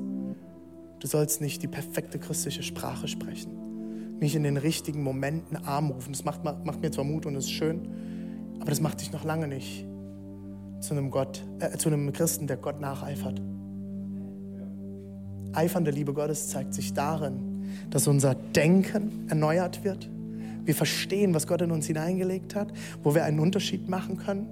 Du 1.00 1.06
sollst 1.09 1.40
nicht 1.40 1.64
die 1.64 1.68
perfekte 1.68 2.20
christliche 2.20 2.62
Sprache 2.62 3.09
sprechen, 3.09 4.18
nicht 4.20 4.37
in 4.37 4.44
den 4.44 4.56
richtigen 4.56 5.02
Momenten 5.02 5.56
arm 5.56 5.90
rufen. 5.90 6.12
Das 6.12 6.24
macht, 6.24 6.44
macht 6.44 6.80
mir 6.80 6.92
zwar 6.92 7.04
Mut 7.04 7.26
und 7.26 7.35
ist 7.35 7.50
schön, 7.50 7.88
aber 8.61 8.70
das 8.70 8.80
macht 8.80 9.00
dich 9.00 9.11
noch 9.11 9.24
lange 9.24 9.48
nicht 9.48 9.85
zu 10.78 10.94
einem, 10.94 11.11
Gott, 11.11 11.42
äh, 11.59 11.76
zu 11.76 11.88
einem 11.88 12.12
Christen, 12.12 12.46
der 12.46 12.56
Gott 12.56 12.80
nacheifert. 12.80 13.42
Eifernde 15.52 15.90
Liebe 15.90 16.12
Gottes 16.12 16.48
zeigt 16.48 16.74
sich 16.74 16.92
darin, 16.92 17.66
dass 17.90 18.06
unser 18.06 18.34
Denken 18.34 19.26
erneuert 19.28 19.84
wird, 19.84 20.08
wir 20.64 20.74
verstehen, 20.74 21.34
was 21.34 21.46
Gott 21.46 21.62
in 21.62 21.70
uns 21.70 21.86
hineingelegt 21.86 22.54
hat, 22.54 22.72
wo 23.02 23.14
wir 23.14 23.24
einen 23.24 23.40
Unterschied 23.40 23.88
machen 23.88 24.16
können, 24.16 24.46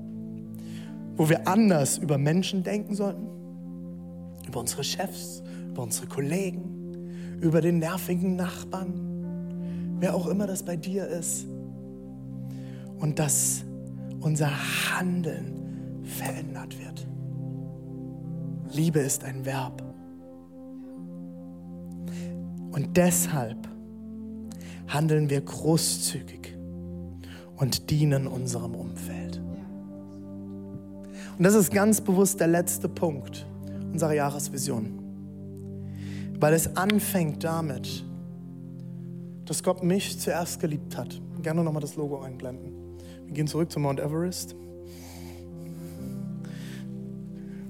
wo 1.17 1.29
wir 1.29 1.47
anders 1.47 1.99
über 1.99 2.19
Menschen 2.19 2.63
denken 2.63 2.95
sollten, 2.95 3.27
über 4.47 4.61
unsere 4.61 4.83
Chefs, 4.83 5.43
über 5.69 5.83
unsere 5.83 6.07
Kollegen, 6.07 7.39
über 7.41 7.61
den 7.61 7.79
nervigen 7.79 8.37
Nachbarn, 8.37 9.97
wer 10.01 10.15
auch 10.15 10.27
immer 10.27 10.47
das 10.47 10.63
bei 10.63 10.77
dir 10.77 11.07
ist. 11.07 11.47
Und 12.99 13.19
dass 13.19 13.65
unser 14.21 14.51
Handeln 14.91 16.03
verändert 16.03 16.77
wird. 16.81 17.07
Liebe 18.73 19.01
ist 19.01 19.25
ein 19.25 19.45
Verb. 19.45 19.88
Und 22.71 22.97
deshalb 22.97 23.69
handeln 24.89 25.31
wir 25.31 25.41
großzügig 25.41 26.57
und 27.57 27.91
dienen 27.91 28.27
unserem 28.27 28.75
Umfeld. 28.75 29.41
Und 31.37 31.45
das 31.45 31.55
ist 31.55 31.73
ganz 31.73 32.01
bewusst 32.01 32.41
der 32.41 32.49
letzte 32.49 32.89
Punkt 32.89 33.47
unserer 33.93 34.15
Jahresvision. 34.15 34.99
Weil 36.41 36.55
es 36.55 36.77
anfängt 36.77 37.45
damit, 37.45 38.05
dass 39.45 39.63
Gott 39.63 39.83
mich 39.83 40.19
zuerst 40.19 40.61
geliebt 40.61 40.97
hat. 40.97 41.21
Gerne 41.43 41.63
nochmal 41.63 41.81
das 41.81 41.97
Logo 41.97 42.21
einblenden. 42.21 42.73
Wir 43.27 43.35
gehen 43.35 43.47
zurück 43.47 43.71
zu 43.71 43.81
Mount 43.81 44.01
Everest. 44.01 44.57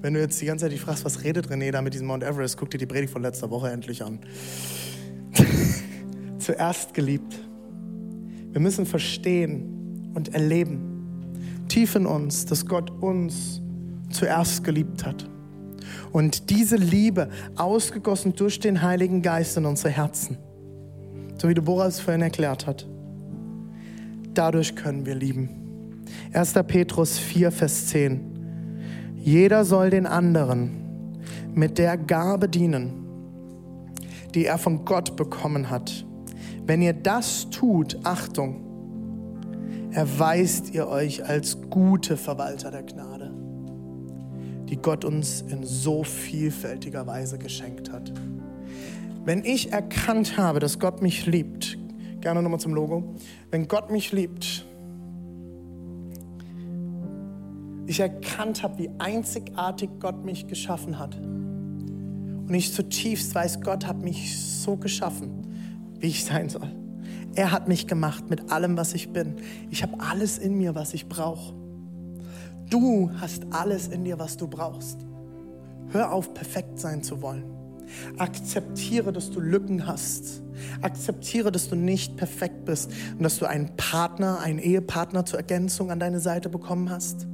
Wenn 0.01 0.15
du 0.15 0.21
jetzt 0.21 0.41
die 0.41 0.47
ganze 0.47 0.65
Zeit 0.65 0.73
dich 0.73 0.81
fragst, 0.81 1.05
was 1.05 1.25
redet 1.25 1.49
René 1.49 1.73
da 1.73 1.83
mit 1.83 1.93
diesem 1.93 2.07
Mount 2.07 2.23
Everest, 2.23 2.57
guck 2.57 2.71
dir 2.71 2.79
die 2.79 2.87
Predigt 2.87 3.13
von 3.13 3.23
letzter 3.23 3.51
Woche 3.51 3.71
endlich 3.71 4.03
an 4.05 4.21
zuerst 6.39 6.95
geliebt. 6.95 7.39
Wir 8.53 8.61
müssen 8.61 8.87
verstehen 8.87 10.13
und 10.15 10.35
erleben, 10.35 11.65
tief 11.69 11.95
in 11.95 12.07
uns, 12.07 12.47
dass 12.47 12.67
Gott 12.67 12.91
uns 13.01 13.61
zuerst 14.11 14.65
geliebt 14.65 15.05
hat. 15.05 15.29
Und 16.13 16.51
diese 16.51 16.77
Liebe, 16.77 17.29
ausgegossen 17.57 18.35
durch 18.35 18.59
den 18.61 18.83
Heiligen 18.83 19.23
Geist 19.23 19.57
in 19.57 19.67
unsere 19.67 19.91
Herzen, 19.91 20.39
so 21.37 21.49
wie 21.49 21.55
Deborah 21.55 21.87
es 21.87 22.01
vorhin 22.01 22.23
erklärt 22.23 22.67
hat, 22.67 22.87
dadurch 24.35 24.75
können 24.75 25.07
wir 25.07 25.15
lieben. 25.15 25.51
1. 26.33 26.55
Petrus 26.67 27.19
4, 27.19 27.53
Vers 27.53 27.87
10. 27.89 28.21
Jeder 29.17 29.65
soll 29.65 29.91
den 29.91 30.07
anderen 30.07 30.71
mit 31.55 31.79
der 31.79 31.97
Gabe 31.97 32.49
dienen, 32.49 33.08
die 34.39 34.47
er 34.47 34.57
von 34.57 34.85
Gott 34.85 35.17
bekommen 35.17 35.69
hat. 35.69 36.07
Wenn 36.65 36.81
ihr 36.81 36.93
das 36.93 37.51
tut, 37.51 37.99
Achtung, 38.05 39.91
erweist 39.91 40.73
ihr 40.73 40.87
euch 40.87 41.27
als 41.27 41.59
gute 41.71 42.17
Verwalter 42.17 42.71
der 42.71 42.85
Gnade, 42.85 43.35
die 44.69 44.77
Gott 44.77 45.05
uns 45.05 45.41
in 45.41 45.65
so 45.65 46.05
vielfältiger 46.05 47.05
Weise 47.09 47.37
geschenkt 47.37 47.91
hat. 47.91 48.13
Wenn 49.25 49.45
ich 49.45 49.73
erkannt 49.73 50.39
habe, 50.39 50.61
dass 50.61 50.79
Gott 50.79 51.03
mich 51.03 51.27
liebt, 51.27 51.77
gerne 52.21 52.41
nochmal 52.41 52.61
zum 52.61 52.75
Logo, 52.75 53.17
wenn 53.51 53.67
Gott 53.67 53.91
mich 53.91 54.13
liebt, 54.13 54.65
ich 57.87 57.99
erkannt 57.99 58.63
habe, 58.63 58.79
wie 58.79 58.91
einzigartig 58.99 59.91
Gott 59.99 60.25
mich 60.25 60.47
geschaffen 60.47 60.97
hat. 61.01 61.19
Und 62.49 62.55
ich 62.55 62.73
zutiefst 62.73 63.35
weiß, 63.35 63.61
Gott 63.61 63.87
hat 63.87 64.03
mich 64.03 64.39
so 64.39 64.77
geschaffen, 64.77 65.47
wie 65.99 66.09
ich 66.09 66.25
sein 66.25 66.49
soll. 66.49 66.71
Er 67.35 67.53
hat 67.53 67.69
mich 67.69 67.87
gemacht 67.87 68.31
mit 68.31 68.51
allem, 68.51 68.77
was 68.77 68.95
ich 68.95 69.13
bin. 69.13 69.37
Ich 69.71 69.83
habe 69.83 70.01
alles 70.01 70.39
in 70.39 70.57
mir, 70.57 70.75
was 70.75 70.95
ich 70.95 71.09
brauche. 71.09 71.55
Du 72.71 73.11
hast 73.21 73.47
alles 73.51 73.89
in 73.89 74.05
dir, 74.05 74.19
was 74.19 74.37
du 74.37 74.49
brauchst. 74.49 74.99
Hör 75.91 76.13
auf, 76.13 76.35
perfekt 76.35 76.79
sein 76.79 77.03
zu 77.03 77.23
wollen. 77.23 77.45
Akzeptiere, 78.19 79.13
dass 79.13 79.31
du 79.31 79.41
Lücken 79.41 79.87
hast. 79.87 80.43
Akzeptiere, 80.83 81.53
dass 81.53 81.69
du 81.69 81.77
nicht 81.77 82.17
perfekt 82.17 82.65
bist 82.65 82.91
und 83.17 83.23
dass 83.23 83.39
du 83.39 83.47
einen 83.47 83.77
Partner, 83.77 84.41
einen 84.41 84.59
Ehepartner 84.59 85.25
zur 85.25 85.39
Ergänzung 85.39 85.91
an 85.91 86.01
deine 86.01 86.21
Seite 86.21 86.49
bekommen 86.49 86.91
hast 86.91 87.27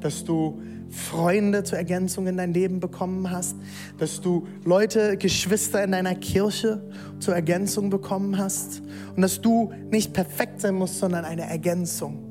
dass 0.00 0.24
du 0.24 0.60
Freunde 0.90 1.64
zur 1.64 1.78
Ergänzung 1.78 2.26
in 2.26 2.36
dein 2.36 2.52
Leben 2.52 2.80
bekommen 2.80 3.30
hast, 3.30 3.56
dass 3.98 4.20
du 4.20 4.46
Leute, 4.64 5.16
Geschwister 5.16 5.82
in 5.84 5.92
deiner 5.92 6.14
Kirche 6.14 6.82
zur 7.20 7.34
Ergänzung 7.34 7.90
bekommen 7.90 8.38
hast 8.38 8.82
und 9.14 9.22
dass 9.22 9.40
du 9.40 9.72
nicht 9.90 10.12
perfekt 10.12 10.60
sein 10.60 10.74
musst, 10.74 10.98
sondern 10.98 11.24
eine 11.24 11.42
Ergänzung. 11.42 12.26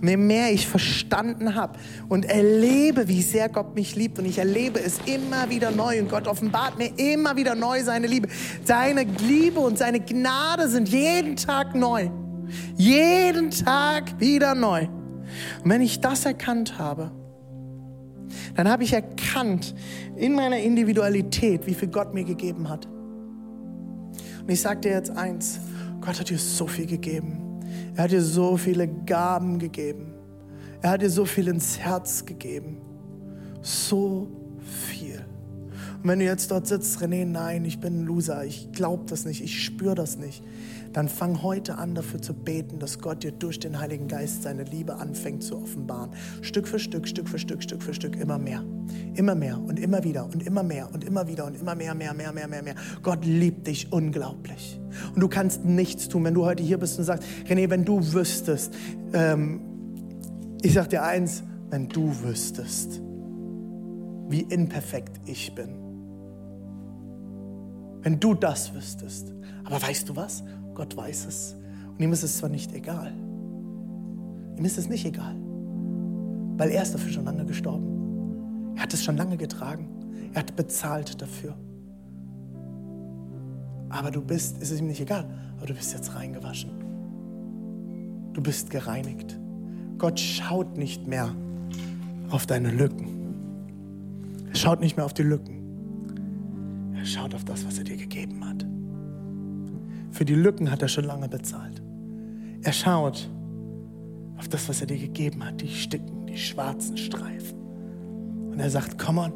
Und 0.00 0.08
je 0.08 0.16
mehr 0.16 0.52
ich 0.52 0.66
verstanden 0.66 1.54
habe 1.54 1.78
und 2.08 2.24
erlebe, 2.24 3.08
wie 3.08 3.22
sehr 3.22 3.48
Gott 3.48 3.74
mich 3.74 3.96
liebt 3.96 4.18
und 4.18 4.24
ich 4.24 4.38
erlebe 4.38 4.80
es 4.80 4.98
immer 5.06 5.50
wieder 5.50 5.70
neu 5.70 6.00
und 6.00 6.08
Gott 6.08 6.26
offenbart 6.26 6.78
mir 6.78 6.90
immer 6.96 7.36
wieder 7.36 7.54
neu 7.54 7.82
seine 7.82 8.06
Liebe. 8.06 8.28
Seine 8.64 9.02
Liebe 9.02 9.60
und 9.60 9.76
seine 9.78 10.00
Gnade 10.00 10.68
sind 10.68 10.88
jeden 10.88 11.36
Tag 11.36 11.74
neu. 11.74 12.10
Jeden 12.76 13.50
Tag 13.50 14.20
wieder 14.20 14.54
neu. 14.54 14.86
Und 15.62 15.70
wenn 15.70 15.82
ich 15.82 16.00
das 16.00 16.24
erkannt 16.24 16.78
habe, 16.78 17.10
dann 18.54 18.68
habe 18.68 18.84
ich 18.84 18.92
erkannt 18.92 19.74
in 20.16 20.34
meiner 20.34 20.58
Individualität, 20.58 21.66
wie 21.66 21.74
viel 21.74 21.88
Gott 21.88 22.14
mir 22.14 22.24
gegeben 22.24 22.68
hat. 22.68 22.86
Und 22.86 24.48
ich 24.48 24.60
sage 24.60 24.80
dir 24.80 24.92
jetzt 24.92 25.10
eins, 25.10 25.60
Gott 26.00 26.18
hat 26.18 26.30
dir 26.30 26.38
so 26.38 26.66
viel 26.66 26.86
gegeben. 26.86 27.60
Er 27.94 28.04
hat 28.04 28.12
dir 28.12 28.22
so 28.22 28.56
viele 28.56 28.88
Gaben 28.88 29.58
gegeben. 29.58 30.14
Er 30.80 30.90
hat 30.90 31.02
dir 31.02 31.10
so 31.10 31.24
viel 31.24 31.48
ins 31.48 31.78
Herz 31.78 32.24
gegeben. 32.24 32.78
So 33.60 34.28
viel. 34.90 35.24
Und 36.02 36.08
wenn 36.08 36.20
du 36.20 36.24
jetzt 36.24 36.50
dort 36.50 36.66
sitzt, 36.66 37.02
René, 37.02 37.26
nein, 37.26 37.64
ich 37.64 37.80
bin 37.80 38.00
ein 38.00 38.06
Loser, 38.06 38.44
ich 38.44 38.70
glaube 38.72 39.04
das 39.06 39.24
nicht, 39.24 39.42
ich 39.42 39.64
spüre 39.64 39.96
das 39.96 40.16
nicht 40.16 40.42
dann 40.92 41.08
fang 41.08 41.42
heute 41.42 41.76
an 41.78 41.94
dafür 41.94 42.20
zu 42.20 42.34
beten, 42.34 42.78
dass 42.78 42.98
Gott 42.98 43.22
dir 43.22 43.32
durch 43.32 43.58
den 43.58 43.78
Heiligen 43.78 44.08
Geist 44.08 44.42
seine 44.42 44.64
Liebe 44.64 44.96
anfängt 44.96 45.42
zu 45.42 45.56
offenbaren. 45.56 46.10
Stück 46.42 46.66
für 46.66 46.78
Stück, 46.78 47.06
Stück 47.06 47.28
für 47.28 47.38
Stück, 47.38 47.62
Stück 47.62 47.82
für 47.82 47.94
Stück, 47.94 48.16
immer 48.16 48.38
mehr. 48.38 48.64
Immer 49.14 49.34
mehr 49.34 49.60
und 49.60 49.78
immer 49.78 50.02
wieder 50.04 50.24
und 50.24 50.42
immer 50.42 50.62
mehr 50.62 50.88
und 50.92 51.04
immer 51.04 51.26
wieder 51.26 51.44
und 51.44 51.60
immer 51.60 51.74
mehr, 51.74 51.94
mehr, 51.94 52.14
mehr, 52.14 52.32
mehr, 52.32 52.48
mehr, 52.48 52.62
mehr. 52.62 52.74
Gott 53.02 53.24
liebt 53.24 53.66
dich 53.66 53.92
unglaublich. 53.92 54.80
Und 55.14 55.20
du 55.20 55.28
kannst 55.28 55.64
nichts 55.64 56.08
tun, 56.08 56.24
wenn 56.24 56.34
du 56.34 56.44
heute 56.44 56.62
hier 56.62 56.78
bist 56.78 56.98
und 56.98 57.04
sagst, 57.04 57.26
René, 57.46 57.68
wenn 57.70 57.84
du 57.84 58.00
wüsstest, 58.12 58.74
ähm, 59.12 59.60
ich 60.62 60.72
sag 60.72 60.88
dir 60.88 61.02
eins, 61.02 61.42
wenn 61.70 61.88
du 61.88 62.12
wüsstest, 62.22 63.00
wie 64.28 64.40
imperfekt 64.40 65.20
ich 65.26 65.54
bin. 65.54 65.68
Wenn 68.02 68.20
du 68.20 68.34
das 68.34 68.74
wüsstest. 68.74 69.34
Aber 69.64 69.82
weißt 69.82 70.08
du 70.08 70.16
was? 70.16 70.42
Gott 70.78 70.96
weiß 70.96 71.26
es. 71.26 71.56
Und 71.88 72.00
ihm 72.00 72.12
ist 72.12 72.22
es 72.22 72.38
zwar 72.38 72.48
nicht 72.48 72.72
egal. 72.72 73.12
Ihm 74.56 74.64
ist 74.64 74.78
es 74.78 74.88
nicht 74.88 75.04
egal. 75.04 75.34
Weil 76.56 76.70
er 76.70 76.84
ist 76.84 76.94
dafür 76.94 77.10
schon 77.10 77.24
lange 77.24 77.44
gestorben. 77.44 78.76
Er 78.76 78.84
hat 78.84 78.94
es 78.94 79.02
schon 79.02 79.16
lange 79.16 79.36
getragen. 79.36 79.88
Er 80.32 80.38
hat 80.38 80.54
bezahlt 80.54 81.20
dafür. 81.20 81.56
Aber 83.88 84.12
du 84.12 84.22
bist, 84.22 84.62
ist 84.62 84.70
es 84.70 84.78
ihm 84.78 84.86
nicht 84.86 85.00
egal, 85.00 85.28
aber 85.56 85.66
du 85.66 85.74
bist 85.74 85.92
jetzt 85.92 86.14
reingewaschen. 86.14 86.70
Du 88.32 88.40
bist 88.40 88.70
gereinigt. 88.70 89.36
Gott 89.98 90.20
schaut 90.20 90.78
nicht 90.78 91.08
mehr 91.08 91.34
auf 92.30 92.46
deine 92.46 92.70
Lücken. 92.70 93.08
Er 94.48 94.54
schaut 94.54 94.78
nicht 94.80 94.96
mehr 94.96 95.06
auf 95.06 95.14
die 95.14 95.24
Lücken. 95.24 96.94
Er 96.94 97.04
schaut 97.04 97.34
auf 97.34 97.44
das, 97.44 97.66
was 97.66 97.78
er 97.78 97.84
dir 97.84 97.96
gegeben 97.96 98.48
hat. 98.48 98.64
Für 100.10 100.24
die 100.24 100.34
Lücken 100.34 100.70
hat 100.70 100.82
er 100.82 100.88
schon 100.88 101.04
lange 101.04 101.28
bezahlt. 101.28 101.82
Er 102.62 102.72
schaut 102.72 103.28
auf 104.38 104.48
das, 104.48 104.68
was 104.68 104.80
er 104.80 104.86
dir 104.86 104.98
gegeben 104.98 105.44
hat, 105.44 105.60
die 105.60 105.68
Stücken, 105.68 106.26
die 106.26 106.38
schwarzen 106.38 106.96
Streifen. 106.96 107.58
Und 108.50 108.58
er 108.58 108.70
sagt, 108.70 108.98
komm 108.98 109.18
on, 109.18 109.32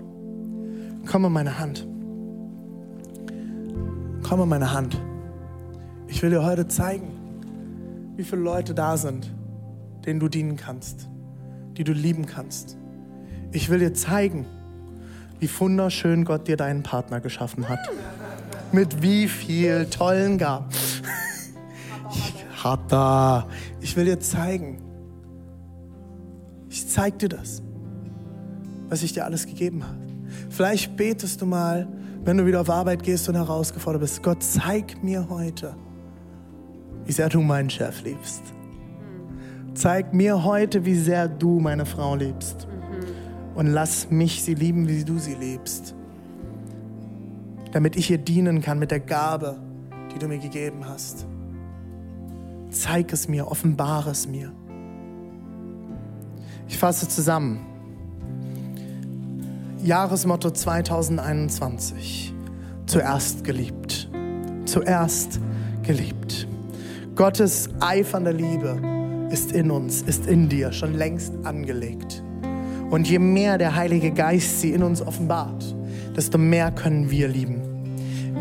komm 1.07 1.25
in 1.25 1.33
meine 1.33 1.59
Hand. 1.59 1.87
Komm 4.23 4.41
in 4.41 4.49
meine 4.49 4.73
Hand. 4.73 5.01
Ich 6.09 6.23
will 6.23 6.31
dir 6.31 6.45
heute 6.45 6.69
zeigen, 6.69 7.11
wie 8.17 8.25
viele 8.25 8.43
Leute 8.43 8.75
da 8.75 8.97
sind, 8.97 9.31
denen 10.07 10.21
du 10.21 10.29
dienen 10.29 10.57
kannst, 10.57 11.09
die 11.77 11.85
du 11.85 11.93
lieben 11.93 12.27
kannst. 12.27 12.77
Ich 13.53 13.69
will 13.71 13.79
dir 13.79 13.95
zeigen, 13.95 14.47
wie 15.41 15.49
wunderschön 15.59 16.25
Gott 16.25 16.49
dir 16.49 16.57
deinen 16.57 16.83
Partner 16.83 17.21
geschaffen 17.21 17.69
hat 17.69 17.81
mit 18.73 19.03
wie 19.03 19.29
viel 19.29 19.87
tollen 19.87 20.39
Gaben. 20.39 20.67
Hat 22.65 22.81
da. 22.91 23.47
Ich 23.81 23.97
will 23.97 24.05
dir 24.05 24.21
zeigen. 24.21 24.79
Ich 26.69 26.89
zeig 26.89 27.19
dir 27.19 27.29
das, 27.29 27.63
was 28.89 29.03
ich 29.03 29.13
dir 29.13 29.25
alles 29.25 29.47
gegeben 29.47 29.83
habe. 29.85 29.99
Vielleicht 30.49 30.97
betest 30.97 31.41
du 31.41 31.47
mal, 31.47 31.89
wenn 32.25 32.37
du 32.37 32.47
wieder 32.47 32.61
auf 32.61 32.71
Arbeit 32.71 33.03
gehst 33.03 33.29
und 33.29 33.35
herausgefordert 33.35 34.01
bist. 34.01 34.23
Gott, 34.23 34.43
zeig 34.43 35.03
mir 35.03 35.29
heute, 35.29 35.75
wie 37.05 37.13
sehr 37.13 37.29
du 37.29 37.41
meinen 37.41 37.69
Chef 37.69 38.03
liebst. 38.03 38.43
Zeig 39.75 40.15
mir 40.15 40.45
heute, 40.45 40.85
wie 40.85 40.95
sehr 40.95 41.29
du 41.29 41.59
meine 41.59 41.85
Frau 41.85 42.15
liebst. 42.15 42.69
Und 43.55 43.67
lass 43.67 44.11
mich 44.11 44.43
sie 44.43 44.55
lieben, 44.55 44.89
wie 44.89 45.05
du 45.05 45.19
sie 45.19 45.35
liebst 45.35 45.95
damit 47.73 47.97
ich 47.97 48.11
ihr 48.11 48.19
dienen 48.19 48.61
kann 48.61 48.79
mit 48.79 48.91
der 48.91 49.01
Gabe, 49.01 49.59
die 50.15 50.19
du 50.19 50.29
mir 50.29 50.39
gegeben 50.39 50.87
hast. 50.87 51.27
Zeig 52.71 53.13
es 53.13 53.29
mir, 53.29 53.49
offenbare 53.49 54.11
es 54.11 54.27
mir. 54.29 54.53
Ich 56.69 56.79
fasse 56.79 57.09
zusammen. 57.09 57.67
Jahresmotto 59.83 60.51
2021. 60.51 62.33
Zuerst 62.87 63.45
geliebt. 63.45 64.09
Zuerst 64.65 65.41
geliebt. 65.83 66.47
Gottes 67.15 67.69
eifernde 67.81 68.33
Liebe 68.33 68.81
ist 69.31 69.53
in 69.53 69.71
uns, 69.71 70.03
ist 70.03 70.27
in 70.27 70.49
dir 70.49 70.73
schon 70.73 70.95
längst 70.95 71.33
angelegt. 71.45 72.23
Und 72.91 73.09
je 73.09 73.19
mehr 73.19 73.59
der 73.59 73.75
Heilige 73.75 74.13
Geist 74.13 74.61
sie 74.61 74.71
in 74.71 74.83
uns 74.83 75.03
offenbart, 75.03 75.75
desto 76.17 76.39
mehr 76.39 76.71
können 76.71 77.11
wir 77.11 77.29
lieben. 77.29 77.72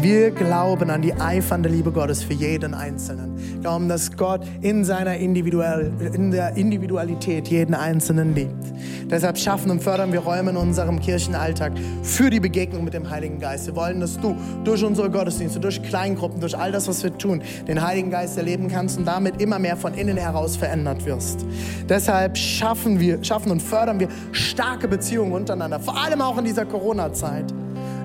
Wir 0.02 0.32
glauben 0.32 0.90
an 0.90 1.04
die 1.04 1.14
eifernde 1.14 1.70
Liebe 1.70 1.92
Gottes 1.92 2.24
für 2.24 2.34
jeden 2.34 2.74
Einzelnen. 2.74 3.38
Wir 3.38 3.60
glauben, 3.60 3.88
dass 3.88 4.18
Gott 4.18 4.42
in 4.62 4.84
seiner 4.84 5.18
Individual, 5.18 5.92
in 6.14 6.32
der 6.32 6.58
Individualität 6.58 7.48
jeden 7.50 7.76
Einzelnen 7.76 8.34
liebt. 8.34 8.66
Deshalb 9.12 9.38
schaffen 9.38 9.70
und 9.70 9.84
fördern 9.84 10.12
wir 10.12 10.22
Räume 10.22 10.50
in 10.50 10.58
unserem 10.58 11.00
Kirchenalltag 11.00 11.74
für 12.02 12.32
die 12.32 12.40
Begegnung 12.40 12.84
mit 12.84 12.96
dem 12.96 13.12
Heiligen 13.12 13.40
Geist. 13.40 13.68
Wir 13.68 13.76
wollen, 13.76 14.00
dass 14.00 14.20
du 14.20 14.36
durch 14.64 14.84
unsere 14.84 15.12
Gottesdienste, 15.12 15.60
durch 15.60 15.80
Kleingruppen, 15.84 16.40
durch 16.40 16.58
all 16.58 16.72
das, 16.72 16.88
was 16.88 17.04
wir 17.04 17.16
tun, 17.16 17.44
den 17.68 17.80
Heiligen 17.80 18.10
Geist 18.10 18.36
erleben 18.40 18.70
kannst 18.70 18.98
und 18.98 19.06
damit 19.06 19.40
immer 19.40 19.60
mehr 19.60 19.78
von 19.78 19.94
innen 19.94 20.18
heraus 20.18 20.58
verändert 20.58 21.06
wirst. 21.06 21.46
Deshalb 21.88 22.36
schaffen 22.38 23.00
wir, 23.00 23.24
schaffen 23.24 23.52
und 23.52 23.62
fördern 23.62 24.00
wir 24.00 24.08
starke 24.32 24.88
Beziehungen 24.88 25.34
untereinander, 25.34 25.80
vor 25.80 25.96
allem 25.96 26.22
auch 26.22 26.40
in 26.40 26.46
dieser 26.46 26.66
Corona-Zeit. 26.66 27.54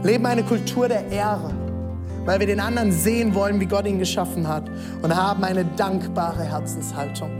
Leben 0.02 0.26
eine 0.26 0.42
Kultur 0.42 0.88
der 0.88 1.10
Ehre 1.10 1.65
weil 2.26 2.40
wir 2.40 2.46
den 2.46 2.60
anderen 2.60 2.92
sehen 2.92 3.34
wollen, 3.34 3.58
wie 3.60 3.66
Gott 3.66 3.86
ihn 3.86 3.98
geschaffen 3.98 4.46
hat 4.46 4.64
und 5.00 5.16
haben 5.16 5.42
eine 5.44 5.64
dankbare 5.64 6.44
Herzenshaltung. 6.44 7.30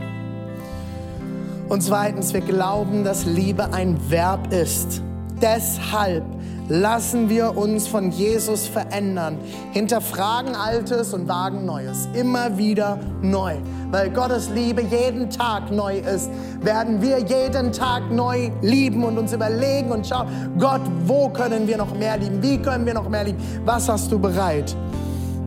Und 1.69 1.83
zweitens, 1.83 2.33
wir 2.33 2.41
glauben, 2.41 3.03
dass 3.03 3.25
Liebe 3.25 3.73
ein 3.73 3.97
Verb 4.09 4.51
ist. 4.53 5.03
Deshalb 5.41 6.23
lassen 6.69 7.29
wir 7.29 7.55
uns 7.55 7.87
von 7.87 8.11
Jesus 8.11 8.67
verändern, 8.67 9.37
hinterfragen 9.71 10.55
Altes 10.55 11.13
und 11.13 11.27
wagen 11.27 11.65
Neues, 11.65 12.09
immer 12.13 12.57
wieder 12.57 12.99
neu. 13.21 13.55
Weil 13.91 14.09
Gottes 14.09 14.49
Liebe 14.49 14.81
jeden 14.81 15.29
Tag 15.29 15.71
neu 15.71 15.99
ist, 15.99 16.29
werden 16.61 17.01
wir 17.01 17.19
jeden 17.19 17.71
Tag 17.71 18.11
neu 18.11 18.49
lieben 18.61 19.03
und 19.03 19.17
uns 19.17 19.31
überlegen 19.31 19.91
und 19.91 20.05
schauen, 20.05 20.27
Gott, 20.59 20.81
wo 21.05 21.29
können 21.29 21.67
wir 21.67 21.77
noch 21.77 21.93
mehr 21.95 22.17
lieben? 22.17 22.41
Wie 22.43 22.57
können 22.57 22.85
wir 22.85 22.93
noch 22.93 23.07
mehr 23.07 23.23
lieben? 23.23 23.39
Was 23.63 23.87
hast 23.87 24.11
du 24.11 24.19
bereit? 24.19 24.75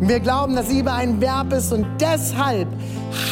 Wir 0.01 0.18
glauben, 0.18 0.57
dass 0.57 0.70
Liebe 0.70 0.90
ein 0.90 1.20
Verb 1.20 1.53
ist 1.53 1.74
und 1.74 1.86
deshalb 2.01 2.68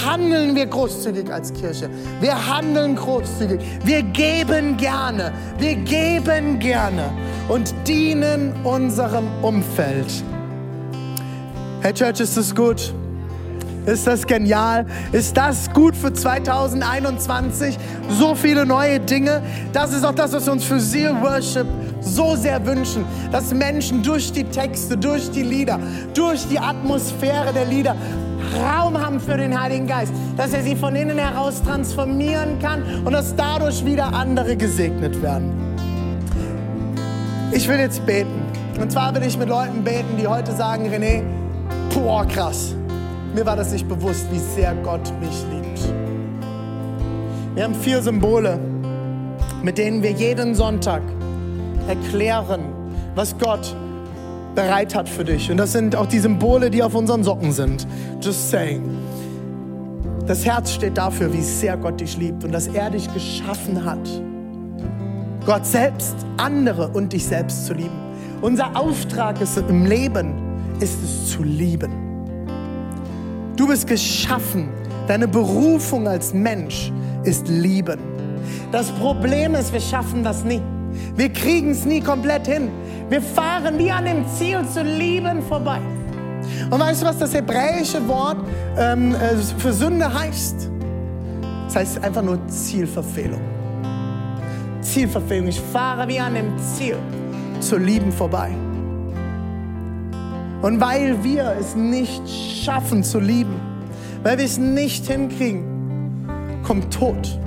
handeln 0.04 0.54
wir 0.54 0.66
großzügig 0.66 1.32
als 1.32 1.50
Kirche. 1.54 1.88
Wir 2.20 2.46
handeln 2.46 2.94
großzügig. 2.94 3.58
Wir 3.84 4.02
geben 4.02 4.76
gerne. 4.76 5.32
Wir 5.58 5.76
geben 5.76 6.58
gerne 6.58 7.10
und 7.48 7.74
dienen 7.86 8.52
unserem 8.64 9.26
Umfeld. 9.42 10.12
Hey 11.80 11.94
Church, 11.94 12.20
ist 12.20 12.36
das 12.36 12.54
gut? 12.54 12.92
Ist 13.86 14.06
das 14.06 14.26
genial? 14.26 14.84
Ist 15.12 15.34
das 15.38 15.72
gut 15.72 15.96
für 15.96 16.12
2021? 16.12 17.78
So 18.10 18.34
viele 18.34 18.66
neue 18.66 19.00
Dinge. 19.00 19.40
Das 19.72 19.94
ist 19.94 20.04
auch 20.04 20.14
das, 20.14 20.34
was 20.34 20.44
wir 20.44 20.52
uns 20.52 20.64
für 20.64 20.78
Seal 20.78 21.22
Worship 21.22 21.66
so 22.00 22.36
sehr 22.36 22.64
wünschen, 22.64 23.04
dass 23.32 23.52
Menschen 23.52 24.02
durch 24.02 24.32
die 24.32 24.44
Texte, 24.44 24.96
durch 24.96 25.30
die 25.30 25.42
Lieder, 25.42 25.78
durch 26.14 26.46
die 26.48 26.58
Atmosphäre 26.58 27.52
der 27.52 27.66
Lieder 27.66 27.96
Raum 28.56 28.98
haben 28.98 29.20
für 29.20 29.36
den 29.36 29.58
Heiligen 29.60 29.86
Geist, 29.86 30.12
dass 30.36 30.52
er 30.52 30.62
sie 30.62 30.76
von 30.76 30.94
innen 30.96 31.18
heraus 31.18 31.62
transformieren 31.62 32.58
kann 32.60 32.82
und 33.04 33.12
dass 33.12 33.34
dadurch 33.36 33.84
wieder 33.84 34.12
andere 34.12 34.56
gesegnet 34.56 35.20
werden. 35.22 35.52
Ich 37.52 37.68
will 37.68 37.78
jetzt 37.78 38.04
beten. 38.06 38.42
Und 38.80 38.92
zwar 38.92 39.14
will 39.14 39.22
ich 39.22 39.36
mit 39.36 39.48
Leuten 39.48 39.82
beten, 39.82 40.16
die 40.18 40.26
heute 40.26 40.52
sagen, 40.52 40.88
René, 40.88 41.22
boah, 41.92 42.24
krass. 42.26 42.74
Mir 43.34 43.44
war 43.44 43.56
das 43.56 43.72
nicht 43.72 43.88
bewusst, 43.88 44.26
wie 44.30 44.38
sehr 44.38 44.74
Gott 44.76 45.12
mich 45.20 45.44
liebt. 45.50 45.92
Wir 47.54 47.64
haben 47.64 47.74
vier 47.74 48.00
Symbole, 48.02 48.58
mit 49.62 49.78
denen 49.78 50.02
wir 50.02 50.12
jeden 50.12 50.54
Sonntag 50.54 51.02
erklären, 51.88 52.60
was 53.14 53.36
Gott 53.38 53.74
bereit 54.54 54.94
hat 54.94 55.08
für 55.08 55.24
dich. 55.24 55.50
Und 55.50 55.56
das 55.56 55.72
sind 55.72 55.94
auch 55.96 56.06
die 56.06 56.18
Symbole, 56.18 56.70
die 56.70 56.82
auf 56.82 56.94
unseren 56.94 57.22
Socken 57.24 57.52
sind. 57.52 57.86
Just 58.20 58.50
saying. 58.50 58.82
Das 60.26 60.44
Herz 60.44 60.72
steht 60.72 60.98
dafür, 60.98 61.32
wie 61.32 61.40
sehr 61.40 61.76
Gott 61.76 62.00
dich 62.00 62.16
liebt 62.18 62.44
und 62.44 62.52
dass 62.52 62.66
er 62.68 62.90
dich 62.90 63.12
geschaffen 63.14 63.84
hat. 63.84 63.98
Gott 65.46 65.64
selbst, 65.64 66.14
andere 66.36 66.88
und 66.88 67.12
dich 67.12 67.24
selbst 67.24 67.66
zu 67.66 67.72
lieben. 67.72 67.96
Unser 68.42 68.76
Auftrag 68.76 69.40
ist 69.40 69.56
im 69.56 69.86
Leben, 69.86 70.34
ist 70.80 71.02
es 71.02 71.30
zu 71.30 71.42
lieben. 71.42 71.90
Du 73.56 73.66
bist 73.66 73.86
geschaffen. 73.86 74.68
Deine 75.06 75.26
Berufung 75.26 76.06
als 76.06 76.34
Mensch 76.34 76.92
ist 77.24 77.48
lieben. 77.48 77.98
Das 78.70 78.90
Problem 78.92 79.54
ist, 79.54 79.72
wir 79.72 79.80
schaffen 79.80 80.22
das 80.22 80.44
nie. 80.44 80.60
Wir 81.16 81.32
kriegen 81.32 81.70
es 81.70 81.84
nie 81.84 82.00
komplett 82.00 82.46
hin. 82.46 82.70
Wir 83.08 83.22
fahren 83.22 83.78
wie 83.78 83.90
an 83.90 84.04
dem 84.04 84.26
Ziel 84.28 84.60
zu 84.72 84.82
lieben 84.82 85.42
vorbei. 85.42 85.80
Und 86.70 86.80
weißt 86.80 87.02
du, 87.02 87.06
was 87.06 87.18
das 87.18 87.34
hebräische 87.34 88.06
Wort 88.08 88.38
ähm, 88.76 89.14
äh, 89.14 89.36
für 89.58 89.72
Sünde 89.72 90.12
heißt? 90.12 90.70
Das 91.66 91.76
heißt 91.76 92.04
einfach 92.04 92.22
nur 92.22 92.38
Zielverfehlung. 92.48 93.40
Zielverfehlung. 94.80 95.48
Ich 95.48 95.60
fahre 95.60 96.08
wie 96.08 96.18
an 96.18 96.34
dem 96.34 96.58
Ziel 96.58 96.96
zu 97.60 97.76
lieben 97.76 98.12
vorbei. 98.12 98.50
Und 100.62 100.80
weil 100.80 101.22
wir 101.22 101.54
es 101.58 101.76
nicht 101.76 102.22
schaffen 102.28 103.04
zu 103.04 103.20
lieben, 103.20 103.54
weil 104.22 104.38
wir 104.38 104.44
es 104.44 104.58
nicht 104.58 105.06
hinkriegen, 105.06 105.64
kommt 106.64 106.92
Tod, 106.92 107.38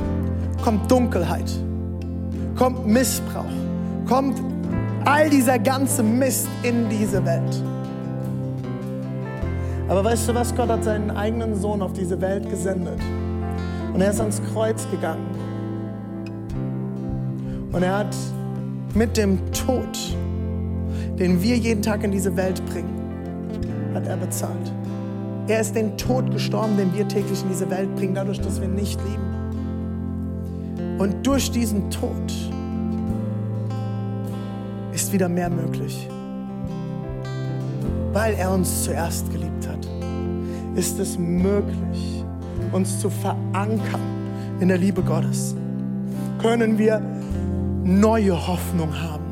kommt 0.64 0.90
Dunkelheit, 0.90 1.52
kommt 2.62 2.86
Missbrauch, 2.86 3.44
kommt 4.08 4.40
all 5.04 5.32
dieser 5.32 5.58
ganze 5.58 6.04
Mist 6.04 6.48
in 6.62 6.88
diese 6.90 7.26
Welt. 7.26 7.64
Aber 9.90 10.04
weißt 10.04 10.30
du 10.30 10.36
was? 10.36 10.56
Gott 10.56 10.70
hat 10.70 10.84
seinen 10.84 11.10
eigenen 11.10 11.60
Sohn 11.60 11.82
auf 11.82 11.94
diese 11.94 12.22
Welt 12.22 12.48
gesendet. 12.48 13.00
Und 13.96 14.02
er 14.02 14.12
ist 14.12 14.20
ans 14.20 14.40
Kreuz 14.54 14.88
gegangen. 14.92 15.26
Und 17.72 17.82
er 17.82 17.98
hat 17.98 18.16
mit 18.94 19.18
dem 19.18 19.40
Tod, 19.54 19.98
den 21.18 21.42
wir 21.42 21.58
jeden 21.58 21.82
Tag 21.82 22.04
in 22.04 22.12
diese 22.12 22.38
Welt 22.38 22.64
bringen, 22.68 23.92
hat 23.96 24.06
er 24.06 24.18
bezahlt. 24.18 24.72
Er 25.48 25.62
ist 25.62 25.76
den 25.76 25.98
Tod 25.98 26.30
gestorben, 26.30 26.78
den 26.78 26.94
wir 26.94 27.08
täglich 27.08 27.42
in 27.42 27.50
diese 27.50 27.68
Welt 27.72 27.96
bringen, 27.96 28.14
dadurch, 28.14 28.40
dass 28.40 28.62
wir 28.62 28.68
nicht 28.68 29.02
lieben. 29.02 29.31
Und 30.98 31.26
durch 31.26 31.52
diesen 31.52 31.90
Tod 31.90 32.32
ist 34.94 35.12
wieder 35.14 35.30
mehr 35.30 35.50
möglich. 35.50 36.08
Weil 38.14 38.34
er 38.36 38.52
uns 38.52 38.84
zuerst 38.84 39.32
geliebt 39.32 39.68
hat, 39.68 39.88
ist 40.76 41.00
es 41.00 41.18
möglich, 41.18 42.24
uns 42.72 43.00
zu 43.00 43.10
verankern 43.10 44.02
in 44.60 44.68
der 44.68 44.78
Liebe 44.78 45.02
Gottes. 45.02 45.56
Können 46.42 46.78
wir 46.78 47.02
neue 47.84 48.48
Hoffnung 48.48 48.94
haben. 48.94 49.26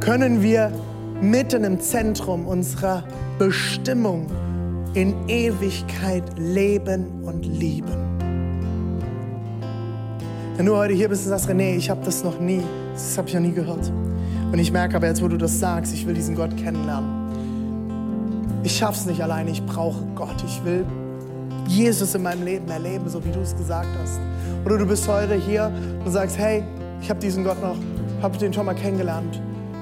Können 0.00 0.42
wir 0.42 0.72
mitten 1.20 1.64
im 1.64 1.78
Zentrum 1.78 2.46
unserer 2.46 3.04
Bestimmung 3.38 4.26
in 4.94 5.14
Ewigkeit 5.28 6.24
leben 6.36 7.22
und 7.22 7.44
lieben. 7.44 8.09
Wenn 10.60 10.66
du 10.66 10.76
heute 10.76 10.92
hier 10.92 11.08
bist 11.08 11.24
und 11.24 11.30
sagst, 11.30 11.48
René, 11.48 11.74
ich 11.74 11.88
habe 11.88 12.04
das 12.04 12.22
noch 12.22 12.38
nie, 12.38 12.60
das 12.92 13.16
habe 13.16 13.26
ich 13.26 13.32
noch 13.32 13.40
nie 13.40 13.52
gehört. 13.52 13.90
Und 14.52 14.58
ich 14.58 14.70
merke 14.70 14.96
aber 14.96 15.06
jetzt, 15.06 15.22
wo 15.22 15.28
du 15.28 15.38
das 15.38 15.58
sagst, 15.58 15.94
ich 15.94 16.06
will 16.06 16.12
diesen 16.12 16.36
Gott 16.36 16.54
kennenlernen. 16.54 18.60
Ich 18.62 18.76
schaff's 18.76 19.06
nicht 19.06 19.22
alleine, 19.22 19.52
ich 19.52 19.64
brauche 19.64 20.04
Gott. 20.14 20.36
Ich 20.46 20.62
will 20.62 20.84
Jesus 21.66 22.14
in 22.14 22.24
meinem 22.24 22.44
Leben 22.44 22.68
erleben, 22.68 23.08
so 23.08 23.24
wie 23.24 23.30
du 23.30 23.40
es 23.40 23.56
gesagt 23.56 23.88
hast. 24.02 24.20
Oder 24.66 24.76
du 24.76 24.84
bist 24.84 25.08
heute 25.08 25.34
hier 25.34 25.72
und 26.04 26.12
sagst, 26.12 26.36
hey, 26.36 26.62
ich 27.00 27.08
habe 27.08 27.20
diesen 27.20 27.42
Gott 27.42 27.62
noch, 27.62 27.76
habe 28.20 28.36
den 28.36 28.52
schon 28.52 28.66
mal 28.66 28.74
kennengelernt. 28.74 29.40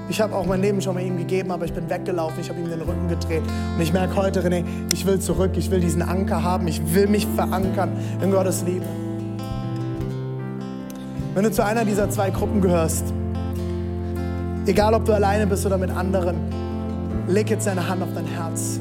Ich 0.09 0.21
habe 0.21 0.33
auch 0.33 0.47
mein 0.47 0.63
Leben 0.63 0.81
schon 0.81 0.95
mal 0.95 1.03
ihm 1.03 1.17
gegeben, 1.17 1.51
aber 1.51 1.65
ich 1.65 1.73
bin 1.73 1.91
weggelaufen, 1.91 2.39
ich 2.41 2.51
habe 2.51 2.61
ihm 2.61 2.71
den 2.71 2.83
Rücken 2.83 3.09
gedreht. 3.09 3.43
Und 3.75 3.83
ich 3.83 3.93
merke 3.93 4.15
heute, 4.15 4.47
René, 4.47 4.63
ich 4.93 5.05
will 5.07 5.19
zurück, 5.19 5.57
ich 5.57 5.73
will 5.73 5.81
diesen 5.81 6.03
Anker 6.03 6.45
haben, 6.45 6.69
ich 6.69 6.95
will 6.95 7.09
mich 7.09 7.27
verankern 7.35 7.91
in 8.23 8.31
Gottes 8.31 8.63
Liebe. 8.63 8.87
Wenn 11.39 11.45
du 11.45 11.53
zu 11.53 11.65
einer 11.65 11.85
dieser 11.85 12.11
zwei 12.11 12.31
Gruppen 12.31 12.61
gehörst, 12.61 13.15
egal 14.67 14.93
ob 14.93 15.05
du 15.05 15.13
alleine 15.13 15.47
bist 15.47 15.65
oder 15.65 15.79
mit 15.79 15.89
anderen, 15.89 16.35
leg 17.29 17.49
jetzt 17.49 17.69
deine 17.69 17.89
Hand 17.89 18.03
auf 18.03 18.09
dein 18.13 18.27
Herz. 18.27 18.81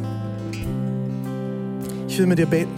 Ich 2.08 2.18
will 2.18 2.26
mit 2.26 2.40
dir 2.40 2.48
beten. 2.48 2.72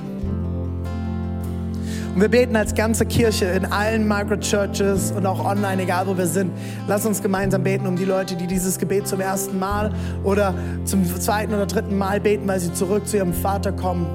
Und 2.14 2.20
wir 2.20 2.28
beten 2.28 2.58
als 2.58 2.76
ganze 2.76 3.06
Kirche 3.06 3.46
in 3.46 3.68
allen 3.68 4.06
Microchurches 4.06 5.14
und 5.14 5.26
auch 5.26 5.46
online, 5.46 5.84
egal 5.84 6.08
wo 6.08 6.18
wir 6.18 6.28
sind. 6.28 6.52
Lass 6.90 7.06
uns 7.06 7.22
gemeinsam 7.22 7.64
beten 7.64 7.88
um 7.88 7.96
die 7.96 8.04
Leute, 8.04 8.36
die 8.36 8.48
dieses 8.48 8.80
Gebet 8.80 9.08
zum 9.08 9.22
ersten 9.22 9.58
Mal 9.60 9.94
oder 10.26 10.56
zum 10.84 11.06
zweiten 11.06 11.54
oder 11.54 11.68
dritten 11.68 11.98
Mal 11.98 12.20
beten, 12.20 12.46
weil 12.50 12.60
sie 12.60 12.74
zurück 12.74 13.08
zu 13.08 13.16
ihrem 13.16 13.32
Vater 13.32 13.72
kommen. 13.72 14.08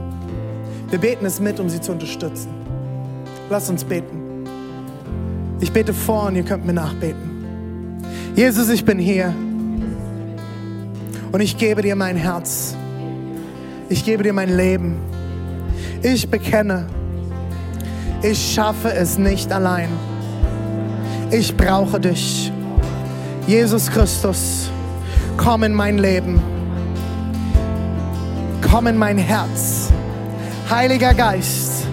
Wir 0.90 0.98
beten 0.98 1.24
es 1.24 1.40
mit, 1.40 1.58
um 1.58 1.70
sie 1.70 1.80
zu 1.80 1.92
unterstützen. 1.92 2.50
Lass 3.48 3.70
uns 3.70 3.82
beten. 3.82 4.23
Ich 5.64 5.72
bete 5.72 5.94
vor 5.94 6.26
und 6.26 6.36
ihr 6.36 6.42
könnt 6.42 6.66
mir 6.66 6.74
nachbeten. 6.74 8.02
Jesus, 8.36 8.68
ich 8.68 8.84
bin 8.84 8.98
hier. 8.98 9.34
Und 11.32 11.40
ich 11.40 11.56
gebe 11.56 11.80
dir 11.80 11.96
mein 11.96 12.16
Herz. 12.16 12.76
Ich 13.88 14.04
gebe 14.04 14.22
dir 14.22 14.34
mein 14.34 14.54
Leben. 14.54 14.98
Ich 16.02 16.28
bekenne, 16.28 16.84
ich 18.20 18.52
schaffe 18.52 18.92
es 18.92 19.16
nicht 19.16 19.50
allein. 19.50 19.88
Ich 21.30 21.56
brauche 21.56 21.98
dich. 21.98 22.52
Jesus 23.46 23.90
Christus, 23.90 24.68
komm 25.38 25.62
in 25.62 25.72
mein 25.72 25.96
Leben. 25.96 26.42
Komm 28.70 28.86
in 28.86 28.98
mein 28.98 29.16
Herz. 29.16 29.90
Heiliger 30.68 31.14
Geist, 31.14 31.86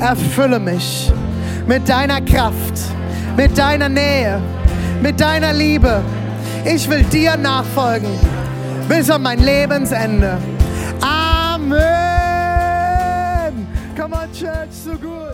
erfülle 0.00 0.58
mich 0.58 1.12
mit 1.66 1.86
deiner 1.90 2.22
Kraft, 2.22 2.96
mit 3.38 3.56
deiner 3.56 3.88
Nähe, 3.88 4.42
mit 5.00 5.20
deiner 5.20 5.52
Liebe. 5.52 6.02
Ich 6.64 6.90
will 6.90 7.04
dir 7.04 7.36
nachfolgen 7.36 8.10
bis 8.88 9.08
an 9.08 9.22
mein 9.22 9.38
Lebensende. 9.38 10.38
Amen. 11.00 11.78
Come 13.96 14.16
on, 14.16 14.32
Church, 14.32 14.72
so 14.72 14.90
gut. 14.90 15.27